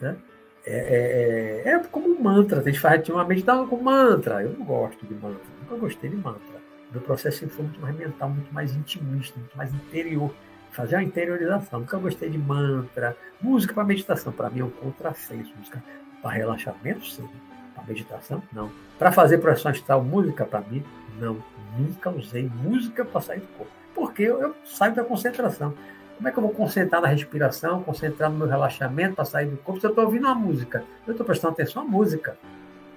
Né? 0.00 0.16
É, 0.64 1.62
é, 1.64 1.70
é, 1.70 1.74
é, 1.74 1.78
como 1.90 2.08
um 2.08 2.20
mantra. 2.20 2.60
A 2.60 2.62
gente 2.62 2.78
faz 2.78 3.08
uma 3.08 3.24
meditação 3.24 3.66
com 3.66 3.76
mantra. 3.76 4.42
Eu 4.42 4.50
não 4.58 4.64
gosto 4.64 5.06
de 5.06 5.14
mantra. 5.14 5.40
Nunca 5.62 5.76
gostei 5.76 6.10
de 6.10 6.16
mantra. 6.16 6.62
Meu 6.90 7.00
processo 7.00 7.48
foi 7.48 7.64
muito 7.64 7.80
mais 7.80 7.96
mental, 7.96 8.28
muito 8.28 8.52
mais 8.52 8.74
intimista, 8.74 9.38
muito 9.38 9.56
mais 9.56 9.72
interior. 9.72 10.32
Fazer 10.72 10.96
a 10.96 11.02
interiorização. 11.02 11.80
Nunca 11.80 11.96
gostei 11.96 12.28
de 12.28 12.38
mantra. 12.38 13.16
Música 13.40 13.72
para 13.72 13.84
meditação. 13.84 14.32
Para 14.32 14.50
mim 14.50 14.60
é 14.60 14.64
um 14.64 14.70
contrassenso. 14.70 15.52
Música 15.56 15.82
para 16.22 16.30
relaxamento, 16.30 17.04
sim 17.04 17.28
a 17.76 17.82
meditação? 17.82 18.42
Não. 18.52 18.70
Para 18.98 19.12
fazer 19.12 19.38
projeção 19.38 19.70
astral, 19.70 20.02
música 20.02 20.44
para 20.44 20.60
mim? 20.60 20.84
Não. 21.18 21.42
Nunca 21.78 22.10
usei 22.10 22.50
música 22.62 23.04
para 23.04 23.20
sair 23.20 23.40
do 23.40 23.46
corpo. 23.48 23.72
Porque 23.94 24.22
eu, 24.22 24.40
eu, 24.40 24.56
saio 24.64 24.94
da 24.94 25.04
concentração. 25.04 25.74
Como 26.16 26.28
é 26.28 26.30
que 26.30 26.38
eu 26.38 26.42
vou 26.42 26.52
concentrar 26.52 27.00
na 27.02 27.08
respiração, 27.08 27.82
concentrar 27.82 28.30
no 28.30 28.38
meu 28.38 28.46
relaxamento 28.46 29.16
para 29.16 29.24
sair 29.24 29.46
do 29.46 29.56
corpo 29.56 29.80
se 29.80 29.86
eu 29.86 29.90
estou 29.90 30.04
ouvindo 30.04 30.28
a 30.28 30.34
música? 30.34 30.84
Eu 31.06 31.12
estou 31.12 31.26
prestando 31.26 31.54
atenção 31.54 31.82
à 31.82 31.84
música. 31.84 32.36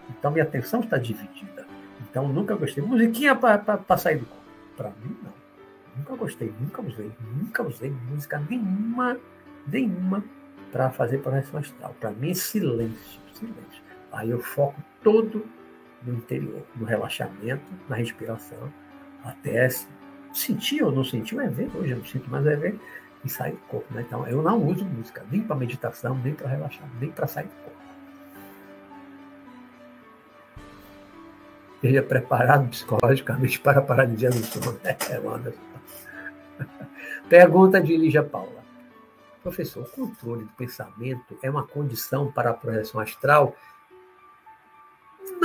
Então 0.09 0.31
minha 0.31 0.43
atenção 0.43 0.81
está 0.81 0.97
dividida. 0.97 1.65
Então 2.01 2.27
nunca 2.27 2.55
gostei. 2.55 2.83
Musiquinha 2.83 3.35
para 3.35 3.97
sair 3.97 4.17
do 4.17 4.25
corpo. 4.25 4.45
Para 4.77 4.89
mim, 4.89 5.15
não. 5.23 5.33
Nunca 5.97 6.15
gostei, 6.15 6.53
nunca 6.59 6.81
usei, 6.81 7.11
nunca 7.33 7.63
usei 7.63 7.89
música 8.09 8.43
nenhuma, 8.49 9.17
nenhuma 9.65 10.23
para 10.71 10.89
fazer 10.89 11.19
projeção 11.19 11.59
astral. 11.59 11.95
Para 11.99 12.11
mim, 12.11 12.33
silêncio, 12.33 13.21
silêncio. 13.33 13.84
Aí 14.15 14.29
eu 14.29 14.39
foco 14.39 14.81
todo 15.03 15.45
no 16.01 16.13
interior, 16.13 16.63
no 16.75 16.85
relaxamento, 16.85 17.65
na 17.89 17.97
respiração, 17.97 18.71
até 19.23 19.67
sentir 20.33 20.83
ou 20.83 20.91
não 20.91 21.03
sentir, 21.03 21.37
é 21.37 21.47
ver, 21.47 21.69
hoje 21.75 21.91
eu 21.91 21.97
não 21.97 22.05
sinto 22.05 22.29
mais 22.29 22.45
é 22.45 22.55
ver, 22.55 22.79
e 23.25 23.29
sair 23.29 23.51
do 23.51 23.57
corpo. 23.67 23.93
Né? 23.93 24.05
Então 24.07 24.25
eu 24.25 24.41
não 24.41 24.65
uso 24.65 24.85
música, 24.85 25.25
nem 25.29 25.41
para 25.41 25.55
meditação, 25.57 26.17
nem 26.23 26.33
para 26.33 26.47
relaxar, 26.47 26.87
nem 26.99 27.11
para 27.11 27.27
sair 27.27 27.47
do 27.47 27.55
corpo. 27.55 27.75
Esteja 31.75 32.01
preparado 32.01 32.69
psicologicamente 32.69 33.59
para 33.59 33.81
paralisia 33.81 34.29
do 34.29 34.37
sono. 34.37 34.79
É. 34.85 34.95
Pergunta 37.27 37.81
de 37.81 37.97
Lígia 37.97 38.23
Paula. 38.23 38.63
Professor, 39.43 39.83
o 39.83 39.89
controle 39.89 40.45
do 40.45 40.51
pensamento 40.53 41.37
é 41.43 41.49
uma 41.49 41.67
condição 41.67 42.31
para 42.31 42.51
a 42.51 42.53
projeção 42.53 43.01
astral 43.01 43.55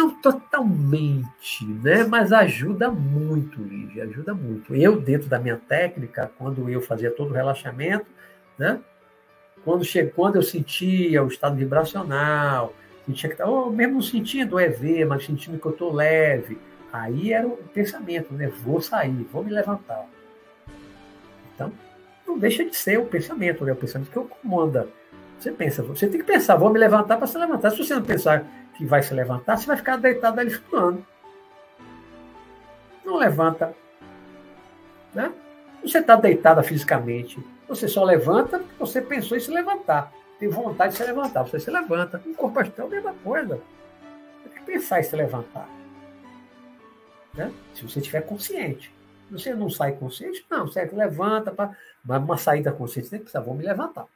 não 0.01 0.11
totalmente, 0.11 1.65
né? 1.65 2.05
Mas 2.05 2.33
ajuda 2.33 2.91
muito, 2.91 3.63
Lígia, 3.63 4.05
ajuda 4.05 4.33
muito. 4.33 4.75
Eu, 4.75 4.99
dentro 4.99 5.29
da 5.29 5.39
minha 5.39 5.57
técnica, 5.57 6.31
quando 6.39 6.69
eu 6.71 6.81
fazia 6.81 7.11
todo 7.11 7.31
o 7.31 7.35
relaxamento, 7.35 8.07
né? 8.59 8.81
Quando, 9.63 9.85
che... 9.85 10.05
quando 10.07 10.37
eu 10.37 10.43
sentia 10.43 11.23
o 11.23 11.29
estado 11.29 11.57
vibracional, 11.57 12.75
sentia 13.07 13.29
que 13.29 13.35
estava, 13.35 13.51
oh, 13.51 13.71
mesmo 13.71 14.03
sentindo 14.03 14.57
o 14.57 14.61
EV, 14.61 15.05
mas 15.05 15.25
sentindo 15.25 15.59
que 15.59 15.67
eu 15.67 15.73
estou 15.73 15.93
leve, 15.93 16.59
aí 16.91 17.33
era 17.33 17.47
o 17.47 17.57
pensamento, 17.57 18.33
né? 18.33 18.49
Vou 18.49 18.81
sair, 18.81 19.29
vou 19.31 19.45
me 19.45 19.51
levantar. 19.51 20.07
Então, 21.55 21.71
não 22.27 22.39
deixa 22.39 22.65
de 22.65 22.75
ser 22.75 22.99
o 22.99 23.05
pensamento, 23.05 23.67
né? 23.67 23.73
O 23.73 23.77
pensamento 23.77 24.11
que 24.11 24.17
eu 24.17 24.25
comanda. 24.25 24.89
Você 25.39 25.53
pensa, 25.53 25.83
você 25.83 26.07
tem 26.07 26.21
que 26.21 26.27
pensar, 26.27 26.57
vou 26.57 26.71
me 26.71 26.79
levantar 26.79 27.19
para 27.19 27.27
se 27.27 27.37
levantar. 27.37 27.71
Se 27.71 27.79
você 27.79 27.95
não 27.95 28.03
pensar 28.03 28.47
que 28.81 28.87
vai 28.87 29.03
se 29.03 29.13
levantar, 29.13 29.59
você 29.59 29.67
vai 29.67 29.77
ficar 29.77 29.99
deitado 29.99 30.41
ali 30.41 30.51
estudando. 30.51 31.05
Não 33.05 33.17
levanta. 33.19 33.75
Né? 35.13 35.31
Você 35.83 35.99
está 35.99 36.17
deitada 36.17 36.63
fisicamente. 36.63 37.45
Você 37.69 37.87
só 37.87 38.03
levanta 38.03 38.59
porque 38.59 38.79
você 38.79 39.03
pensou 39.03 39.37
em 39.37 39.41
se 39.41 39.51
levantar. 39.51 40.11
Tem 40.39 40.49
vontade 40.49 40.93
de 40.93 40.97
se 40.97 41.05
levantar. 41.05 41.43
Você 41.43 41.61
se 41.61 41.71
levanta. 41.71 42.23
O 42.25 42.35
corpo 42.35 42.59
astral 42.59 42.87
é 42.87 42.91
a 42.91 42.95
mesma 42.95 43.15
coisa. 43.23 43.61
Tem 44.45 44.53
que 44.55 44.63
pensar 44.63 45.01
em 45.01 45.03
se 45.03 45.15
levantar. 45.15 45.69
Né? 47.35 47.53
Se 47.75 47.83
você 47.83 47.99
estiver 47.99 48.23
consciente. 48.23 48.91
Você 49.31 49.55
não 49.55 49.69
sai 49.69 49.93
consciente? 49.93 50.47
Não, 50.49 50.67
você 50.67 50.87
levanta 50.87 51.51
para. 51.51 51.77
Mas 52.03 52.23
uma 52.23 52.39
saída 52.39 52.73
consciente, 52.73 53.09
você 53.09 53.19
pensar, 53.19 53.41
vou 53.41 53.55
me 53.55 53.63
levantar. 53.63 54.07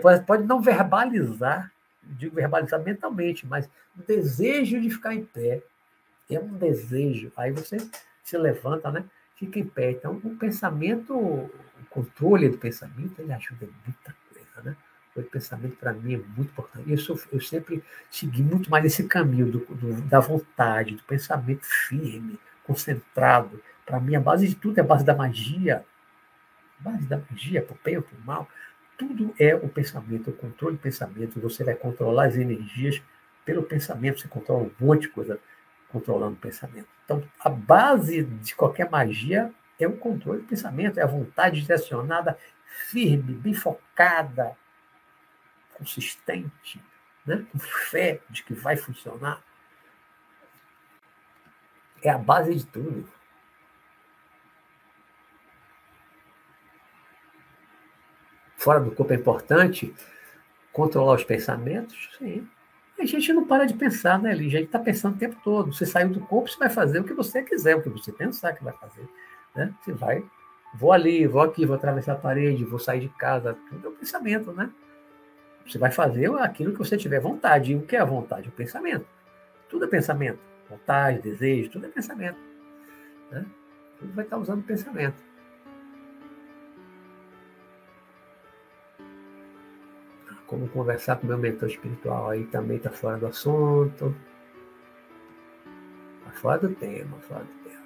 Pode, 0.00 0.24
pode 0.24 0.44
não 0.44 0.62
verbalizar, 0.62 1.72
digo 2.14 2.36
verbalizar 2.36 2.82
mentalmente, 2.82 3.46
mas 3.46 3.68
o 3.96 4.02
desejo 4.02 4.80
de 4.80 4.90
ficar 4.90 5.14
em 5.14 5.24
pé 5.24 5.62
é 6.30 6.38
um 6.38 6.54
desejo. 6.54 7.32
Aí 7.36 7.52
você 7.52 7.78
se 8.22 8.36
levanta, 8.36 8.90
né? 8.90 9.04
Fica 9.36 9.58
em 9.58 9.64
pé. 9.64 9.92
Então, 9.92 10.20
o 10.22 10.36
pensamento, 10.36 11.14
o 11.16 11.50
controle 11.88 12.48
do 12.48 12.58
pensamento, 12.58 13.20
ele 13.20 13.32
ajuda 13.32 13.68
muita 13.84 14.14
coisa, 14.32 14.62
né? 14.62 14.76
O 15.16 15.22
pensamento, 15.22 15.76
para 15.76 15.92
mim, 15.92 16.14
é 16.14 16.18
muito 16.18 16.50
importante. 16.50 16.90
Eu, 16.90 16.98
sou, 16.98 17.18
eu 17.32 17.40
sempre 17.40 17.82
segui 18.10 18.42
muito 18.42 18.70
mais 18.70 18.84
esse 18.84 19.04
caminho 19.04 19.50
do, 19.50 19.58
do, 19.60 20.02
da 20.02 20.20
vontade, 20.20 20.94
do 20.94 21.02
pensamento 21.02 21.64
firme, 21.64 22.38
concentrado. 22.64 23.60
Para 23.84 23.98
mim, 23.98 24.14
a 24.14 24.20
base 24.20 24.46
de 24.46 24.54
tudo 24.54 24.78
é 24.78 24.80
a 24.80 24.84
base 24.84 25.04
da 25.04 25.14
magia. 25.14 25.84
A 26.78 26.90
base 26.90 27.06
da 27.06 27.20
magia, 27.30 27.62
para 27.62 27.74
o 27.74 27.78
bem 27.82 27.96
ou 27.96 28.02
para 28.02 28.16
o 28.16 28.20
mal. 28.24 28.48
Tudo 28.98 29.34
é 29.38 29.54
o 29.54 29.68
pensamento, 29.68 30.30
o 30.30 30.32
controle 30.32 30.76
do 30.76 30.82
pensamento. 30.82 31.40
Você 31.40 31.64
vai 31.64 31.74
controlar 31.74 32.26
as 32.26 32.36
energias 32.36 33.00
pelo 33.44 33.62
pensamento, 33.62 34.20
você 34.20 34.28
controla 34.28 34.64
um 34.64 34.70
monte 34.84 35.02
de 35.02 35.08
coisa 35.08 35.40
controlando 35.88 36.34
o 36.34 36.40
pensamento. 36.40 36.88
Então, 37.04 37.22
a 37.40 37.48
base 37.48 38.24
de 38.24 38.54
qualquer 38.54 38.90
magia 38.90 39.50
é 39.78 39.86
o 39.86 39.96
controle 39.96 40.42
do 40.42 40.48
pensamento, 40.48 40.98
é 40.98 41.02
a 41.02 41.06
vontade 41.06 41.60
direcionada, 41.60 42.36
firme, 42.66 43.32
bem 43.32 43.54
focada, 43.54 44.56
consistente, 45.74 46.82
né? 47.24 47.46
com 47.50 47.58
fé 47.58 48.20
de 48.28 48.42
que 48.42 48.52
vai 48.52 48.76
funcionar. 48.76 49.42
É 52.02 52.10
a 52.10 52.18
base 52.18 52.54
de 52.54 52.66
tudo. 52.66 53.08
Fora 58.58 58.80
do 58.80 58.90
corpo 58.90 59.12
é 59.12 59.16
importante 59.16 59.94
controlar 60.72 61.14
os 61.14 61.24
pensamentos? 61.24 62.10
Sim. 62.18 62.46
A 62.98 63.04
gente 63.04 63.32
não 63.32 63.46
para 63.46 63.64
de 63.64 63.74
pensar, 63.74 64.20
né, 64.20 64.34
Lígia? 64.34 64.58
A 64.58 64.62
gente 64.62 64.68
está 64.68 64.80
pensando 64.80 65.14
o 65.14 65.18
tempo 65.18 65.36
todo. 65.44 65.72
Você 65.72 65.86
saiu 65.86 66.08
do 66.08 66.20
corpo, 66.20 66.50
você 66.50 66.58
vai 66.58 66.68
fazer 66.68 66.98
o 66.98 67.04
que 67.04 67.14
você 67.14 67.42
quiser, 67.42 67.76
o 67.76 67.82
que 67.82 67.88
você 67.88 68.10
pensar 68.10 68.52
que 68.54 68.64
vai 68.64 68.72
fazer. 68.72 69.08
Né? 69.54 69.72
Você 69.80 69.92
vai, 69.92 70.24
vou 70.74 70.92
ali, 70.92 71.24
vou 71.24 71.40
aqui, 71.40 71.64
vou 71.64 71.76
atravessar 71.76 72.14
a 72.14 72.16
parede, 72.16 72.64
vou 72.64 72.80
sair 72.80 73.00
de 73.00 73.08
casa. 73.10 73.56
Tudo 73.70 73.86
é 73.86 73.90
o 73.90 73.94
pensamento, 73.94 74.52
né? 74.52 74.68
Você 75.64 75.78
vai 75.78 75.92
fazer 75.92 76.28
aquilo 76.40 76.72
que 76.72 76.78
você 76.78 76.96
tiver 76.96 77.20
vontade. 77.20 77.72
E 77.72 77.76
o 77.76 77.82
que 77.82 77.94
é 77.94 78.00
a 78.00 78.04
vontade? 78.04 78.48
O 78.48 78.52
pensamento. 78.52 79.06
Tudo 79.68 79.84
é 79.84 79.88
pensamento. 79.88 80.40
Vontade, 80.68 81.22
desejo, 81.22 81.70
tudo 81.70 81.86
é 81.86 81.88
pensamento. 81.88 82.38
Né? 83.30 83.46
Tudo 84.00 84.12
vai 84.14 84.24
estar 84.24 84.36
usando 84.36 84.64
pensamento. 84.64 85.22
Como 90.48 90.66
conversar 90.68 91.16
com 91.16 91.26
meu 91.26 91.38
mentor 91.38 91.68
espiritual 91.68 92.30
aí 92.30 92.44
também 92.46 92.78
está 92.78 92.90
fora 92.90 93.18
do 93.18 93.26
assunto. 93.26 94.14
Está 96.20 96.30
fora 96.32 96.58
do 96.58 96.74
tema, 96.74 97.16
fora 97.20 97.44
do 97.44 97.68
tema. 97.68 97.78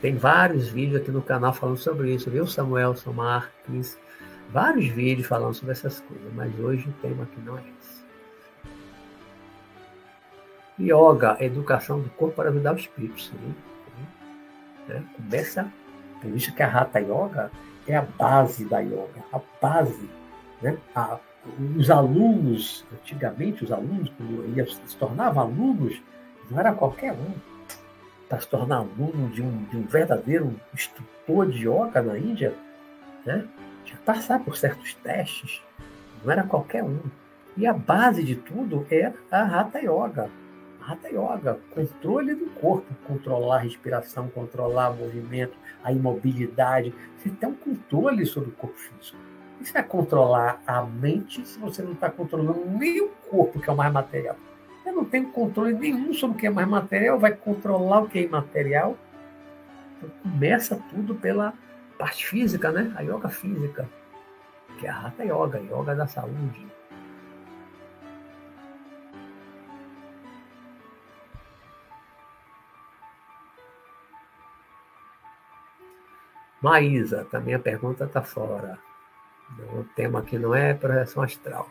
Tem 0.00 0.16
vários 0.16 0.68
vídeos 0.68 1.02
aqui 1.02 1.10
no 1.10 1.20
canal 1.20 1.52
falando 1.52 1.78
sobre 1.78 2.14
isso, 2.14 2.30
viu, 2.30 2.46
Samuelson 2.46 3.12
Marques? 3.12 3.98
Vários 4.50 4.86
vídeos 4.86 5.26
falando 5.26 5.54
sobre 5.54 5.72
essas 5.72 6.00
coisas, 6.00 6.32
mas 6.32 6.56
hoje 6.60 6.88
o 6.88 6.92
tema 7.02 7.24
aqui 7.24 7.40
não 7.40 7.58
é 7.58 7.62
esse. 7.80 8.04
Yoga, 10.78 11.36
educação 11.40 12.00
do 12.00 12.10
corpo 12.10 12.36
para 12.36 12.50
ajudar 12.50 12.74
o 12.74 12.78
espírito, 12.78 13.20
sim. 13.20 13.54
Né? 14.86 15.02
Começa, 15.16 15.72
por 16.20 16.30
isso 16.30 16.54
que 16.54 16.62
a 16.62 16.68
Hatha 16.68 17.00
Yoga 17.00 17.50
é 17.86 17.96
a 17.96 18.02
base 18.02 18.64
da 18.64 18.80
yoga, 18.80 19.24
a 19.32 19.40
base. 19.60 20.08
Né? 20.62 20.76
A, 20.94 21.18
os 21.76 21.90
alunos, 21.90 22.84
antigamente, 22.92 23.64
os 23.64 23.72
alunos, 23.72 24.10
quando 24.16 24.56
iam, 24.56 24.66
se 24.66 24.96
tornavam 24.96 25.44
alunos, 25.44 26.00
não 26.50 26.58
era 26.58 26.72
qualquer 26.72 27.12
um. 27.12 27.34
Para 28.28 28.40
se 28.40 28.48
tornar 28.48 28.78
aluno 28.78 29.28
de 29.28 29.42
um, 29.42 29.64
de 29.64 29.76
um 29.76 29.82
verdadeiro 29.82 30.58
instrutor 30.72 31.50
de 31.50 31.68
yoga 31.68 32.02
na 32.02 32.18
Índia, 32.18 32.54
né? 33.26 33.46
tinha 33.84 33.98
que 33.98 34.04
passar 34.04 34.42
por 34.42 34.56
certos 34.56 34.94
testes, 34.94 35.62
não 36.24 36.32
era 36.32 36.42
qualquer 36.42 36.82
um. 36.82 37.00
E 37.56 37.66
a 37.66 37.72
base 37.72 38.24
de 38.24 38.34
tudo 38.34 38.86
era 38.90 39.14
a 39.30 39.42
Hatha 39.42 39.78
Yoga. 39.78 40.28
Hatha 40.86 41.08
Yoga, 41.08 41.58
controle 41.70 42.34
do 42.34 42.46
corpo, 42.50 42.86
controlar 43.06 43.56
a 43.56 43.60
respiração, 43.60 44.28
controlar 44.28 44.90
o 44.90 44.96
movimento, 44.96 45.56
a 45.82 45.90
imobilidade. 45.90 46.94
Você 47.18 47.30
tem 47.30 47.48
um 47.48 47.54
controle 47.54 48.26
sobre 48.26 48.50
o 48.50 48.52
corpo 48.52 48.76
físico. 48.76 49.18
E 49.60 49.64
você 49.64 49.72
vai 49.72 49.82
controlar 49.82 50.62
a 50.66 50.82
mente 50.82 51.46
se 51.46 51.58
você 51.58 51.82
não 51.82 51.92
está 51.92 52.10
controlando 52.10 52.66
nem 52.66 53.00
o 53.00 53.08
corpo, 53.30 53.60
que 53.60 53.70
é 53.70 53.72
o 53.72 53.76
mais 53.76 53.92
material. 53.92 54.36
Eu 54.84 54.92
não 54.92 55.04
tenho 55.06 55.30
controle 55.30 55.72
nenhum 55.72 56.12
sobre 56.12 56.36
o 56.36 56.38
que 56.38 56.46
é 56.46 56.50
mais 56.50 56.68
material, 56.68 57.18
vai 57.18 57.32
controlar 57.32 58.00
o 58.02 58.08
que 58.08 58.18
é 58.18 58.22
imaterial. 58.22 58.98
Então, 59.96 60.10
começa 60.22 60.76
tudo 60.90 61.14
pela 61.14 61.54
parte 61.98 62.26
física, 62.26 62.70
né? 62.70 62.92
A 62.94 63.00
yoga 63.00 63.30
física, 63.30 63.88
que 64.78 64.86
é 64.86 64.90
a 64.90 65.06
Hatha 65.06 65.24
Yoga, 65.24 65.58
a 65.58 65.62
yoga 65.62 65.94
da 65.94 66.06
saúde. 66.06 66.73
Maísa, 76.64 77.26
também 77.30 77.52
a 77.52 77.58
pergunta 77.58 78.04
está 78.04 78.22
fora. 78.22 78.78
O 79.74 79.84
tema 79.94 80.20
aqui 80.20 80.38
não 80.38 80.54
é 80.54 80.72
projeção 80.72 81.22
astral. 81.22 81.68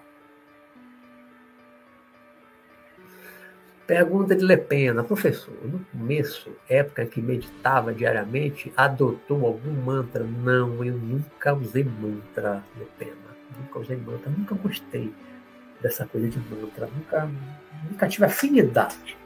Pergunta 3.88 4.36
de 4.36 4.46
Lepena, 4.46 5.04
professor, 5.04 5.56
no 5.64 5.80
começo, 5.86 6.52
época 6.70 7.02
em 7.02 7.08
que 7.08 7.20
meditava 7.24 7.92
diariamente, 7.92 8.72
adotou 8.78 9.48
algum 9.48 9.72
mantra? 9.72 10.24
Não, 10.24 10.86
eu 10.86 10.94
nunca 10.94 11.56
usei 11.56 11.84
mantra, 11.84 12.64
Lepena. 12.78 13.34
Nunca 13.60 13.80
usei 13.80 13.98
mantra, 13.98 14.30
nunca 14.30 14.54
gostei 14.54 15.12
dessa 15.82 16.06
coisa 16.06 16.30
de 16.30 16.38
mantra, 16.38 16.88
nunca, 16.96 17.28
nunca 17.90 18.08
tive 18.08 18.26
afinidade. 18.26 19.18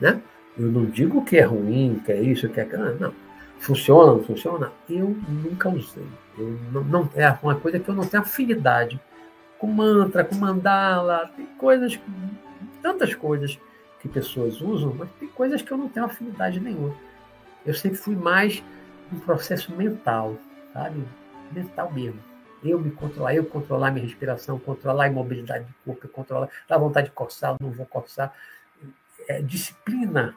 Né? 0.00 0.22
Eu 0.58 0.68
não 0.68 0.86
digo 0.86 1.22
que 1.22 1.36
é 1.36 1.42
ruim, 1.42 2.00
que 2.02 2.12
é 2.12 2.20
isso, 2.22 2.48
que 2.48 2.60
é 2.60 2.62
aquilo, 2.62 2.98
não. 2.98 3.25
Funciona, 3.58 4.12
não 4.12 4.24
funciona? 4.24 4.72
Eu 4.88 5.16
nunca 5.28 5.68
usei. 5.68 6.06
Eu 6.38 6.58
não, 6.72 6.84
não, 6.84 7.10
é 7.14 7.28
uma 7.42 7.54
coisa 7.54 7.78
que 7.80 7.88
eu 7.88 7.94
não 7.94 8.06
tenho 8.06 8.22
afinidade 8.22 9.00
com 9.58 9.66
mantra, 9.66 10.24
com 10.24 10.34
mandala, 10.34 11.30
tem 11.36 11.46
coisas, 11.58 11.98
tantas 12.82 13.14
coisas 13.14 13.58
que 14.00 14.08
pessoas 14.08 14.60
usam, 14.60 14.94
mas 14.94 15.08
tem 15.18 15.28
coisas 15.28 15.62
que 15.62 15.72
eu 15.72 15.78
não 15.78 15.88
tenho 15.88 16.06
afinidade 16.06 16.60
nenhuma. 16.60 16.94
Eu 17.64 17.74
sempre 17.74 17.96
fui 17.96 18.14
mais 18.14 18.62
um 19.12 19.18
processo 19.18 19.74
mental, 19.74 20.36
sabe? 20.72 21.02
Mental 21.52 21.90
mesmo. 21.92 22.20
Eu 22.62 22.78
me 22.78 22.90
controlar, 22.90 23.34
eu 23.34 23.44
controlar 23.44 23.90
minha 23.90 24.04
respiração, 24.04 24.58
controlar 24.58 25.04
a 25.04 25.08
imobilidade 25.08 25.64
do 25.64 25.74
corpo, 25.84 26.08
controlar, 26.08 26.48
dar 26.68 26.78
vontade 26.78 27.08
de 27.08 27.12
coçar, 27.12 27.56
não 27.60 27.70
vou 27.70 27.86
coçar. 27.86 28.32
É, 29.28 29.40
disciplina 29.42 30.34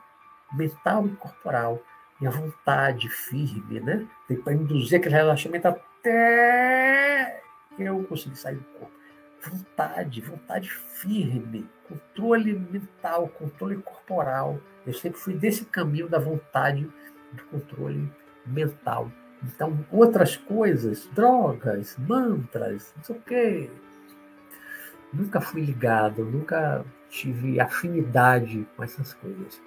mental 0.53 1.05
e 1.05 1.09
corporal 1.11 1.81
minha 2.19 2.31
vontade 2.31 3.09
firme, 3.09 3.79
né? 3.79 4.07
Para 4.43 4.53
induzir 4.53 4.99
aquele 4.99 5.15
relaxamento 5.15 5.67
até 5.67 7.41
eu 7.77 8.03
conseguir 8.03 8.35
sair 8.35 8.55
do 8.55 8.63
corpo. 8.63 8.91
Vontade, 9.41 10.21
vontade 10.21 10.69
firme, 10.69 11.65
controle 11.87 12.53
mental, 12.53 13.29
controle 13.29 13.77
corporal. 13.77 14.59
Eu 14.85 14.93
sempre 14.93 15.19
fui 15.19 15.33
desse 15.33 15.63
caminho 15.65 16.09
da 16.09 16.19
vontade, 16.19 16.89
do 17.31 17.43
controle 17.45 18.11
mental. 18.45 19.09
Então, 19.41 19.85
outras 19.89 20.35
coisas, 20.35 21.07
drogas, 21.13 21.95
mantras, 21.97 22.93
não 22.97 23.03
sei 23.03 23.15
o 23.15 23.21
quê. 23.21 23.69
Nunca 25.13 25.39
fui 25.39 25.61
ligado, 25.61 26.25
nunca 26.25 26.85
tive 27.09 27.59
afinidade 27.59 28.67
com 28.75 28.83
essas 28.83 29.13
coisas. 29.13 29.61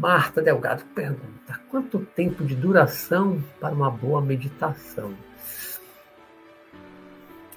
Marta 0.00 0.40
Delgado 0.40 0.82
pergunta: 0.94 1.60
quanto 1.70 1.98
tempo 1.98 2.42
de 2.42 2.56
duração 2.56 3.44
para 3.60 3.74
uma 3.74 3.90
boa 3.90 4.22
meditação? 4.22 5.12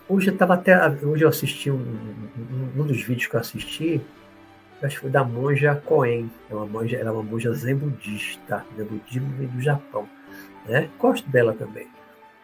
Hoje 0.09 0.27
eu 0.27 0.33
estava 0.33 0.55
até 0.55 0.77
hoje 1.05 1.23
eu 1.23 1.29
assisti 1.29 1.71
um, 1.71 1.77
um, 1.77 2.81
um, 2.81 2.85
dos 2.85 3.01
vídeos 3.01 3.27
que 3.27 3.35
eu 3.37 3.39
assisti, 3.39 4.01
acho 4.81 4.95
que 4.95 5.01
foi 5.01 5.09
da 5.09 5.23
monja 5.23 5.81
Coen, 5.85 6.29
é 6.49 6.53
uma 6.53 6.65
monja, 6.65 6.97
ela 6.97 7.09
é 7.09 7.13
uma 7.13 7.23
monja 7.23 7.53
zen 7.53 7.75
budista, 7.75 8.65
zen 8.75 8.85
budismo 8.85 9.47
do 9.47 9.61
Japão, 9.61 10.07
né? 10.67 10.89
Gosto 10.99 11.29
dela 11.29 11.53
também. 11.53 11.87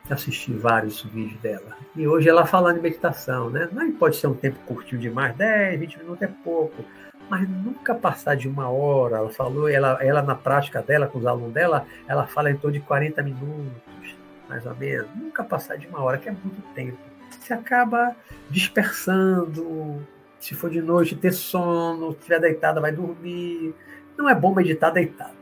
Assisti 0.10 0.54
vários 0.54 1.04
vídeos 1.04 1.40
dela. 1.42 1.78
E 1.94 2.08
hoje 2.08 2.30
ela 2.30 2.46
falando 2.46 2.78
de 2.78 2.82
meditação, 2.82 3.50
né? 3.50 3.68
Não 3.72 3.92
pode 3.92 4.16
ser 4.16 4.28
um 4.28 4.34
tempo 4.34 4.58
curtinho 4.66 5.02
demais, 5.02 5.36
10, 5.36 5.78
20 5.78 5.98
minutos 6.00 6.22
é 6.22 6.28
pouco 6.28 6.86
mas 7.30 7.48
nunca 7.48 7.94
passar 7.94 8.36
de 8.36 8.48
uma 8.48 8.70
hora. 8.70 9.18
Ela 9.18 9.30
falou, 9.30 9.70
ela, 9.70 9.98
ela 10.02 10.22
na 10.22 10.36
prática 10.36 10.82
dela, 10.82 11.08
com 11.08 11.20
os 11.20 11.26
alunos 11.26 11.54
dela, 11.54 11.86
ela 12.08 12.26
fala 12.26 12.50
em 12.50 12.58
torno 12.58 12.74
de 12.74 12.80
40 12.80 13.22
minutos. 13.22 14.16
mais 14.48 14.66
ou 14.66 14.76
menos. 14.76 15.08
Nunca 15.16 15.44
passar 15.44 15.78
de 15.78 15.88
uma 15.88 16.02
hora, 16.02 16.18
que 16.18 16.28
é 16.28 16.32
muito 16.32 16.62
tempo. 16.74 16.98
Você 17.30 17.54
acaba 17.54 18.16
dispersando. 18.50 20.06
Se 20.40 20.56
for 20.56 20.70
de 20.70 20.82
noite, 20.82 21.16
ter 21.16 21.32
sono. 21.32 22.12
Se 22.14 22.18
estiver 22.18 22.40
deitada, 22.40 22.82
vai 22.82 22.92
dormir. 22.92 23.76
Não 24.18 24.28
é 24.28 24.34
bom 24.34 24.54
meditar 24.54 24.92
deitado. 24.92 25.38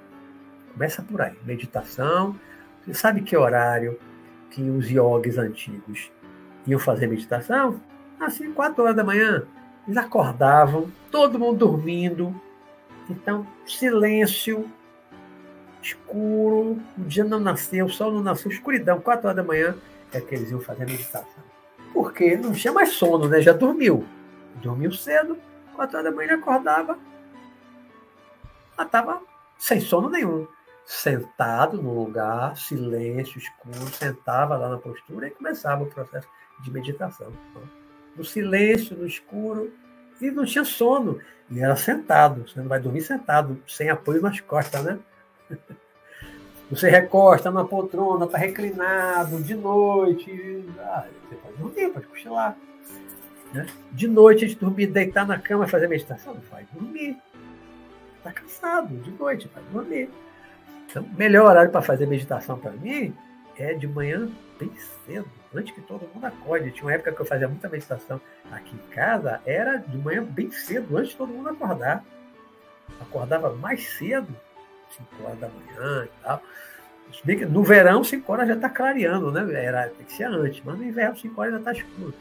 Começa 0.73 1.01
por 1.01 1.21
aí. 1.21 1.35
Meditação. 1.45 2.37
Você 2.83 2.93
sabe 2.93 3.21
que 3.21 3.35
horário 3.35 3.97
que 4.51 4.61
os 4.61 4.89
yogis 4.89 5.37
antigos 5.37 6.11
iam 6.65 6.79
fazer 6.79 7.07
meditação? 7.07 7.79
Assim, 8.19 8.51
quatro 8.51 8.83
horas 8.83 8.95
da 8.95 9.03
manhã. 9.03 9.45
Eles 9.87 9.97
acordavam, 9.97 10.91
todo 11.09 11.39
mundo 11.39 11.59
dormindo. 11.59 12.35
Então, 13.09 13.47
silêncio, 13.65 14.69
escuro, 15.81 16.77
o 16.97 17.03
dia 17.05 17.23
não 17.23 17.39
nasceu, 17.39 17.85
o 17.85 17.89
sol 17.89 18.11
não 18.11 18.21
nasceu, 18.21 18.51
escuridão, 18.51 18.99
quatro 18.99 19.27
horas 19.27 19.37
da 19.37 19.43
manhã, 19.43 19.75
é 20.11 20.19
que 20.19 20.35
eles 20.35 20.51
iam 20.51 20.59
fazer 20.59 20.85
meditação. 20.85 21.43
Porque 21.93 22.35
não 22.35 22.51
tinha 22.51 22.73
mais 22.73 22.89
sono, 22.89 23.29
né? 23.29 23.41
Já 23.41 23.53
dormiu. 23.53 24.05
Dormiu 24.55 24.91
cedo, 24.91 25.37
quatro 25.73 25.97
horas 25.97 26.11
da 26.11 26.15
manhã 26.15 26.35
acordava, 26.35 26.99
ela 28.77 28.85
estava 28.85 29.21
sem 29.57 29.79
sono 29.79 30.09
nenhum. 30.09 30.47
Sentado 30.85 31.81
no 31.81 31.93
lugar, 31.93 32.55
silêncio, 32.55 33.37
escuro, 33.37 33.87
sentava 33.93 34.55
lá 34.55 34.69
na 34.69 34.77
postura 34.77 35.27
e 35.27 35.31
começava 35.31 35.83
o 35.83 35.87
processo 35.87 36.27
de 36.61 36.71
meditação. 36.71 37.31
No 38.17 38.25
silêncio, 38.25 38.97
no 38.97 39.05
escuro, 39.05 39.71
e 40.19 40.31
não 40.31 40.45
tinha 40.45 40.65
sono. 40.65 41.19
E 41.49 41.59
era 41.59 41.75
sentado. 41.75 42.47
Você 42.47 42.59
não 42.59 42.67
vai 42.67 42.79
dormir 42.79 43.01
sentado, 43.01 43.61
sem 43.67 43.89
apoio 43.89 44.21
nas 44.21 44.39
costas, 44.39 44.83
né? 44.83 44.99
Você 46.69 46.89
recosta 46.89 47.49
na 47.49 47.63
poltrona, 47.63 48.25
está 48.25 48.37
reclinado, 48.37 49.41
de 49.41 49.55
noite. 49.55 50.65
Ah, 50.79 51.05
você 51.23 51.35
pode 51.37 51.55
dormir, 51.55 51.93
pode 51.93 52.07
cochilar. 52.07 52.57
Né? 53.53 53.65
De 53.93 54.05
noite, 54.05 54.43
a 54.43 54.47
gente 54.49 54.59
dormir, 54.59 54.87
deitar 54.87 55.25
na 55.25 55.39
cama 55.39 55.63
e 55.63 55.69
fazer 55.69 55.87
meditação, 55.87 56.33
não 56.33 56.41
faz 56.41 56.67
dormir. 56.73 57.15
Está 58.17 58.33
cansado, 58.33 58.97
de 58.97 59.11
noite, 59.11 59.49
vai 59.53 59.63
dormir. 59.71 60.09
Então, 60.89 61.07
melhor 61.17 61.45
horário 61.45 61.71
para 61.71 61.81
fazer 61.81 62.05
meditação 62.05 62.59
para 62.59 62.71
mim 62.71 63.15
é 63.63 63.73
de 63.73 63.87
manhã 63.87 64.29
bem 64.59 64.71
cedo, 65.05 65.29
antes 65.53 65.73
que 65.73 65.81
todo 65.81 66.07
mundo 66.13 66.25
acorde. 66.25 66.71
Tinha 66.71 66.85
uma 66.85 66.93
época 66.93 67.11
que 67.11 67.21
eu 67.21 67.25
fazia 67.25 67.47
muita 67.47 67.69
meditação 67.69 68.19
aqui 68.51 68.75
em 68.75 68.89
casa, 68.93 69.41
era 69.45 69.77
de 69.77 69.97
manhã 69.97 70.23
bem 70.23 70.51
cedo, 70.51 70.97
antes 70.97 71.11
de 71.11 71.17
todo 71.17 71.33
mundo 71.33 71.49
acordar. 71.49 72.03
Acordava 72.99 73.53
mais 73.53 73.87
cedo 73.97 74.35
5 74.91 75.23
horas 75.23 75.39
da 75.39 75.49
manhã 75.49 76.05
e 76.05 76.23
tal. 76.23 76.41
No 77.49 77.63
verão, 77.63 78.03
5 78.03 78.31
horas 78.31 78.47
já 78.47 78.55
está 78.55 78.69
clareando, 78.69 79.31
né? 79.31 79.63
Era, 79.63 79.89
tem 79.89 80.05
que 80.05 80.13
ser 80.13 80.25
antes, 80.25 80.61
mas 80.63 80.77
no 80.77 80.83
inverno, 80.83 81.17
5 81.17 81.39
horas 81.39 81.53
já 81.53 81.59
está 81.59 81.71
escuro. 81.71 82.13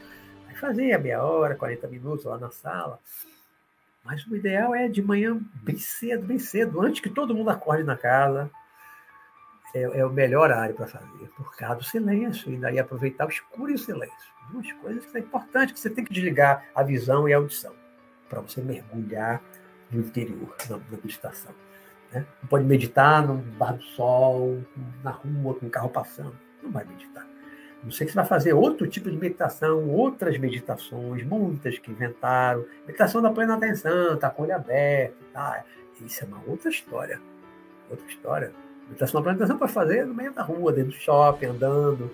Aí 0.48 0.54
fazia 0.54 0.98
meia 0.98 1.22
hora, 1.22 1.54
40 1.54 1.88
minutos 1.88 2.24
lá 2.24 2.38
na 2.38 2.50
sala. 2.50 2.98
Mas 4.04 4.24
o 4.26 4.36
ideal 4.36 4.74
é 4.74 4.88
de 4.88 5.02
manhã, 5.02 5.40
bem 5.62 5.76
cedo, 5.76 6.24
bem 6.24 6.38
cedo, 6.38 6.80
antes 6.80 7.00
que 7.00 7.10
todo 7.10 7.34
mundo 7.34 7.50
acorde 7.50 7.82
na 7.82 7.96
casa. 7.96 8.48
É, 9.76 9.82
é 9.82 10.06
o 10.06 10.10
melhor 10.10 10.44
horário 10.44 10.74
para 10.74 10.86
fazer, 10.86 11.28
por 11.36 11.54
causa 11.54 11.76
do 11.76 11.84
silêncio, 11.84 12.50
e 12.50 12.56
daí 12.56 12.78
aproveitar 12.78 13.26
o 13.26 13.28
escuro 13.28 13.70
e 13.70 13.74
o 13.74 13.78
silêncio. 13.78 14.34
Duas 14.50 14.72
coisas 14.72 15.04
que 15.04 15.12
são 15.12 15.20
importantes, 15.20 15.74
que 15.74 15.80
você 15.80 15.90
tem 15.90 16.02
que 16.02 16.12
desligar 16.14 16.64
a 16.74 16.82
visão 16.82 17.28
e 17.28 17.34
a 17.34 17.36
audição, 17.36 17.74
para 18.26 18.40
você 18.40 18.62
mergulhar 18.62 19.42
no 19.90 20.00
interior, 20.00 20.56
na, 20.70 20.78
na 20.78 20.98
meditação. 21.02 21.54
Né? 22.10 22.24
Não 22.40 22.48
pode 22.48 22.64
meditar 22.64 23.26
no 23.26 23.34
bar 23.34 23.76
do 23.76 23.82
sol, 23.82 24.62
na 25.04 25.10
rua, 25.10 25.54
com 25.54 25.66
um 25.66 25.70
carro 25.70 25.90
passando. 25.90 26.34
Não 26.62 26.70
vai 26.70 26.84
meditar. 26.84 27.26
Não 27.84 27.90
sei 27.90 28.06
que 28.06 28.12
você 28.12 28.16
vai 28.16 28.26
fazer 28.26 28.54
outro 28.54 28.86
tipo 28.86 29.10
de 29.10 29.16
meditação, 29.16 29.88
outras 29.90 30.38
meditações, 30.38 31.22
muitas 31.22 31.78
que 31.78 31.90
inventaram. 31.90 32.64
Meditação 32.86 33.20
da 33.20 33.30
plena 33.30 33.54
atenção, 33.54 34.16
tá 34.16 34.30
com 34.30 34.42
o 34.42 34.44
olho 34.46 34.56
aberto. 34.56 35.22
Tá? 35.32 35.64
Isso 36.00 36.24
é 36.24 36.26
uma 36.26 36.42
outra 36.46 36.70
história. 36.70 37.20
Outra 37.90 38.06
história. 38.06 38.65
Meditação 38.86 39.22
plena 39.22 39.36
atenção 39.36 39.58
para 39.58 39.68
fazer 39.68 40.06
no 40.06 40.14
meio 40.14 40.32
da 40.32 40.42
rua, 40.42 40.72
dentro 40.72 40.92
do 40.92 40.96
shopping, 40.96 41.46
andando. 41.46 42.10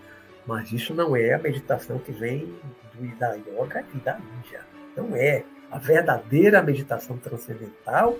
Mas 0.46 0.72
isso 0.72 0.94
não 0.94 1.14
é 1.14 1.34
a 1.34 1.38
meditação 1.38 1.98
que 1.98 2.12
vem 2.12 2.54
do, 2.94 3.16
da 3.16 3.34
yoga 3.34 3.84
e 3.94 3.98
da 3.98 4.18
Índia. 4.18 4.60
Não 4.96 5.14
é. 5.14 5.44
A 5.70 5.78
verdadeira 5.78 6.62
meditação 6.62 7.16
transcendental 7.16 8.18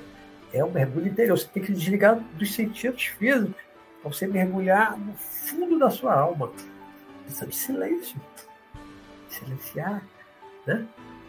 é 0.52 0.64
um 0.64 0.70
mergulho 0.70 1.08
interior. 1.08 1.36
Você 1.36 1.48
tem 1.48 1.62
que 1.62 1.72
desligar 1.72 2.18
dos 2.34 2.54
sentidos 2.54 3.04
físicos 3.04 3.54
para 4.00 4.10
você 4.10 4.26
mergulhar 4.26 4.96
no 4.98 5.14
fundo 5.14 5.78
da 5.78 5.90
sua 5.90 6.14
alma. 6.14 6.50
Precisa 7.24 7.46
de 7.46 7.56
silêncio. 7.56 8.20
Silenciar, 9.28 10.02
né? 10.66 10.86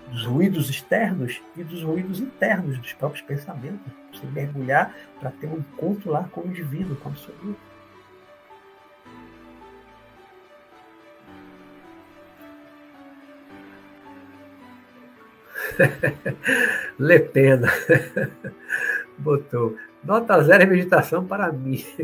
Dos 0.09 0.25
ruídos 0.25 0.69
externos 0.69 1.41
e 1.55 1.63
dos 1.63 1.81
ruídos 1.81 2.19
internos 2.19 2.77
dos 2.77 2.93
próprios 2.93 3.25
pensamentos. 3.25 4.02
Você 4.23 4.31
mergulhar 4.31 4.95
para 5.19 5.31
ter 5.31 5.47
um 5.47 5.57
encontro 5.57 6.11
lá 6.11 6.23
com 6.31 6.41
o 6.41 6.47
divino, 6.49 6.95
com 6.95 7.09
o 7.09 7.11
absoluto. 7.11 7.73
Lê 16.99 17.19
pena 17.19 17.67
botou 19.17 19.75
nota 20.03 20.41
zero 20.43 20.63
em 20.63 20.67
meditação 20.67 21.25
para 21.25 21.51
mim. 21.51 21.83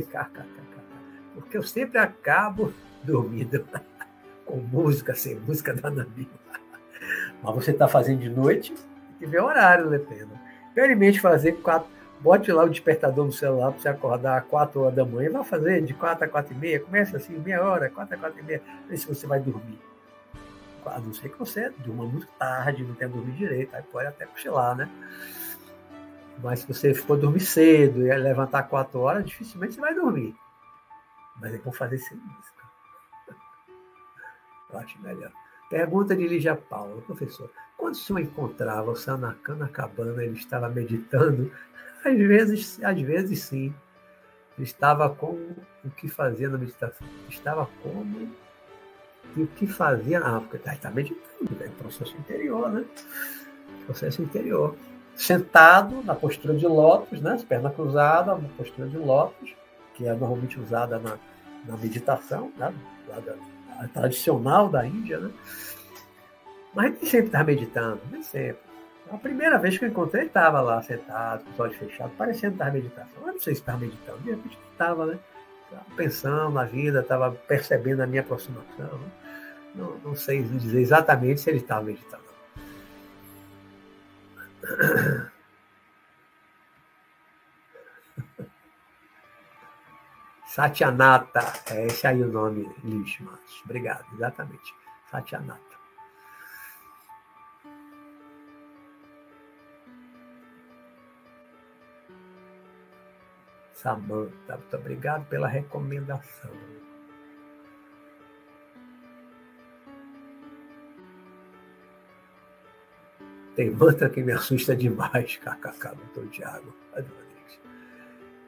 Porque 1.35 1.57
eu 1.57 1.63
sempre 1.63 1.97
acabo 1.97 2.73
dormindo 3.03 3.65
com 4.45 4.57
música, 4.57 5.15
sem 5.15 5.35
música, 5.35 5.73
nada 5.73 6.07
mesmo. 6.15 6.31
Mas 7.41 7.55
você 7.55 7.71
está 7.71 7.87
fazendo 7.87 8.19
de 8.19 8.29
noite, 8.29 8.73
que 9.17 9.25
ver 9.25 9.41
o 9.41 9.45
horário, 9.45 9.89
depende. 9.89 10.27
Experimente 10.67 11.19
fazer 11.19 11.53
quatro. 11.53 11.98
Bote 12.19 12.51
lá 12.51 12.63
o 12.63 12.69
despertador 12.69 13.25
no 13.25 13.31
celular 13.31 13.71
para 13.71 13.81
você 13.81 13.89
acordar 13.89 14.37
às 14.39 14.45
4 14.45 14.81
horas 14.81 14.95
da 14.95 15.05
manhã. 15.05 15.31
Vai 15.31 15.43
fazer 15.43 15.81
de 15.81 15.93
4 15.93 16.25
a 16.25 16.27
4 16.27 16.53
e 16.53 16.57
meia. 16.57 16.79
Começa 16.79 17.17
assim, 17.17 17.37
meia 17.37 17.63
hora, 17.63 17.89
4 17.89 18.15
a 18.15 18.17
4 18.17 18.39
e 18.39 18.43
meia. 18.43 18.61
Vê 18.87 18.97
se 18.97 19.07
você 19.07 19.25
vai 19.25 19.39
dormir. 19.39 19.79
A 20.85 20.99
não 20.99 21.13
ser 21.13 21.29
que 21.29 21.37
você 21.37 21.69
durma 21.77 22.05
muito 22.05 22.27
tarde, 22.39 22.83
não 22.83 22.95
tenha 22.95 23.09
dormido 23.09 23.37
direito. 23.37 23.73
Aí 23.75 23.83
pode 23.83 24.07
até 24.07 24.25
cochilar, 24.25 24.75
né? 24.75 24.89
Mas 26.43 26.59
se 26.59 26.67
você 26.67 26.93
for 26.93 27.17
dormir 27.17 27.41
cedo 27.41 28.05
e 28.05 28.17
levantar 28.17 28.63
quatro 28.63 28.99
horas, 28.99 29.25
dificilmente 29.25 29.75
você 29.75 29.81
vai 29.81 29.93
dormir. 29.93 30.35
Mas 31.39 31.53
é 31.53 31.57
bom 31.57 31.71
fazer 31.71 31.97
sem 31.99 32.17
música. 32.17 32.63
Eu 34.71 34.79
acho 34.79 35.01
melhor. 35.01 35.31
Pergunta 35.69 36.15
de 36.15 36.27
Lígia 36.27 36.55
Paula, 36.55 37.01
professor. 37.01 37.49
Quando 37.77 37.93
o 37.93 37.97
senhor 37.97 38.19
encontrava 38.19 38.91
o 38.91 38.95
Sanacan 38.95 39.55
na 39.55 39.67
cabana, 39.67 40.23
ele 40.23 40.33
estava 40.33 40.67
meditando? 40.67 41.51
Às 42.03 42.17
vezes, 42.17 42.83
às 42.83 43.01
vezes 43.01 43.43
sim. 43.43 43.73
Estava 44.57 45.09
com 45.09 45.55
o 45.85 45.89
que 45.95 46.09
fazia 46.09 46.49
na 46.49 46.57
meditação. 46.57 47.07
Estava 47.29 47.69
como 47.81 48.29
e 49.35 49.43
o 49.43 49.47
que 49.47 49.65
fazia. 49.67 50.19
Ah, 50.19 50.41
porque 50.41 50.57
está 50.69 50.91
meditando, 50.91 51.63
é 51.63 51.67
um 51.67 51.71
processo 51.71 52.15
interior, 52.17 52.69
né? 52.69 52.85
Processo 53.85 54.21
interior 54.21 54.75
sentado 55.19 56.01
na 56.03 56.15
postura 56.15 56.53
de 56.55 56.65
lótus, 56.65 57.21
né? 57.21 57.37
perna 57.47 57.69
cruzada, 57.69 58.35
na 58.35 58.47
postura 58.49 58.87
de 58.87 58.97
lótus, 58.97 59.53
que 59.93 60.07
é 60.07 60.13
normalmente 60.13 60.57
usada 60.57 60.97
na, 60.97 61.17
na 61.65 61.75
meditação, 61.75 62.51
né? 62.57 62.73
da, 63.07 63.87
tradicional 63.89 64.69
da 64.69 64.85
Índia. 64.85 65.19
Né? 65.19 65.31
Mas 66.73 66.93
nem 66.93 67.05
sempre 67.05 67.25
estava 67.27 67.43
meditando, 67.43 67.99
nem 68.09 68.23
sempre. 68.23 68.68
A 69.11 69.17
primeira 69.17 69.57
vez 69.57 69.77
que 69.77 69.85
eu 69.85 69.89
encontrei, 69.89 70.21
ele 70.21 70.29
estava 70.29 70.61
lá 70.61 70.81
sentado, 70.81 71.43
com 71.43 71.51
os 71.51 71.59
olhos 71.59 71.77
fechados, 71.77 72.15
parecendo 72.15 72.53
estar 72.53 72.71
meditando. 72.71 73.09
Eu 73.17 73.27
não 73.27 73.39
sei 73.39 73.55
se 73.55 73.61
estava 73.61 73.79
meditando, 73.79 74.19
de 74.19 74.29
repente 74.31 74.57
estava, 74.71 75.05
né? 75.05 75.19
Estava 75.65 75.85
pensando 75.95 76.51
na 76.51 76.63
vida, 76.63 76.99
estava 76.99 77.31
percebendo 77.31 78.01
a 78.01 78.07
minha 78.07 78.21
aproximação. 78.21 78.97
Né? 78.99 79.11
Não, 79.75 79.97
não 79.99 80.15
sei 80.15 80.43
dizer 80.43 80.79
exatamente 80.79 81.41
se 81.41 81.49
ele 81.49 81.59
estava 81.59 81.83
meditando. 81.83 82.23
Satyanata, 90.45 91.41
é 91.71 91.85
esse 91.85 92.05
aí 92.07 92.21
o 92.23 92.27
nome, 92.27 92.69
lixo, 92.83 93.23
Matos. 93.23 93.61
Obrigado, 93.63 94.03
exatamente. 94.13 94.73
Satyanata. 95.09 95.68
Samanta, 103.81 104.57
muito 104.57 104.75
obrigado 104.75 105.25
pela 105.29 105.47
recomendação. 105.47 106.51
Tem 113.55 113.71
mantra 113.71 114.09
que 114.09 114.21
me 114.21 114.33
assusta 114.33 114.75
demais, 114.75 115.37
kkk, 115.37 115.95
doutor 115.95 116.27
Tiago. 116.29 116.75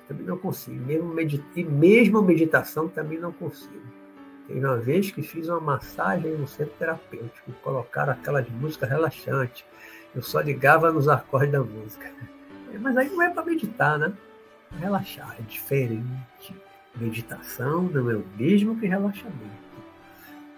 Também 0.06 0.26
não 0.26 0.38
consigo. 0.38 0.86
Mesmo 0.86 1.14
medit... 1.14 1.42
E 1.56 1.64
mesmo 1.64 2.22
meditação 2.22 2.90
também 2.90 3.18
não 3.18 3.32
consigo. 3.32 3.82
Teve 4.48 4.60
uma 4.60 4.78
vez 4.78 5.12
que 5.12 5.22
fiz 5.22 5.48
uma 5.48 5.62
massagem 5.62 6.38
no 6.38 6.46
centro 6.46 6.74
terapêutico, 6.78 7.54
colocaram 7.64 8.12
aquelas 8.12 8.50
músicas 8.50 8.90
relaxantes. 8.90 9.64
Eu 10.14 10.22
só 10.22 10.42
ligava 10.42 10.92
nos 10.92 11.08
acordes 11.08 11.54
da 11.54 11.64
música. 11.64 12.12
Mas 12.82 12.98
aí 12.98 13.10
não 13.10 13.22
é 13.22 13.30
para 13.30 13.46
meditar, 13.46 13.98
né? 13.98 14.14
Relaxar 14.80 15.36
é 15.40 15.42
diferente. 15.44 16.56
Meditação 16.96 17.84
não 17.84 18.10
é 18.10 18.16
o 18.16 18.26
mesmo 18.38 18.80
que 18.80 18.88
relaxamento. 18.88 19.72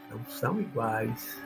Não 0.09 0.23
são 0.25 0.59
iguais. 0.59 1.39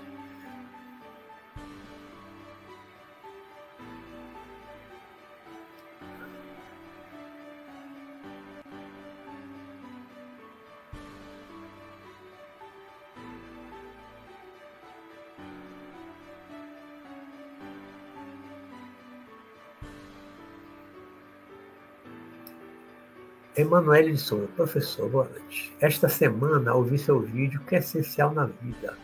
Emanuele 23.67 24.13
de 24.13 24.17
Souza, 24.17 24.47
professor, 24.55 25.09
boa 25.09 25.25
noite. 25.25 25.75
Esta 25.81 26.07
semana 26.07 26.73
ouvi 26.73 26.97
seu 26.97 27.19
vídeo 27.19 27.59
que 27.67 27.75
é 27.75 27.79
essencial 27.79 28.33
na 28.33 28.45
vida. 28.45 28.97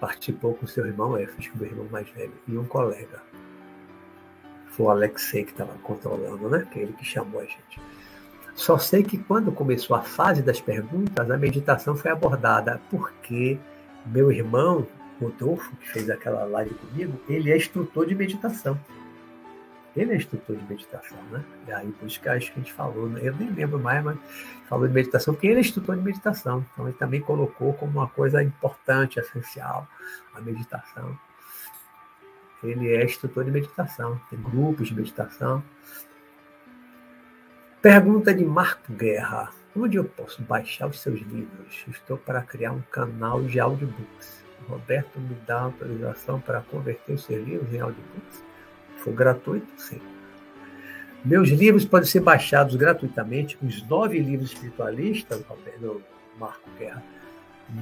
Participou 0.00 0.54
com 0.54 0.66
seu 0.66 0.86
irmão 0.86 1.18
Efes, 1.18 1.50
meu 1.54 1.66
irmão 1.66 1.86
mais 1.90 2.08
velho, 2.08 2.32
e 2.48 2.56
um 2.56 2.64
colega. 2.64 3.22
Foi 4.68 4.86
o 4.86 4.90
Alexei 4.90 5.44
que 5.44 5.50
estava 5.50 5.74
controlando, 5.82 6.48
né? 6.48 6.66
Que 6.72 6.78
é 6.78 6.82
ele 6.84 6.94
que 6.94 7.04
chamou 7.04 7.42
a 7.42 7.44
gente. 7.44 7.78
Só 8.54 8.78
sei 8.78 9.02
que 9.02 9.18
quando 9.18 9.52
começou 9.52 9.94
a 9.94 10.00
fase 10.00 10.40
das 10.40 10.62
perguntas, 10.62 11.30
a 11.30 11.36
meditação 11.36 11.94
foi 11.94 12.10
abordada, 12.10 12.80
porque 12.90 13.58
meu 14.06 14.32
irmão, 14.32 14.86
Rodolfo, 15.20 15.76
que 15.76 15.90
fez 15.90 16.08
aquela 16.08 16.44
live 16.44 16.74
comigo, 16.74 17.20
ele 17.28 17.52
é 17.52 17.56
instrutor 17.58 18.06
de 18.06 18.14
meditação. 18.14 18.80
Ele 19.96 20.12
é 20.12 20.16
instrutor 20.16 20.56
de 20.56 20.64
meditação, 20.64 21.22
né? 21.30 21.44
E 21.68 21.72
aí, 21.72 21.92
por 21.92 22.06
isso 22.06 22.20
que 22.20 22.28
acho 22.28 22.52
que 22.52 22.58
a 22.58 22.62
gente 22.62 22.72
falou, 22.72 23.08
né? 23.08 23.20
eu 23.22 23.34
nem 23.36 23.50
lembro 23.50 23.78
mais, 23.78 24.02
mas 24.04 24.18
falou 24.68 24.88
de 24.88 24.94
meditação, 24.94 25.34
porque 25.34 25.46
ele 25.46 25.58
é 25.58 25.60
instrutor 25.60 25.96
de 25.96 26.02
meditação. 26.02 26.64
Então, 26.72 26.88
ele 26.88 26.96
também 26.96 27.20
colocou 27.20 27.72
como 27.74 27.92
uma 27.92 28.08
coisa 28.08 28.42
importante, 28.42 29.20
essencial, 29.20 29.86
a 30.34 30.40
meditação. 30.40 31.16
Ele 32.62 32.92
é 32.92 33.04
instrutor 33.04 33.44
de 33.44 33.52
meditação, 33.52 34.20
tem 34.30 34.40
grupos 34.40 34.88
de 34.88 34.94
meditação. 34.94 35.62
Pergunta 37.80 38.34
de 38.34 38.44
Marco 38.44 38.92
Guerra. 38.92 39.50
Onde 39.76 39.96
eu 39.96 40.04
posso 40.04 40.42
baixar 40.42 40.86
os 40.86 41.00
seus 41.00 41.20
livros? 41.20 41.84
Estou 41.88 42.16
para 42.16 42.42
criar 42.42 42.72
um 42.72 42.80
canal 42.90 43.42
de 43.42 43.60
audiobooks. 43.60 44.42
Roberto 44.68 45.20
me 45.20 45.34
dá 45.46 45.62
autorização 45.62 46.40
para 46.40 46.62
converter 46.62 47.12
os 47.12 47.24
seus 47.24 47.46
livros 47.46 47.72
em 47.72 47.80
audiobooks? 47.80 48.53
For 49.04 49.12
gratuito, 49.12 49.68
sim. 49.76 50.00
Meus 51.22 51.50
livros 51.50 51.84
podem 51.84 52.08
ser 52.08 52.20
baixados 52.20 52.74
gratuitamente, 52.74 53.58
os 53.62 53.86
nove 53.88 54.18
livros 54.18 54.52
espiritualistas, 54.52 55.44
do 55.80 56.02
Marco 56.38 56.68
Guerra, 56.78 57.02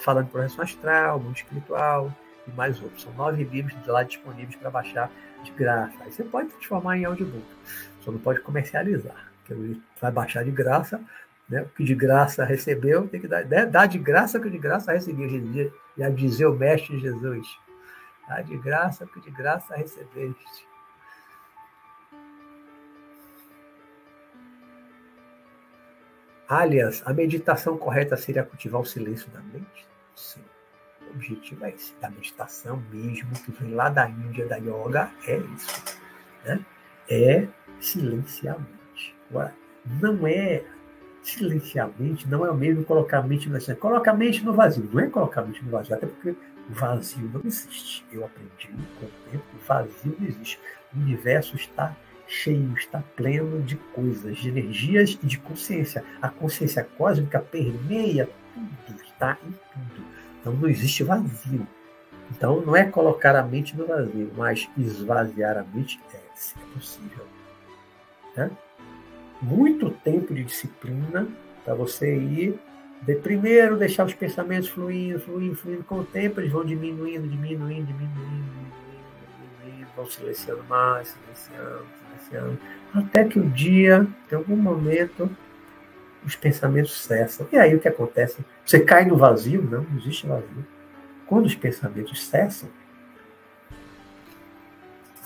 falando 0.00 0.26
de 0.26 0.32
projeção 0.32 0.64
astral, 0.64 1.18
mundo 1.18 1.36
espiritual 1.36 2.14
e 2.46 2.50
mais 2.50 2.82
outros. 2.82 3.00
São 3.02 3.14
nove 3.14 3.42
livros 3.44 3.74
lá 3.86 4.02
disponíveis 4.02 4.54
para 4.56 4.68
baixar 4.70 5.10
de 5.42 5.50
graça. 5.52 5.94
Aí 6.02 6.12
você 6.12 6.24
pode 6.24 6.48
transformar 6.50 6.98
em 6.98 7.04
audiobook, 7.04 7.44
só 8.00 8.12
não 8.12 8.18
pode 8.18 8.40
comercializar. 8.40 9.30
Porque 9.44 9.80
vai 10.00 10.10
baixar 10.10 10.44
de 10.44 10.50
graça, 10.50 11.00
né? 11.48 11.62
o 11.62 11.68
que 11.68 11.84
de 11.84 11.94
graça 11.94 12.44
recebeu, 12.44 13.08
tem 13.08 13.20
que 13.20 13.28
dar, 13.28 13.44
né? 13.44 13.66
dá 13.66 13.86
de 13.86 13.98
graça 13.98 14.38
o 14.38 14.42
que 14.42 14.50
de 14.50 14.58
graça 14.58 14.92
recebeu. 14.92 15.72
Já 15.96 16.10
dizia 16.10 16.50
o 16.50 16.56
Mestre 16.56 16.98
Jesus. 16.98 17.46
Dá 18.28 18.40
de 18.42 18.56
graça 18.58 19.04
o 19.04 19.08
que 19.08 19.20
de 19.20 19.30
graça 19.30 19.74
recebeste. 19.74 20.68
Aliás, 26.48 27.00
a 27.06 27.12
meditação 27.12 27.78
correta 27.78 28.16
seria 28.16 28.42
cultivar 28.42 28.80
o 28.80 28.84
silêncio 28.84 29.30
da 29.30 29.40
mente? 29.40 29.86
Sim 30.16 30.42
objetivo 31.10 31.64
é 31.64 31.70
esse, 31.70 31.94
da 32.00 32.10
meditação 32.10 32.82
mesmo, 32.90 33.30
que 33.32 33.52
vem 33.52 33.74
lá 33.74 33.88
da 33.88 34.08
Índia, 34.08 34.46
da 34.46 34.56
yoga, 34.56 35.10
é 35.26 35.36
isso. 35.36 35.98
Né? 36.44 36.64
É 37.08 37.46
silenciamente. 37.80 39.14
Agora, 39.30 39.54
não 40.00 40.26
é 40.26 40.62
silenciamente, 41.22 42.28
não 42.28 42.44
é 42.44 42.50
o 42.50 42.54
mesmo 42.54 42.84
colocar 42.84 43.18
a 43.18 43.22
mente 43.22 43.48
no 43.48 43.54
vazio. 43.54 43.76
Coloca 43.76 44.10
a 44.10 44.14
mente 44.14 44.44
no 44.44 44.52
vazio, 44.52 44.88
não 44.92 45.00
é 45.00 45.06
colocar 45.08 45.42
a 45.42 45.44
mente 45.44 45.64
no 45.64 45.70
vazio, 45.70 45.94
até 45.94 46.06
porque 46.06 46.34
vazio 46.68 47.30
não 47.32 47.42
existe. 47.44 48.04
Eu 48.12 48.24
aprendi 48.24 48.68
com 48.98 49.06
o 49.06 49.30
tempo 49.30 49.44
o 49.54 49.66
vazio 49.66 50.16
não 50.18 50.26
existe. 50.26 50.58
O 50.94 50.98
universo 50.98 51.56
está 51.56 51.94
cheio, 52.26 52.72
está 52.74 53.02
pleno 53.16 53.60
de 53.62 53.76
coisas, 53.76 54.38
de 54.38 54.48
energias 54.48 55.18
e 55.22 55.26
de 55.26 55.38
consciência. 55.38 56.04
A 56.22 56.28
consciência 56.28 56.84
cósmica 56.96 57.40
permeia 57.40 58.28
tudo, 58.54 59.02
está 59.02 59.36
em 59.44 59.50
tudo. 59.50 60.06
Então 60.40 60.52
não 60.52 60.68
existe 60.68 61.04
vazio. 61.04 61.66
Então 62.30 62.60
não 62.60 62.76
é 62.76 62.84
colocar 62.84 63.36
a 63.36 63.42
mente 63.42 63.76
no 63.76 63.86
vazio, 63.86 64.30
mas 64.36 64.68
esvaziar 64.76 65.58
a 65.58 65.64
mente 65.74 66.00
é, 66.14 66.16
é 66.16 66.74
possível. 66.74 67.24
Né? 68.36 68.50
Muito 69.42 69.90
tempo 69.90 70.34
de 70.34 70.44
disciplina 70.44 71.26
para 71.64 71.74
você 71.74 72.16
ir 72.16 72.58
de 73.02 73.14
primeiro 73.16 73.78
deixar 73.78 74.04
os 74.04 74.14
pensamentos 74.14 74.68
fluindo, 74.68 75.18
fluindo, 75.20 75.56
fluindo. 75.56 75.84
Com 75.84 76.00
o 76.00 76.04
tempo 76.04 76.40
eles 76.40 76.52
vão 76.52 76.64
diminuindo, 76.64 77.26
diminuindo, 77.26 77.86
diminuindo, 77.86 77.86
diminuindo, 77.86 78.44
diminuindo 78.44 78.70
vão 80.00 80.06
silenciando 80.06 80.64
mais, 80.64 81.08
silenciando, 81.08 81.86
silenciando, 82.18 82.58
até 82.94 83.24
que 83.24 83.38
o 83.38 83.48
dia, 83.50 84.06
em 84.30 84.34
algum 84.34 84.56
momento, 84.56 85.30
os 86.24 86.36
pensamentos 86.36 87.00
cessam. 87.02 87.46
E 87.52 87.56
aí 87.56 87.74
o 87.74 87.80
que 87.80 87.88
acontece? 87.88 88.44
Você 88.70 88.78
cai 88.78 89.04
no 89.04 89.16
vazio? 89.16 89.62
Não, 89.62 89.82
não 89.82 89.98
existe 89.98 90.28
vazio. 90.28 90.64
Quando 91.26 91.46
os 91.46 91.56
pensamentos 91.56 92.24
cessam, 92.24 92.68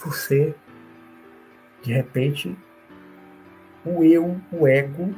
você, 0.02 0.54
de 1.82 1.92
repente, 1.92 2.56
o 3.84 4.02
eu, 4.02 4.40
o 4.50 4.66
ego, 4.66 5.14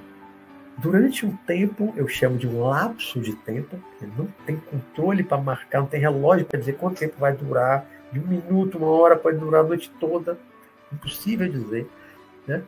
durante 0.77 1.25
um 1.25 1.37
tempo, 1.37 1.95
eu 1.97 2.09
chamo 2.09 2.37
de 2.37 2.49
um 2.49 2.65
lapso 2.65 3.21
de 3.21 3.33
tempo, 3.33 3.79
não 4.19 4.27
tem 4.45 4.57
controle 4.57 5.23
para 5.23 5.39
marcar, 5.39 5.79
não 5.79 5.87
tem 5.87 6.01
relógio 6.01 6.47
para 6.47 6.59
dizer 6.59 6.73
quanto 6.79 6.99
tempo 6.99 7.15
vai 7.21 7.33
durar, 7.33 7.87
de 8.11 8.19
um 8.19 8.27
minuto, 8.27 8.77
uma 8.77 8.89
hora, 8.89 9.15
pode 9.15 9.39
durar 9.39 9.65
a 9.65 9.69
noite 9.69 9.89
toda, 10.01 10.37
impossível 10.93 11.49
dizer, 11.49 11.89
né? 12.45 12.65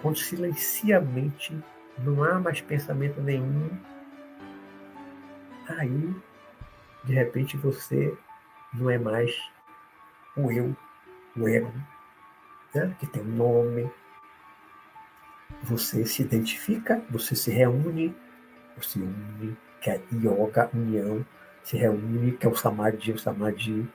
quando 0.00 0.18
silencia 0.18 0.98
a 0.98 1.00
mente 1.00 1.52
não 1.98 2.22
há 2.22 2.38
mais 2.38 2.60
pensamento 2.60 3.20
nenhum. 3.20 3.70
Aí, 5.68 6.14
de 7.04 7.14
repente, 7.14 7.56
você 7.56 8.16
não 8.72 8.90
é 8.90 8.98
mais 8.98 9.34
o 10.36 10.50
eu, 10.50 10.76
o 11.36 11.48
ego, 11.48 11.72
né? 12.74 12.94
que 12.98 13.06
tem 13.06 13.22
um 13.22 13.36
nome. 13.36 13.90
Você 15.62 16.04
se 16.04 16.22
identifica, 16.22 17.02
você 17.10 17.34
se 17.34 17.50
reúne, 17.50 18.14
você 18.76 18.98
une, 18.98 19.56
que 19.80 19.90
é 19.90 20.00
yoga, 20.12 20.68
união, 20.74 21.24
se 21.62 21.76
reúne, 21.76 22.32
que 22.32 22.46
é 22.46 22.48
o 22.48 22.54
samadhi, 22.54 23.12
o 23.12 23.18
samadhi, 23.18 23.88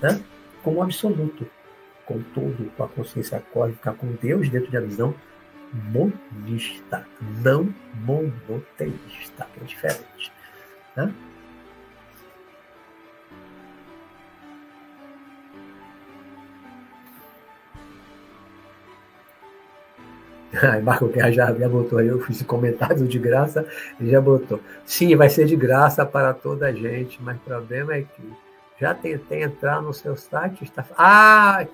né? 0.00 0.22
o 0.64 0.82
absoluto, 0.82 1.48
com 2.04 2.22
todo, 2.34 2.70
com 2.76 2.84
a 2.84 2.88
consciência 2.88 3.40
cósmica, 3.52 3.92
com 3.92 4.12
Deus 4.14 4.48
dentro 4.48 4.72
da 4.72 4.80
visão 4.80 5.14
monista, 5.72 7.06
não 7.42 7.72
monoteísta, 7.94 9.46
que 9.54 9.60
é 9.60 9.64
diferente. 9.64 10.32
Né? 10.96 11.12
Aí 20.62 20.82
Marco 20.82 21.08
Guerra 21.08 21.32
já, 21.32 21.52
já 21.52 21.68
botou 21.68 21.98
aí, 21.98 22.08
eu 22.08 22.20
fiz 22.20 22.42
comentário 22.42 23.06
de 23.08 23.18
graça, 23.18 23.66
ele 23.98 24.10
já 24.10 24.20
botou. 24.20 24.60
Sim, 24.84 25.16
vai 25.16 25.30
ser 25.30 25.46
de 25.46 25.56
graça 25.56 26.04
para 26.04 26.34
toda 26.34 26.66
a 26.66 26.72
gente, 26.72 27.22
mas 27.22 27.36
o 27.36 27.40
problema 27.40 27.94
é 27.94 28.02
que 28.02 28.32
já 28.78 28.94
tentei 28.94 29.42
entrar 29.42 29.80
no 29.80 29.94
seu 29.94 30.16
site, 30.16 30.64
está. 30.64 30.84
Ah, 30.96 31.66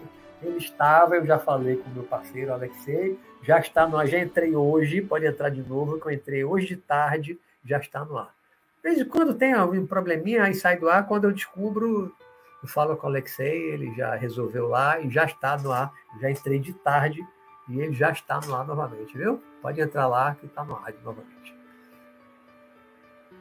ele 0.43 0.59
estava, 0.59 1.17
eu 1.17 1.27
já 1.27 1.39
falei 1.39 1.77
com 1.77 1.91
o 1.91 1.95
meu 1.95 2.05
parceiro 2.05 2.53
Alexei, 2.53 3.19
já 3.43 3.59
está 3.59 3.87
no 3.87 3.97
ar, 3.97 4.07
já 4.07 4.21
entrei 4.21 4.55
hoje, 4.55 5.01
pode 5.01 5.27
entrar 5.27 5.49
de 5.49 5.63
novo, 5.63 5.99
que 5.99 6.07
eu 6.07 6.13
entrei 6.13 6.45
hoje 6.45 6.69
de 6.69 6.77
tarde, 6.77 7.39
já 7.65 7.79
está 7.79 8.05
no 8.05 8.17
ar. 8.17 8.38
De 8.83 8.91
vez 8.91 9.01
em 9.01 9.09
quando 9.09 9.35
tem 9.35 9.53
algum 9.53 9.87
probleminha, 9.87 10.45
aí 10.45 10.55
sai 10.55 10.79
do 10.79 10.89
ar, 10.89 11.07
quando 11.07 11.25
eu 11.25 11.33
descubro, 11.33 12.15
eu 12.63 12.69
falo 12.69 12.97
com 12.97 13.07
o 13.07 13.11
Alexei, 13.11 13.71
ele 13.73 13.95
já 13.95 14.15
resolveu 14.15 14.69
lá 14.69 15.01
e 15.01 15.11
já 15.11 15.25
está 15.25 15.57
no 15.57 15.73
ar. 15.73 15.93
Já 16.21 16.31
entrei 16.31 16.59
de 16.59 16.73
tarde 16.73 17.27
e 17.69 17.81
ele 17.81 17.93
já 17.93 18.11
está 18.11 18.41
no 18.41 18.55
ar 18.55 18.67
novamente, 18.67 19.17
viu? 19.17 19.43
Pode 19.61 19.81
entrar 19.81 20.07
lá 20.07 20.35
que 20.35 20.47
está 20.47 20.65
no 20.65 20.77
ar 20.77 20.93
novamente. 21.05 21.55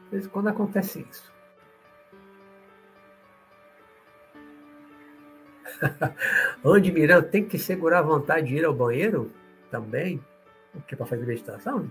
De 0.06 0.12
vez 0.12 0.26
em 0.26 0.30
quando 0.30 0.50
acontece 0.50 1.06
isso. 1.10 1.34
Andy 6.64 6.92
Miranda 6.92 7.28
tem 7.28 7.46
que 7.46 7.60
segurar 7.60 8.00
a 8.00 8.04
vontade 8.04 8.48
de 8.48 8.56
ir 8.56 8.66
ao 8.66 8.74
banheiro 8.74 9.32
também, 9.70 10.24
porque 10.72 10.96
para 10.96 11.06
fazer 11.06 11.26
meditação, 11.26 11.90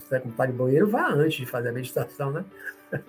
você 0.00 0.16
está 0.16 0.20
com 0.20 0.30
vontade 0.30 0.52
de 0.52 0.58
banheiro, 0.58 0.88
vá 0.88 1.08
antes 1.08 1.38
de 1.38 1.46
fazer 1.46 1.68
a 1.68 1.72
meditação, 1.72 2.30
né? 2.30 2.44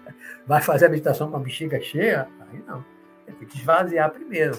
Vai 0.45 0.61
fazer 0.61 0.87
a 0.87 0.89
meditação 0.89 1.29
com 1.29 1.37
a 1.37 1.39
bexiga 1.39 1.79
cheia? 1.79 2.27
Aí 2.51 2.63
não. 2.67 2.83
Tem 3.25 3.47
que 3.47 3.57
esvaziar 3.57 4.11
primeiro. 4.11 4.57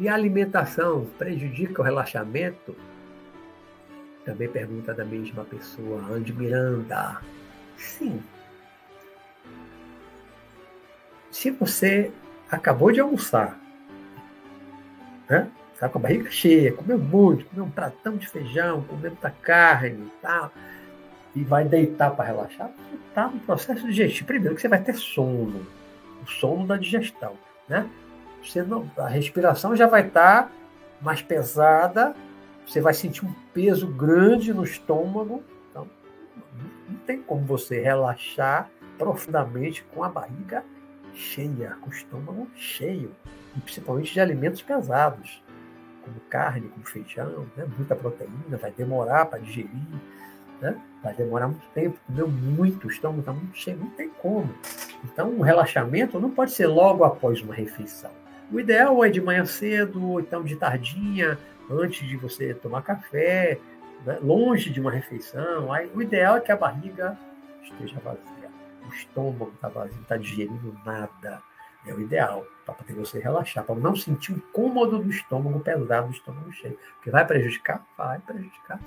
E 0.00 0.08
a 0.08 0.14
alimentação 0.14 1.06
prejudica 1.18 1.80
o 1.80 1.84
relaxamento? 1.84 2.76
Também 4.24 4.48
pergunta 4.48 4.92
da 4.92 5.04
mesma 5.04 5.44
pessoa, 5.44 6.02
Andy 6.10 6.32
Miranda. 6.32 7.20
Sim, 7.76 8.22
se 11.30 11.50
você 11.50 12.10
acabou 12.50 12.90
de 12.90 13.00
almoçar, 13.00 13.58
né? 15.28 15.48
Está 15.78 15.88
com 15.88 16.00
a 16.00 16.02
barriga 16.02 16.28
cheia, 16.28 16.72
comeu 16.72 16.98
muito, 16.98 17.44
comeu 17.44 17.64
um 17.64 17.70
pratão 17.70 18.16
de 18.16 18.26
feijão, 18.26 18.82
comeu 18.82 19.12
muita 19.12 19.30
carne 19.30 20.08
e 20.08 20.12
tal, 20.20 20.50
e 21.36 21.44
vai 21.44 21.64
deitar 21.64 22.10
para 22.16 22.24
relaxar, 22.24 22.72
está 23.08 23.28
no 23.28 23.38
processo 23.38 23.86
digestivo. 23.86 24.26
Primeiro 24.26 24.56
que 24.56 24.60
você 24.60 24.66
vai 24.66 24.82
ter 24.82 24.96
sono, 24.96 25.64
o 26.20 26.26
sono 26.26 26.66
da 26.66 26.76
digestão, 26.76 27.34
né? 27.68 27.88
Você 28.42 28.60
não, 28.64 28.90
a 28.98 29.06
respiração 29.06 29.76
já 29.76 29.86
vai 29.86 30.08
estar 30.08 30.46
tá 30.46 30.50
mais 31.00 31.22
pesada, 31.22 32.12
você 32.66 32.80
vai 32.80 32.92
sentir 32.92 33.24
um 33.24 33.32
peso 33.54 33.86
grande 33.86 34.52
no 34.52 34.64
estômago, 34.64 35.44
então 35.70 35.86
não 36.88 36.96
tem 37.06 37.22
como 37.22 37.46
você 37.46 37.80
relaxar 37.80 38.68
profundamente 38.98 39.84
com 39.94 40.02
a 40.02 40.08
barriga 40.08 40.64
cheia, 41.14 41.76
com 41.80 41.88
o 41.88 41.92
estômago 41.92 42.48
cheio, 42.56 43.14
e 43.56 43.60
principalmente 43.60 44.12
de 44.12 44.20
alimentos 44.20 44.60
pesados, 44.60 45.40
como 46.08 46.20
carne, 46.28 46.68
como 46.68 46.86
feijão, 46.86 47.46
né? 47.56 47.66
muita 47.76 47.94
proteína, 47.94 48.56
vai 48.60 48.72
demorar 48.72 49.26
para 49.26 49.38
digerir, 49.38 49.70
né? 50.60 50.76
vai 51.02 51.14
demorar 51.14 51.48
muito 51.48 51.66
tempo, 51.74 51.98
comeu 52.06 52.28
muito, 52.28 52.86
o 52.86 52.90
estômago 52.90 53.20
está 53.20 53.32
muito 53.32 53.56
cheio, 53.56 53.78
não 53.78 53.90
tem 53.90 54.08
como. 54.08 54.52
Então, 55.04 55.30
o 55.30 55.42
relaxamento 55.42 56.18
não 56.18 56.30
pode 56.30 56.52
ser 56.52 56.66
logo 56.66 57.04
após 57.04 57.40
uma 57.40 57.54
refeição. 57.54 58.10
O 58.50 58.58
ideal 58.58 59.04
é 59.04 59.10
de 59.10 59.20
manhã 59.20 59.44
cedo, 59.44 60.04
ou 60.04 60.20
então 60.20 60.42
de 60.42 60.56
tardinha, 60.56 61.38
antes 61.70 62.06
de 62.06 62.16
você 62.16 62.54
tomar 62.54 62.82
café, 62.82 63.58
né? 64.04 64.18
longe 64.22 64.70
de 64.70 64.80
uma 64.80 64.90
refeição. 64.90 65.72
Aí, 65.72 65.90
o 65.94 66.02
ideal 66.02 66.36
é 66.36 66.40
que 66.40 66.50
a 66.50 66.56
barriga 66.56 67.16
esteja 67.62 68.00
vazia 68.02 68.38
o 68.88 68.94
estômago 68.94 69.52
está 69.54 69.68
vazio, 69.68 69.94
não 69.94 70.02
está 70.02 70.16
digerindo 70.16 70.74
nada. 70.84 71.42
É 71.88 71.94
o 71.94 72.00
ideal, 72.00 72.46
para 72.64 72.74
poder 72.74 72.92
você 72.92 73.18
relaxar, 73.18 73.64
para 73.64 73.74
não 73.74 73.96
sentir 73.96 74.32
o 74.32 74.40
cômodo 74.52 74.98
do 74.98 75.08
estômago 75.08 75.58
pesado, 75.60 76.08
do 76.08 76.12
estômago 76.12 76.52
cheio. 76.52 76.78
Porque 76.96 77.10
vai 77.10 77.26
prejudicar? 77.26 77.86
Vai 77.96 78.18
prejudicar. 78.18 78.78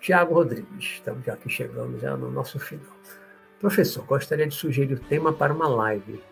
Tiago 0.00 0.34
Rodrigues, 0.34 0.84
estamos 0.84 1.24
já 1.24 1.34
aqui 1.34 1.50
chegando 1.50 1.98
já 2.00 2.16
no 2.16 2.30
nosso 2.30 2.58
final. 2.58 2.96
Professor, 3.58 4.02
gostaria 4.06 4.46
de 4.46 4.54
sugerir 4.54 4.94
o 4.94 5.00
tema 5.00 5.32
para 5.34 5.52
uma 5.52 5.68
live 5.68 6.22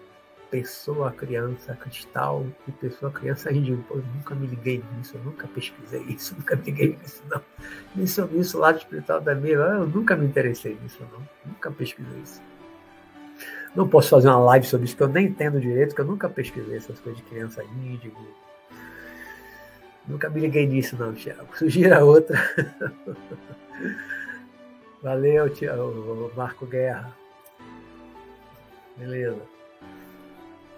pessoa, 0.51 1.13
criança, 1.13 1.75
cristal 1.75 2.47
e 2.67 2.73
pessoa, 2.73 3.13
criança. 3.13 3.51
Pô, 3.87 3.97
eu 3.97 4.05
nunca 4.15 4.35
me 4.35 4.47
liguei 4.47 4.83
nisso, 4.97 5.17
eu 5.17 5.25
nunca 5.25 5.47
pesquisei 5.49 6.03
isso, 6.09 6.35
nunca 6.39 6.57
me 6.57 6.65
liguei 6.65 6.97
nisso, 6.97 7.23
não. 7.29 7.43
Isso 8.41 8.59
lá 8.59 8.73
do 8.73 8.79
espiritual 8.79 9.21
da 9.21 9.35
minha, 9.35 9.55
eu 9.55 9.87
nunca 9.87 10.17
me 10.17 10.27
interessei 10.27 10.79
nisso, 10.83 11.07
não. 11.13 11.29
Nunca 11.45 11.71
pesquisei 11.71 12.21
isso. 12.21 12.41
Não 13.75 13.89
posso 13.89 14.11
fazer 14.11 14.29
uma 14.29 14.39
live 14.39 14.67
sobre 14.67 14.87
isso, 14.87 14.97
que 14.97 15.03
eu 15.03 15.09
nem 15.09 15.27
entendo 15.27 15.61
direito, 15.61 15.95
que 15.95 16.01
eu 16.01 16.05
nunca 16.05 16.29
pesquisei 16.29 16.77
essas 16.77 16.99
coisas 17.01 17.23
de 17.23 17.29
criança 17.29 17.65
índigo. 17.65 18.17
Nunca 20.07 20.31
me 20.31 20.41
liguei 20.41 20.67
nisso, 20.67 20.97
não, 20.99 21.13
Tiago. 21.13 21.49
Sugira 21.57 22.05
outra. 22.05 22.39
Valeu, 25.03 25.51
Tiago, 25.51 26.33
Marco 26.35 26.67
Guerra. 26.67 27.13
Beleza. 28.97 29.41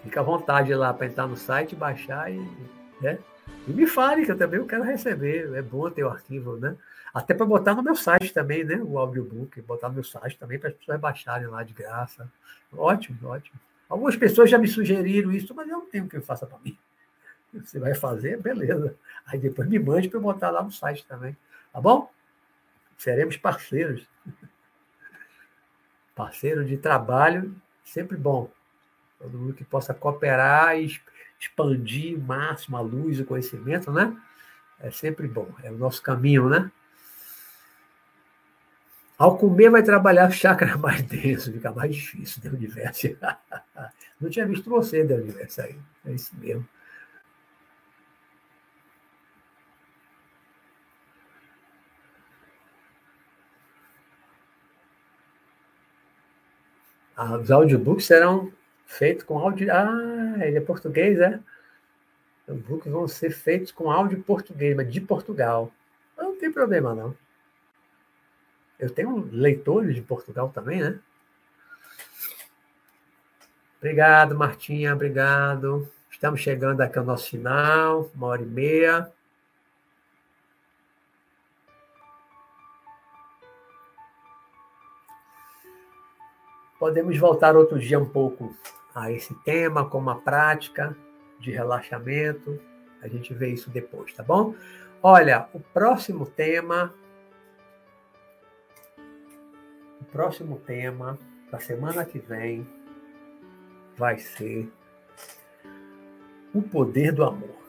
Fica 0.02 0.20
à 0.20 0.22
vontade 0.22 0.74
lá 0.74 0.92
para 0.92 1.06
entrar 1.06 1.26
no 1.26 1.36
site, 1.36 1.76
baixar 1.76 2.30
e, 2.30 2.38
né? 3.00 3.18
E 3.66 3.72
me 3.72 3.86
fale, 3.86 4.24
que 4.24 4.32
eu 4.32 4.36
também 4.36 4.64
quero 4.66 4.82
receber. 4.82 5.52
É 5.54 5.62
bom 5.62 5.88
ter 5.90 6.04
o 6.04 6.08
arquivo, 6.08 6.56
né? 6.56 6.76
Até 7.12 7.34
para 7.34 7.46
botar 7.46 7.74
no 7.74 7.82
meu 7.82 7.96
site 7.96 8.32
também, 8.32 8.64
né? 8.64 8.76
O 8.76 8.98
audiobook, 8.98 9.60
botar 9.62 9.88
no 9.88 9.94
meu 9.94 10.04
site 10.04 10.38
também 10.38 10.58
para 10.58 10.70
as 10.70 10.74
pessoas 10.76 11.00
baixarem 11.00 11.48
lá 11.48 11.62
de 11.62 11.74
graça. 11.74 12.30
Ótimo, 12.72 13.28
ótimo. 13.28 13.58
Algumas 13.88 14.16
pessoas 14.16 14.48
já 14.48 14.58
me 14.58 14.68
sugeriram 14.68 15.32
isso, 15.32 15.54
mas 15.54 15.68
eu 15.68 15.78
não 15.78 15.86
tenho 15.86 16.08
que 16.08 16.20
faça 16.20 16.46
para 16.46 16.58
mim. 16.58 16.78
Você 17.52 17.80
vai 17.80 17.94
fazer, 17.94 18.40
beleza. 18.40 18.94
Aí 19.26 19.38
depois 19.38 19.68
me 19.68 19.78
mande 19.78 20.08
para 20.08 20.18
eu 20.18 20.22
botar 20.22 20.50
lá 20.50 20.62
no 20.62 20.70
site 20.70 21.04
também. 21.06 21.36
Tá 21.72 21.80
bom? 21.80 22.10
Seremos 22.96 23.36
parceiros. 23.36 24.06
Parceiro 26.14 26.64
de 26.64 26.76
trabalho, 26.76 27.54
sempre 27.82 28.16
bom 28.16 28.50
todo 29.20 29.38
mundo 29.38 29.52
que 29.52 29.64
possa 29.64 29.92
cooperar 29.92 30.78
e 30.78 30.98
expandir 31.38 32.18
o 32.18 32.22
máximo 32.22 32.76
a 32.76 32.80
luz 32.80 33.18
e 33.18 33.22
o 33.22 33.26
conhecimento, 33.26 33.92
né? 33.92 34.16
É 34.80 34.90
sempre 34.90 35.28
bom, 35.28 35.48
é 35.62 35.70
o 35.70 35.76
nosso 35.76 36.02
caminho, 36.02 36.48
né? 36.48 36.70
Ao 39.20 39.36
comer, 39.36 39.68
vai 39.68 39.82
trabalhar 39.82 40.30
o 40.30 40.32
chakra 40.32 40.76
mais 40.78 41.02
denso, 41.02 41.52
fica 41.52 41.70
mais 41.70 41.94
difícil 41.94 42.40
do 42.42 42.56
universo. 42.56 43.06
Não 44.18 44.30
tinha 44.30 44.46
visto 44.46 44.70
você 44.70 45.04
do 45.04 45.14
universo 45.14 45.60
aí. 45.60 45.76
É 46.06 46.12
isso 46.12 46.34
mesmo. 46.38 46.66
Ah, 57.14 57.36
os 57.36 57.50
audiobooks 57.50 58.06
serão 58.06 58.50
feito 58.86 59.26
com 59.26 59.38
áudio. 59.38 59.70
Ah, 59.70 60.38
ele 60.40 60.56
é 60.56 60.60
português, 60.62 61.18
é? 61.20 61.38
Os 62.48 62.58
books 62.60 62.90
vão 62.90 63.06
ser 63.06 63.30
feitos 63.30 63.70
com 63.70 63.90
áudio 63.90 64.22
português, 64.22 64.74
mas 64.74 64.90
de 64.90 65.00
Portugal. 65.00 65.70
Não 66.16 66.36
tem 66.38 66.50
problema, 66.50 66.94
não. 66.94 67.14
Eu 68.80 68.88
tenho 68.88 69.28
leitores 69.30 69.94
de 69.94 70.00
Portugal 70.00 70.48
também, 70.48 70.80
né? 70.80 70.98
Obrigado, 73.78 74.34
Martinha, 74.34 74.94
obrigado. 74.94 75.86
Estamos 76.10 76.40
chegando 76.40 76.80
aqui 76.80 76.98
ao 76.98 77.04
nosso 77.04 77.28
final, 77.28 78.10
uma 78.14 78.28
hora 78.28 78.42
e 78.42 78.46
meia. 78.46 79.12
Podemos 86.78 87.18
voltar 87.18 87.54
outro 87.56 87.78
dia 87.78 87.98
um 87.98 88.08
pouco 88.08 88.56
a 88.94 89.12
esse 89.12 89.34
tema 89.44 89.88
como 89.88 90.08
a 90.08 90.16
prática 90.16 90.96
de 91.38 91.50
relaxamento. 91.50 92.58
A 93.02 93.08
gente 93.08 93.34
vê 93.34 93.50
isso 93.50 93.68
depois, 93.68 94.14
tá 94.14 94.22
bom? 94.22 94.54
Olha, 95.02 95.48
o 95.52 95.60
próximo 95.60 96.24
tema. 96.24 96.94
Próximo 100.12 100.58
tema 100.58 101.18
da 101.50 101.58
semana 101.58 102.04
que 102.04 102.18
vem 102.18 102.66
vai 103.96 104.18
ser 104.18 104.68
o 106.52 106.60
poder 106.62 107.12
do 107.12 107.24
amor. 107.24 107.60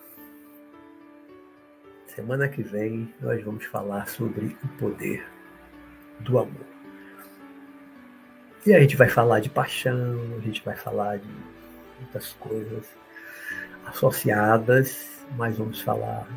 Semana 2.07 2.49
que 2.49 2.63
vem 2.63 3.13
nós 3.21 3.43
vamos 3.43 3.65
falar 3.65 4.07
sobre 4.07 4.57
o 4.63 4.67
poder 4.79 5.25
do 6.19 6.39
amor. 6.39 6.65
E 8.65 8.73
a 8.73 8.79
gente 8.79 8.95
vai 8.95 9.09
falar 9.09 9.39
de 9.39 9.49
paixão, 9.49 10.19
a 10.37 10.41
gente 10.41 10.63
vai 10.63 10.75
falar 10.75 11.17
de 11.17 11.29
muitas 11.99 12.33
coisas 12.33 12.87
associadas, 13.85 15.25
mas 15.35 15.57
vamos 15.57 15.81
falar 15.81 16.27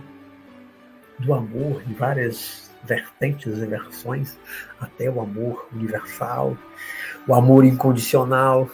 do 1.18 1.34
amor 1.34 1.82
de 1.82 1.94
várias 1.94 2.63
vertentes 2.84 3.58
e 3.58 3.66
versões, 3.66 4.38
até 4.80 5.10
o 5.10 5.20
amor 5.20 5.66
universal, 5.72 6.56
o 7.26 7.34
amor 7.34 7.64
incondicional. 7.64 8.68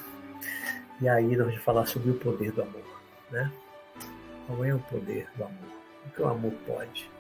E 1.01 1.09
aí 1.09 1.37
nós 1.37 1.47
vamos 1.47 1.63
falar 1.63 1.87
sobre 1.87 2.11
o 2.11 2.15
poder 2.15 2.53
do 2.53 2.63
amor, 2.63 3.01
né? 3.31 3.51
Qual 4.47 4.65
é 4.65 4.75
o 4.75 4.79
poder 4.79 5.29
do 5.37 5.45
amor? 5.45 5.71
O 6.07 6.11
que 6.11 6.23
o 6.23 6.29
amor 6.29 6.53
pode? 6.67 7.11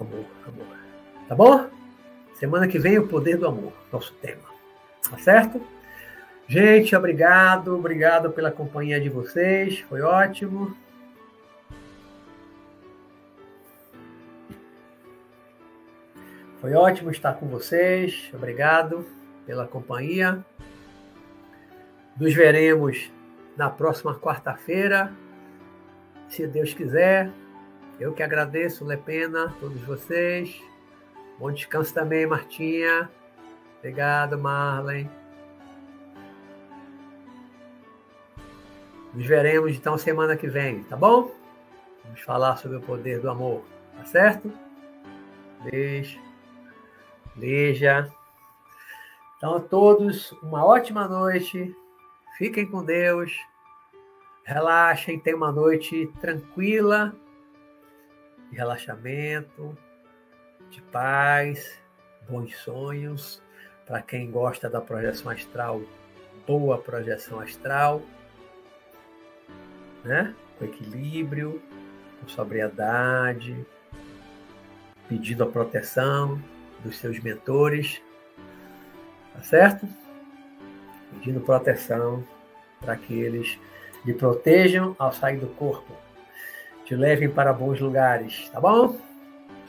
Amor, 0.00 0.24
amor. 0.46 0.76
Tá 1.28 1.34
bom? 1.34 1.68
Semana 2.34 2.66
que 2.66 2.78
vem, 2.78 2.98
o 2.98 3.06
poder 3.06 3.36
do 3.36 3.46
amor, 3.46 3.72
nosso 3.92 4.12
tema. 4.14 4.42
Tá 5.10 5.18
certo? 5.18 5.60
Gente, 6.48 6.94
obrigado, 6.94 7.76
obrigado 7.76 8.30
pela 8.30 8.50
companhia 8.50 9.00
de 9.00 9.08
vocês, 9.08 9.80
foi 9.80 10.00
ótimo. 10.02 10.76
Foi 16.62 16.74
ótimo 16.74 17.10
estar 17.10 17.34
com 17.34 17.48
vocês, 17.48 18.30
obrigado 18.32 19.04
pela 19.44 19.66
companhia. 19.66 20.46
Nos 22.16 22.32
veremos 22.32 23.10
na 23.56 23.68
próxima 23.68 24.14
quarta-feira, 24.14 25.12
se 26.28 26.46
Deus 26.46 26.72
quiser. 26.72 27.32
Eu 27.98 28.12
que 28.12 28.22
agradeço, 28.22 28.84
Lepena, 28.84 29.52
todos 29.58 29.82
vocês. 29.82 30.62
Bom 31.36 31.50
descanso 31.50 31.92
também, 31.92 32.26
Martinha. 32.26 33.10
Obrigado, 33.78 34.38
Marlene. 34.38 35.10
Nos 39.12 39.26
veremos 39.26 39.72
então 39.72 39.98
semana 39.98 40.36
que 40.36 40.46
vem, 40.46 40.84
tá 40.84 40.96
bom? 40.96 41.28
Vamos 42.04 42.20
falar 42.20 42.56
sobre 42.56 42.76
o 42.76 42.80
poder 42.80 43.18
do 43.18 43.28
amor, 43.28 43.64
tá 43.96 44.04
certo? 44.04 44.52
Beijo. 45.64 46.31
Beija. 47.34 48.12
Então, 49.36 49.56
a 49.56 49.60
todos, 49.60 50.32
uma 50.42 50.64
ótima 50.64 51.08
noite. 51.08 51.74
Fiquem 52.36 52.66
com 52.66 52.84
Deus. 52.84 53.32
Relaxem, 54.44 55.18
tenham 55.18 55.38
uma 55.38 55.52
noite 55.52 56.10
tranquila, 56.20 57.14
de 58.50 58.56
relaxamento, 58.56 59.76
de 60.70 60.82
paz, 60.82 61.80
bons 62.28 62.56
sonhos. 62.56 63.42
Para 63.86 64.02
quem 64.02 64.30
gosta 64.30 64.68
da 64.68 64.80
projeção 64.80 65.30
astral, 65.30 65.82
boa 66.46 66.78
projeção 66.78 67.40
astral 67.40 68.02
né? 70.04 70.34
com 70.58 70.64
equilíbrio, 70.64 71.62
com 72.20 72.28
sobriedade, 72.28 73.64
pedindo 75.08 75.44
a 75.44 75.46
proteção 75.46 76.42
dos 76.82 76.98
seus 76.98 77.18
mentores, 77.20 78.02
tá 79.34 79.42
certo? 79.42 79.88
Pedindo 81.12 81.40
proteção 81.40 82.24
para 82.80 82.96
que 82.96 83.14
eles 83.14 83.58
lhe 84.04 84.14
protejam 84.14 84.96
ao 84.98 85.12
sair 85.12 85.38
do 85.38 85.46
corpo, 85.48 85.94
te 86.84 86.96
levem 86.96 87.30
para 87.30 87.52
bons 87.52 87.80
lugares, 87.80 88.48
tá 88.50 88.60
bom? 88.60 88.98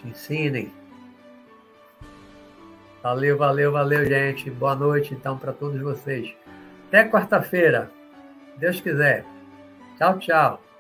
Te 0.02 0.08
ensinem. 0.08 0.72
Valeu, 3.04 3.38
valeu, 3.38 3.72
valeu, 3.72 4.06
gente. 4.06 4.50
Boa 4.50 4.76
noite, 4.76 5.14
então, 5.14 5.38
para 5.38 5.52
todos 5.52 5.82
vocês. 5.82 6.34
Até 6.88 7.08
quarta-feira, 7.08 7.92
Deus 8.58 8.80
quiser. 8.80 9.26
Tchau, 9.98 10.20
tchau. 10.20 10.73